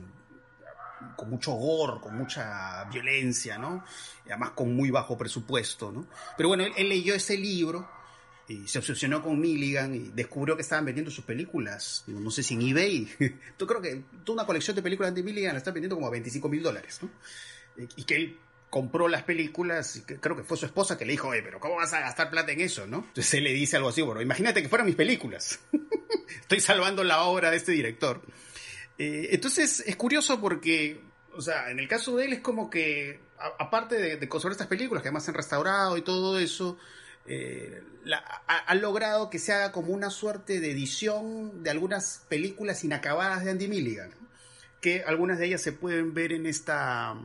con 1.16 1.30
mucho 1.30 1.54
gore, 1.54 2.02
con 2.02 2.18
mucha 2.18 2.84
violencia, 2.86 3.58
¿no? 3.58 3.84
Y 4.26 4.30
además 4.30 4.52
con 4.52 4.76
muy 4.76 4.92
bajo 4.92 5.18
presupuesto, 5.18 5.92
¿no? 5.92 6.08
Pero 6.36 6.50
bueno, 6.50 6.66
él, 6.66 6.74
él 6.76 6.90
leyó 6.90 7.14
ese 7.14 7.38
libro 7.38 7.88
y 8.52 8.68
se 8.68 8.80
obsesionó 8.80 9.22
con 9.22 9.40
Milligan 9.40 9.96
y 9.96 10.12
descubrió 10.14 10.56
que 10.56 10.62
estaban 10.62 10.86
vendiendo 10.86 11.10
sus 11.10 11.24
películas, 11.24 12.04
no 12.08 12.30
sé 12.32 12.44
si 12.44 12.56
en 12.56 12.62
eBay, 12.62 13.08
tú 13.58 13.66
creo 13.66 13.82
que 13.82 14.04
toda 14.26 14.40
una 14.40 14.46
colección 14.46 14.76
de 14.76 14.82
películas 14.82 15.16
de 15.16 15.24
Milligan 15.24 15.54
la 15.54 15.60
están 15.60 15.74
vendiendo 15.74 15.96
como 15.96 16.08
a 16.08 16.12
25 16.12 16.50
mil 16.50 16.62
dólares, 16.62 17.00
¿no? 17.02 17.10
Y 17.96 18.04
que 18.04 18.16
él 18.16 18.38
compró 18.70 19.08
las 19.08 19.24
películas, 19.24 19.96
y 19.96 20.02
creo 20.02 20.36
que 20.36 20.44
fue 20.44 20.58
su 20.58 20.66
esposa 20.66 20.98
que 20.98 21.06
le 21.06 21.14
dijo, 21.14 21.30
oye, 21.30 21.42
pero 21.42 21.60
¿cómo 21.60 21.76
vas 21.76 21.94
a 21.94 22.02
gastar 22.02 22.30
plata 22.30 22.52
en 22.52 22.62
eso, 22.62 22.88
no? 22.88 22.98
Entonces 22.98 23.34
él 23.36 23.46
le 23.46 23.54
dice 23.54 23.78
algo 23.78 23.90
así, 23.90 24.02
bueno, 24.02 24.22
imagínate 24.22 24.62
que 24.62 24.70
fueran 24.70 24.88
mis 24.88 24.96
películas. 24.96 25.60
Estoy 26.42 26.60
salvando 26.60 27.04
la 27.04 27.24
obra 27.24 27.52
de 27.52 27.58
este 27.58 27.72
director. 27.72 28.22
Eh, 28.98 29.30
entonces 29.32 29.84
es 29.86 29.96
curioso 29.96 30.40
porque, 30.40 31.02
o 31.34 31.42
sea, 31.42 31.70
en 31.70 31.80
el 31.80 31.88
caso 31.88 32.16
de 32.18 32.26
él 32.26 32.34
es 32.34 32.40
como 32.40 32.70
que, 32.70 33.20
aparte 33.60 33.96
de, 33.96 34.18
de 34.18 34.30
conservar 34.30 34.54
estas 34.54 34.68
películas 34.68 35.02
que 35.02 35.10
además 35.10 35.26
se 35.26 35.32
han 35.32 35.36
restaurado 35.36 35.98
y 35.98 36.02
todo 36.02 36.40
eso, 36.40 36.78
eh, 37.28 37.82
la, 38.04 38.18
ha, 38.48 38.58
ha, 38.58 38.76
logrado 38.76 39.30
que 39.30 39.40
se 39.40 39.54
haga 39.54 39.72
como 39.72 39.94
una 39.94 40.10
suerte 40.10 40.60
de 40.60 40.72
edición 40.72 41.64
de 41.64 41.70
algunas 41.70 42.26
películas 42.30 42.84
inacabadas 42.84 43.46
de 43.46 43.52
Andy 43.52 43.68
Milligan, 43.68 44.12
que 44.82 45.04
algunas 45.04 45.38
de 45.40 45.48
ellas 45.48 45.62
se 45.62 45.72
pueden 45.72 46.14
ver 46.14 46.34
en 46.34 46.46
esta 46.46 47.16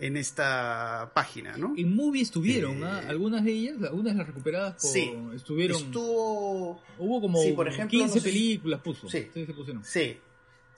en 0.00 0.16
esta 0.16 1.10
página, 1.14 1.56
¿no? 1.56 1.72
En 1.76 1.94
Movie 1.94 2.22
estuvieron, 2.22 2.82
eh, 2.82 2.86
algunas 3.08 3.44
de 3.44 3.52
ellas, 3.52 3.76
algunas 3.82 4.12
de 4.12 4.18
las 4.18 4.26
recuperadas 4.26 4.74
por, 4.74 4.90
sí, 4.90 5.10
estuvieron. 5.34 5.76
Estuvo. 5.76 6.82
Hubo 6.98 7.20
como 7.20 7.40
sí, 7.40 7.52
por 7.52 7.68
ejemplo, 7.68 7.98
15 7.98 8.06
no 8.06 8.20
sé 8.20 8.28
películas, 8.28 8.80
puso. 8.80 9.08
Sí, 9.08 9.28
sí, 9.32 9.46
se 9.46 9.54
pusieron. 9.54 9.84
Sí. 9.84 10.18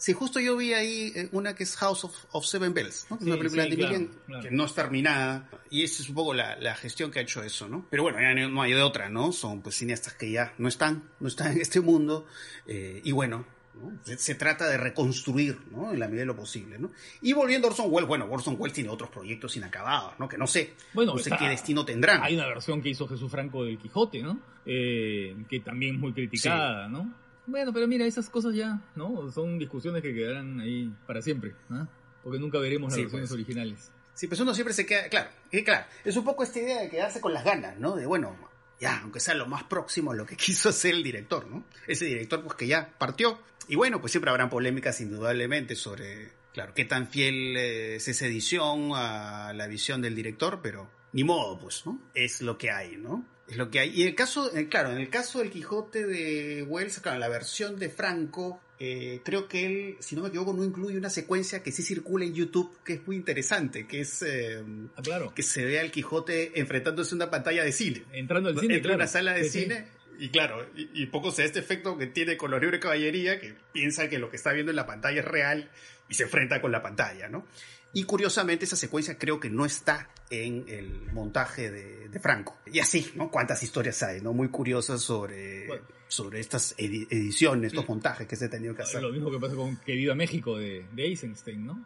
Sí, 0.00 0.14
justo 0.14 0.40
yo 0.40 0.56
vi 0.56 0.72
ahí 0.72 1.12
una 1.32 1.54
que 1.54 1.64
es 1.64 1.76
House 1.76 2.04
of, 2.04 2.14
of 2.32 2.46
Seven 2.46 2.72
Bells, 2.72 3.06
¿no? 3.10 3.18
Que 3.18 3.24
sí, 3.24 3.28
es 3.28 3.34
una 3.34 3.38
película 3.38 3.64
de 3.64 3.76
claro, 3.76 3.92
Milligan 3.92 4.18
claro. 4.24 4.42
que 4.42 4.50
no 4.50 4.64
es 4.64 4.74
terminada. 4.74 5.50
Y 5.68 5.84
esa 5.84 6.02
es 6.02 6.08
un 6.08 6.14
poco 6.14 6.32
la, 6.32 6.56
la, 6.56 6.74
gestión 6.74 7.10
que 7.10 7.18
ha 7.18 7.22
hecho 7.22 7.42
eso, 7.42 7.68
¿no? 7.68 7.86
Pero 7.90 8.04
bueno, 8.04 8.18
ya 8.18 8.32
no 8.48 8.62
hay 8.62 8.72
de 8.72 8.80
otra, 8.80 9.10
¿no? 9.10 9.30
Son 9.30 9.60
pues 9.60 9.76
cineastas 9.76 10.14
que 10.14 10.30
ya 10.30 10.54
no 10.56 10.68
están, 10.68 11.10
no 11.20 11.28
están 11.28 11.52
en 11.52 11.60
este 11.60 11.82
mundo. 11.82 12.24
Eh, 12.66 13.02
y 13.04 13.12
bueno, 13.12 13.44
¿no? 13.74 13.98
Se, 14.02 14.16
se, 14.16 14.34
trata 14.36 14.66
de 14.68 14.78
reconstruir, 14.78 15.58
¿no? 15.70 15.92
En 15.92 16.00
la 16.00 16.06
medida 16.06 16.22
de 16.22 16.28
lo 16.28 16.36
posible, 16.36 16.78
¿no? 16.78 16.92
Y 17.20 17.34
volviendo 17.34 17.68
a 17.68 17.70
Orson 17.70 17.88
Welles, 17.90 18.08
bueno, 18.08 18.26
Orson 18.30 18.56
Welles 18.58 18.72
tiene 18.72 18.88
otros 18.88 19.10
proyectos 19.10 19.54
inacabados, 19.58 20.14
¿no? 20.18 20.26
Que 20.30 20.38
no 20.38 20.46
sé, 20.46 20.76
bueno, 20.94 21.12
no 21.12 21.18
sé 21.18 21.28
está, 21.28 21.36
qué 21.36 21.50
destino 21.50 21.84
tendrán. 21.84 22.22
Hay 22.22 22.36
una 22.36 22.46
versión 22.46 22.80
que 22.80 22.88
hizo 22.88 23.06
Jesús 23.06 23.30
Franco 23.30 23.64
del 23.64 23.76
Quijote, 23.76 24.22
¿no? 24.22 24.40
Eh, 24.64 25.36
que 25.46 25.60
también 25.60 25.96
es 25.96 26.00
muy 26.00 26.14
criticada, 26.14 26.86
sí. 26.86 26.92
¿no? 26.94 27.14
Bueno, 27.50 27.72
pero 27.72 27.88
mira, 27.88 28.06
esas 28.06 28.30
cosas 28.30 28.54
ya, 28.54 28.80
¿no? 28.94 29.30
Son 29.32 29.58
discusiones 29.58 30.02
que 30.02 30.14
quedarán 30.14 30.60
ahí 30.60 30.94
para 31.06 31.20
siempre, 31.20 31.54
¿no? 31.68 31.88
Porque 32.22 32.38
nunca 32.38 32.58
veremos 32.58 32.90
las 32.90 32.96
sí, 32.96 33.02
versiones 33.02 33.28
pues. 33.28 33.40
originales. 33.40 33.90
Sí, 34.14 34.28
pues 34.28 34.38
uno 34.38 34.54
siempre 34.54 34.72
se 34.72 34.86
queda, 34.86 35.08
claro, 35.08 35.30
eh, 35.50 35.64
claro, 35.64 35.86
es 36.04 36.16
un 36.16 36.24
poco 36.24 36.44
esta 36.44 36.60
idea 36.60 36.82
de 36.82 36.88
quedarse 36.88 37.20
con 37.20 37.34
las 37.34 37.44
ganas, 37.44 37.76
¿no? 37.78 37.96
De, 37.96 38.06
bueno, 38.06 38.36
ya, 38.78 39.00
aunque 39.00 39.18
sea 39.18 39.34
lo 39.34 39.46
más 39.46 39.64
próximo 39.64 40.12
a 40.12 40.14
lo 40.14 40.26
que 40.26 40.36
quiso 40.36 40.68
hacer 40.68 40.94
el 40.94 41.02
director, 41.02 41.48
¿no? 41.48 41.64
Ese 41.88 42.04
director, 42.04 42.42
pues 42.42 42.54
que 42.54 42.66
ya 42.68 42.88
partió. 42.98 43.40
Y 43.66 43.74
bueno, 43.74 44.00
pues 44.00 44.12
siempre 44.12 44.30
habrán 44.30 44.48
polémicas 44.48 45.00
indudablemente 45.00 45.74
sobre, 45.74 46.30
claro, 46.52 46.72
qué 46.74 46.84
tan 46.84 47.08
fiel 47.08 47.56
es 47.56 48.06
esa 48.06 48.26
edición 48.26 48.92
a 48.94 49.52
la 49.54 49.66
visión 49.66 50.02
del 50.02 50.14
director, 50.14 50.60
pero 50.62 50.88
ni 51.12 51.24
modo, 51.24 51.58
pues, 51.58 51.84
¿no? 51.84 52.00
Es 52.14 52.42
lo 52.42 52.58
que 52.58 52.70
hay, 52.70 52.96
¿no? 52.96 53.24
Es 53.50 53.56
lo 53.56 53.70
que 53.70 53.80
hay. 53.80 53.90
Y 53.90 54.02
en 54.02 54.08
el 54.08 54.14
caso, 54.14 54.50
claro, 54.68 54.92
en 54.92 54.98
el 54.98 55.10
caso 55.10 55.40
del 55.40 55.50
Quijote 55.50 56.06
de 56.06 56.62
Wells, 56.62 57.00
claro, 57.00 57.18
la 57.18 57.28
versión 57.28 57.78
de 57.78 57.88
Franco, 57.90 58.60
eh, 58.78 59.20
creo 59.24 59.48
que 59.48 59.66
él, 59.66 59.96
si 59.98 60.14
no 60.14 60.22
me 60.22 60.28
equivoco, 60.28 60.52
no 60.52 60.64
incluye 60.64 60.96
una 60.96 61.10
secuencia 61.10 61.62
que 61.62 61.72
sí 61.72 61.82
circula 61.82 62.24
en 62.24 62.32
YouTube, 62.32 62.70
que 62.84 62.94
es 62.94 63.06
muy 63.06 63.16
interesante, 63.16 63.86
que 63.86 64.00
es 64.00 64.22
eh, 64.22 64.62
ah, 64.96 65.02
claro. 65.02 65.34
que 65.34 65.42
se 65.42 65.64
ve 65.64 65.80
al 65.80 65.90
Quijote 65.90 66.58
enfrentándose 66.60 67.14
a 67.14 67.16
una 67.16 67.30
pantalla 67.30 67.64
de 67.64 67.72
cine. 67.72 68.04
Entrando 68.12 68.50
al 68.50 68.58
cine, 68.58 68.76
Entra 68.76 68.90
claro. 68.90 69.02
a 69.02 69.04
una 69.04 69.06
sala 69.08 69.34
de 69.34 69.44
sí, 69.44 69.62
cine. 69.62 69.84
Sí. 69.84 70.26
Y 70.26 70.28
claro, 70.28 70.66
y, 70.76 71.02
y, 71.02 71.06
poco 71.06 71.30
se 71.30 71.42
da 71.42 71.46
este 71.46 71.60
efecto 71.60 71.96
que 71.96 72.06
tiene 72.06 72.36
con 72.36 72.50
los 72.50 72.60
libros 72.60 72.78
de 72.78 72.82
caballería, 72.82 73.40
que 73.40 73.54
piensa 73.72 74.08
que 74.08 74.18
lo 74.18 74.30
que 74.30 74.36
está 74.36 74.52
viendo 74.52 74.70
en 74.70 74.76
la 74.76 74.86
pantalla 74.86 75.20
es 75.20 75.26
real 75.26 75.70
y 76.10 76.14
se 76.14 76.24
enfrenta 76.24 76.60
con 76.60 76.72
la 76.72 76.82
pantalla, 76.82 77.28
¿no? 77.28 77.46
Y 77.92 78.04
curiosamente 78.04 78.66
esa 78.66 78.76
secuencia 78.76 79.18
creo 79.18 79.40
que 79.40 79.48
no 79.48 79.64
está 79.64 80.10
en 80.28 80.64
el 80.68 81.10
montaje 81.12 81.70
de, 81.70 82.08
de 82.08 82.20
Franco. 82.20 82.58
Y 82.66 82.78
así, 82.78 83.10
¿no? 83.14 83.30
Cuántas 83.30 83.62
historias 83.62 84.02
hay, 84.02 84.20
¿no? 84.20 84.32
Muy 84.32 84.48
curiosas 84.48 85.00
sobre, 85.00 85.66
bueno, 85.66 85.84
sobre 86.06 86.40
estas 86.40 86.74
edi 86.78 87.06
ediciones, 87.10 87.72
estos 87.72 87.88
montajes 87.88 88.28
que 88.28 88.36
se 88.36 88.44
ha 88.44 88.50
tenido 88.50 88.74
que 88.74 88.82
hacer. 88.82 89.02
Lo 89.02 89.10
mismo 89.10 89.30
que 89.30 89.38
pasa 89.38 89.56
con 89.56 89.76
Que 89.78 89.92
Viva 89.92 90.14
México 90.14 90.58
de, 90.58 90.86
de 90.92 91.04
Eisenstein, 91.04 91.66
¿no? 91.66 91.84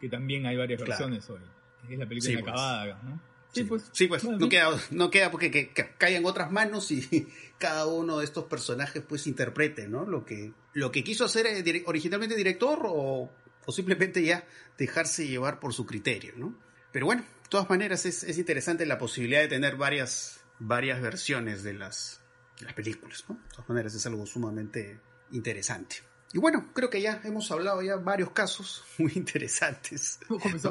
Que 0.00 0.08
también 0.08 0.44
hay 0.46 0.56
varias 0.56 0.82
claro. 0.82 0.90
versiones 0.90 1.30
hoy. 1.30 1.40
Es 1.88 1.98
la 1.98 2.06
película 2.06 2.26
sí, 2.26 2.32
inacabada, 2.32 3.00
pues. 3.00 3.04
¿no? 3.04 3.20
Sí, 3.52 3.64
pues, 3.64 3.88
sí, 3.92 4.06
pues 4.06 4.22
no, 4.24 4.50
queda, 4.50 4.78
no 4.90 5.10
queda 5.10 5.30
porque 5.30 5.50
que, 5.50 5.70
que 5.70 5.88
caiga 5.96 6.18
en 6.18 6.26
otras 6.26 6.52
manos 6.52 6.90
y 6.90 7.28
cada 7.58 7.86
uno 7.86 8.18
de 8.18 8.24
estos 8.26 8.44
personajes 8.44 9.02
pues 9.08 9.26
interprete, 9.26 9.88
¿no? 9.88 10.04
Lo 10.04 10.26
que, 10.26 10.52
lo 10.74 10.92
que 10.92 11.02
quiso 11.02 11.24
hacer 11.24 11.46
originalmente 11.86 12.36
director 12.36 12.80
o, 12.84 13.30
o 13.66 13.72
simplemente 13.72 14.22
ya 14.22 14.44
dejarse 14.78 15.26
llevar 15.26 15.60
por 15.60 15.74
su 15.74 15.84
criterio, 15.84 16.32
¿no? 16.36 16.58
Pero 16.92 17.06
bueno, 17.06 17.22
de 17.22 17.48
todas 17.48 17.68
maneras 17.68 18.06
es, 18.06 18.22
es 18.22 18.38
interesante 18.38 18.86
la 18.86 18.96
posibilidad 18.96 19.40
de 19.40 19.48
tener 19.48 19.76
varias, 19.76 20.40
varias 20.58 21.02
versiones 21.02 21.62
de 21.62 21.74
las, 21.74 22.20
de 22.58 22.66
las 22.66 22.74
películas, 22.74 23.24
¿no? 23.28 23.34
De 23.34 23.50
todas 23.50 23.68
maneras 23.68 23.94
es 23.94 24.06
algo 24.06 24.24
sumamente 24.24 25.00
interesante. 25.32 25.96
Y 26.32 26.38
bueno, 26.38 26.70
creo 26.74 26.90
que 26.90 27.00
ya 27.00 27.20
hemos 27.24 27.50
hablado 27.50 27.82
ya 27.82 27.96
varios 27.96 28.30
casos 28.30 28.84
muy 28.98 29.12
interesantes. 29.14 30.18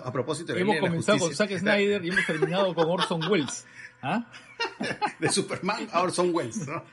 A 0.04 0.12
propósito 0.12 0.54
de 0.54 0.62
Hemos 0.62 0.80
comenzado 0.80 1.20
con 1.20 1.36
Zack 1.36 1.58
Snyder 1.58 2.04
y 2.04 2.10
hemos 2.10 2.26
terminado 2.26 2.74
con 2.74 2.90
Orson 2.90 3.24
Welles. 3.30 3.66
¿Ah? 4.02 4.30
De 5.20 5.30
Superman 5.30 5.88
a 5.92 6.02
Orson 6.02 6.34
Welles, 6.34 6.68
¿no? 6.68 6.84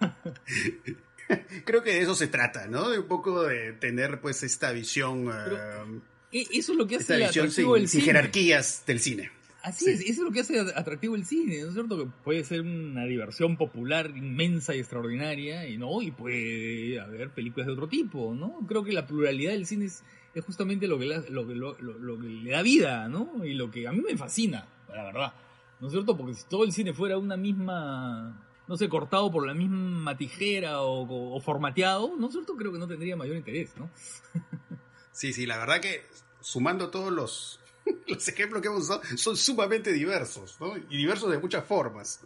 Creo 1.64 1.82
que 1.82 1.94
de 1.94 2.00
eso 2.00 2.14
se 2.14 2.26
trata, 2.26 2.66
¿no? 2.66 2.90
De 2.90 2.98
un 2.98 3.06
poco 3.06 3.44
de 3.44 3.72
tener 3.72 4.20
pues 4.20 4.42
esta 4.42 4.72
visión... 4.72 5.28
Uh, 5.28 6.00
eso 6.32 6.72
es 6.72 6.78
lo 6.78 6.86
que 6.86 6.96
hace 6.96 7.16
visión 7.16 7.50
sin, 7.50 7.88
sin 7.88 8.02
jerarquías 8.02 8.84
del 8.86 9.00
cine. 9.00 9.30
Así 9.62 9.84
sí. 9.84 9.90
es, 9.90 10.00
eso 10.00 10.12
es 10.12 10.18
lo 10.20 10.30
que 10.30 10.40
hace 10.40 10.58
atractivo 10.58 11.16
el 11.16 11.26
cine, 11.26 11.60
¿no 11.60 11.68
es 11.68 11.74
cierto? 11.74 11.98
Que 11.98 12.10
puede 12.24 12.44
ser 12.44 12.62
una 12.62 13.04
diversión 13.04 13.56
popular 13.56 14.10
inmensa 14.16 14.74
y 14.74 14.78
extraordinaria, 14.78 15.68
y 15.68 15.76
no, 15.76 16.00
y 16.00 16.10
puede 16.12 16.98
haber 16.98 17.30
películas 17.30 17.66
de 17.66 17.74
otro 17.74 17.88
tipo, 17.88 18.34
¿no? 18.34 18.60
Creo 18.66 18.84
que 18.84 18.92
la 18.92 19.06
pluralidad 19.06 19.52
del 19.52 19.66
cine 19.66 19.86
es, 19.86 20.02
es 20.34 20.44
justamente 20.44 20.86
lo 20.86 20.98
que, 20.98 21.06
la, 21.06 21.18
lo, 21.28 21.44
lo, 21.44 21.76
lo, 21.78 21.98
lo, 21.98 22.18
que 22.18 22.28
le 22.28 22.50
da 22.52 22.62
vida, 22.62 23.08
¿no? 23.08 23.44
Y 23.44 23.52
lo 23.52 23.70
que 23.70 23.86
a 23.86 23.92
mí 23.92 24.00
me 24.00 24.16
fascina, 24.16 24.66
la 24.88 25.04
verdad, 25.04 25.34
¿no 25.78 25.88
es 25.88 25.92
cierto? 25.92 26.16
Porque 26.16 26.34
si 26.34 26.48
todo 26.48 26.64
el 26.64 26.72
cine 26.72 26.94
fuera 26.94 27.18
una 27.18 27.36
misma, 27.36 28.49
no 28.70 28.76
sé, 28.76 28.88
cortado 28.88 29.32
por 29.32 29.44
la 29.44 29.52
misma 29.52 30.16
tijera 30.16 30.82
o, 30.82 31.02
o, 31.02 31.34
o 31.34 31.40
formateado, 31.40 32.14
¿no 32.16 32.28
es 32.28 32.32
cierto? 32.32 32.54
Creo 32.54 32.70
que 32.70 32.78
no 32.78 32.86
tendría 32.86 33.16
mayor 33.16 33.34
interés, 33.34 33.76
¿no? 33.76 33.90
sí, 35.12 35.32
sí, 35.32 35.44
la 35.44 35.58
verdad 35.58 35.80
que 35.80 36.04
sumando 36.40 36.88
todos 36.88 37.12
los 37.12 37.58
los 38.06 38.28
ejemplos 38.28 38.62
que 38.62 38.68
hemos 38.68 38.84
usado 38.84 39.02
son 39.16 39.36
sumamente 39.36 39.92
diversos, 39.92 40.56
¿no? 40.60 40.76
Y 40.76 40.98
diversos 40.98 41.32
de 41.32 41.38
muchas 41.38 41.64
formas. 41.64 42.20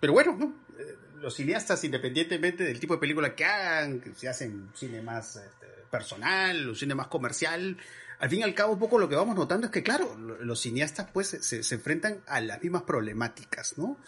Pero 0.00 0.14
bueno, 0.14 0.36
¿no? 0.36 0.52
Los 1.20 1.36
cineastas, 1.36 1.84
independientemente 1.84 2.64
del 2.64 2.80
tipo 2.80 2.94
de 2.94 3.00
película 3.00 3.36
que 3.36 3.44
hagan, 3.44 4.02
se 4.16 4.28
hacen 4.28 4.70
cine 4.74 5.00
más 5.00 5.36
este, 5.36 5.66
personal, 5.92 6.70
un 6.70 6.74
cine 6.74 6.96
más 6.96 7.06
comercial, 7.06 7.76
al 8.18 8.30
fin 8.30 8.40
y 8.40 8.42
al 8.42 8.54
cabo, 8.54 8.72
un 8.72 8.78
poco 8.78 8.98
lo 8.98 9.08
que 9.08 9.16
vamos 9.16 9.36
notando 9.36 9.66
es 9.66 9.72
que, 9.72 9.82
claro, 9.82 10.16
los 10.16 10.60
cineastas 10.60 11.08
pues 11.12 11.28
se, 11.28 11.62
se 11.62 11.74
enfrentan 11.74 12.20
a 12.26 12.40
las 12.40 12.62
mismas 12.62 12.82
problemáticas, 12.82 13.78
¿no? 13.78 13.98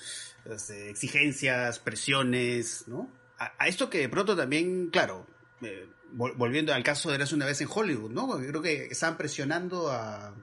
Este, 0.45 0.91
exigencias, 0.91 1.79
presiones, 1.79 2.89
¿no? 2.89 3.09
A, 3.39 3.69
esto 3.69 3.89
que 3.89 3.99
de 3.99 4.09
pronto 4.09 4.37
también, 4.37 4.89
claro, 4.91 5.27
eh, 5.63 5.87
volviendo 6.13 6.75
al 6.75 6.83
caso 6.83 7.09
de 7.09 7.17
Eras 7.17 7.33
una 7.33 7.47
vez 7.47 7.61
en 7.61 7.69
Hollywood, 7.71 8.11
¿no? 8.11 8.29
Creo 8.39 8.63
que 8.63 8.87
estaban 8.87 9.17
presionando 9.17 9.91
a 9.91 10.35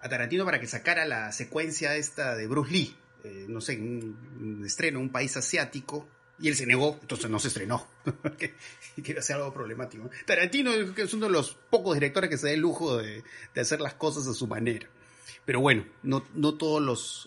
a 0.00 0.08
Tarantino 0.08 0.44
para 0.44 0.60
que 0.60 0.66
sacara 0.66 1.04
la 1.04 1.32
secuencia 1.32 1.96
esta 1.96 2.34
de 2.34 2.46
Bruce 2.46 2.72
Lee, 2.72 2.96
eh, 3.24 3.46
no 3.48 3.60
sé, 3.60 3.76
un, 3.76 4.16
un, 4.40 4.64
estreno 4.64 4.98
en 4.98 5.06
un 5.06 5.10
país 5.10 5.36
asiático, 5.36 6.08
y 6.38 6.48
él 6.48 6.56
se 6.56 6.66
negó, 6.66 6.98
entonces 7.00 7.30
no 7.30 7.38
se 7.38 7.48
estrenó, 7.48 7.86
que 8.38 8.54
iba 8.96 9.20
a 9.20 9.22
ser 9.22 9.36
algo 9.36 9.52
problemático. 9.52 10.10
Tarantino 10.26 10.72
es 10.72 11.14
uno 11.14 11.26
de 11.26 11.32
los 11.32 11.56
pocos 11.70 11.94
directores 11.94 12.28
que 12.28 12.38
se 12.38 12.48
da 12.48 12.52
el 12.52 12.60
lujo 12.60 12.98
de, 12.98 13.24
hacer 13.56 13.80
las 13.80 13.94
cosas 13.94 14.26
a 14.26 14.34
su 14.34 14.46
manera. 14.46 14.88
Pero 15.44 15.60
bueno, 15.60 15.84
no, 16.02 16.22
todos 16.54 16.82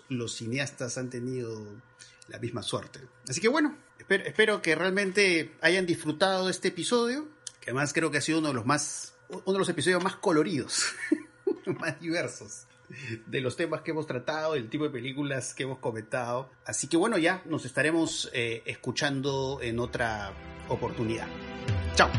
los, 0.09 0.35
cineastas 0.35 0.97
han 0.97 1.09
tenido 1.09 1.65
la 2.27 2.37
misma 2.37 2.61
suerte. 2.61 2.99
Así 3.27 3.41
que 3.41 3.47
bueno, 3.47 3.77
espero, 3.97 4.25
espero 4.25 4.61
que 4.61 4.75
realmente 4.75 5.55
hayan 5.61 5.85
disfrutado 5.85 6.45
de 6.45 6.51
este 6.51 6.67
episodio, 6.67 7.27
que 7.61 7.71
además 7.71 7.93
creo 7.93 8.11
que 8.11 8.19
ha 8.19 8.21
sido 8.21 8.39
uno 8.39 8.49
de 8.49 8.53
los 8.53 8.65
más, 8.65 9.13
uno 9.29 9.53
de 9.53 9.59
los 9.59 9.69
episodios 9.69 10.03
más 10.03 10.17
coloridos 10.17 10.85
más 11.79 11.99
diversos. 11.99 12.65
de 13.27 13.41
los 13.41 13.55
temas 13.55 13.81
que 13.81 13.91
hemos 13.91 14.07
tratado, 14.07 14.55
el 14.55 14.69
tipo 14.69 14.83
de 14.83 14.89
películas 14.89 15.53
que 15.53 15.63
hemos 15.63 15.79
comentado. 15.79 16.49
Así 16.65 16.87
que 16.87 16.97
bueno, 16.97 17.17
ya 17.17 17.41
nos 17.45 17.65
estaremos 17.65 18.29
eh, 18.33 18.63
escuchando 18.65 19.59
en 19.61 19.79
otra 19.79 20.33
oportunidad. 20.67 21.27
Chao. 21.95 22.09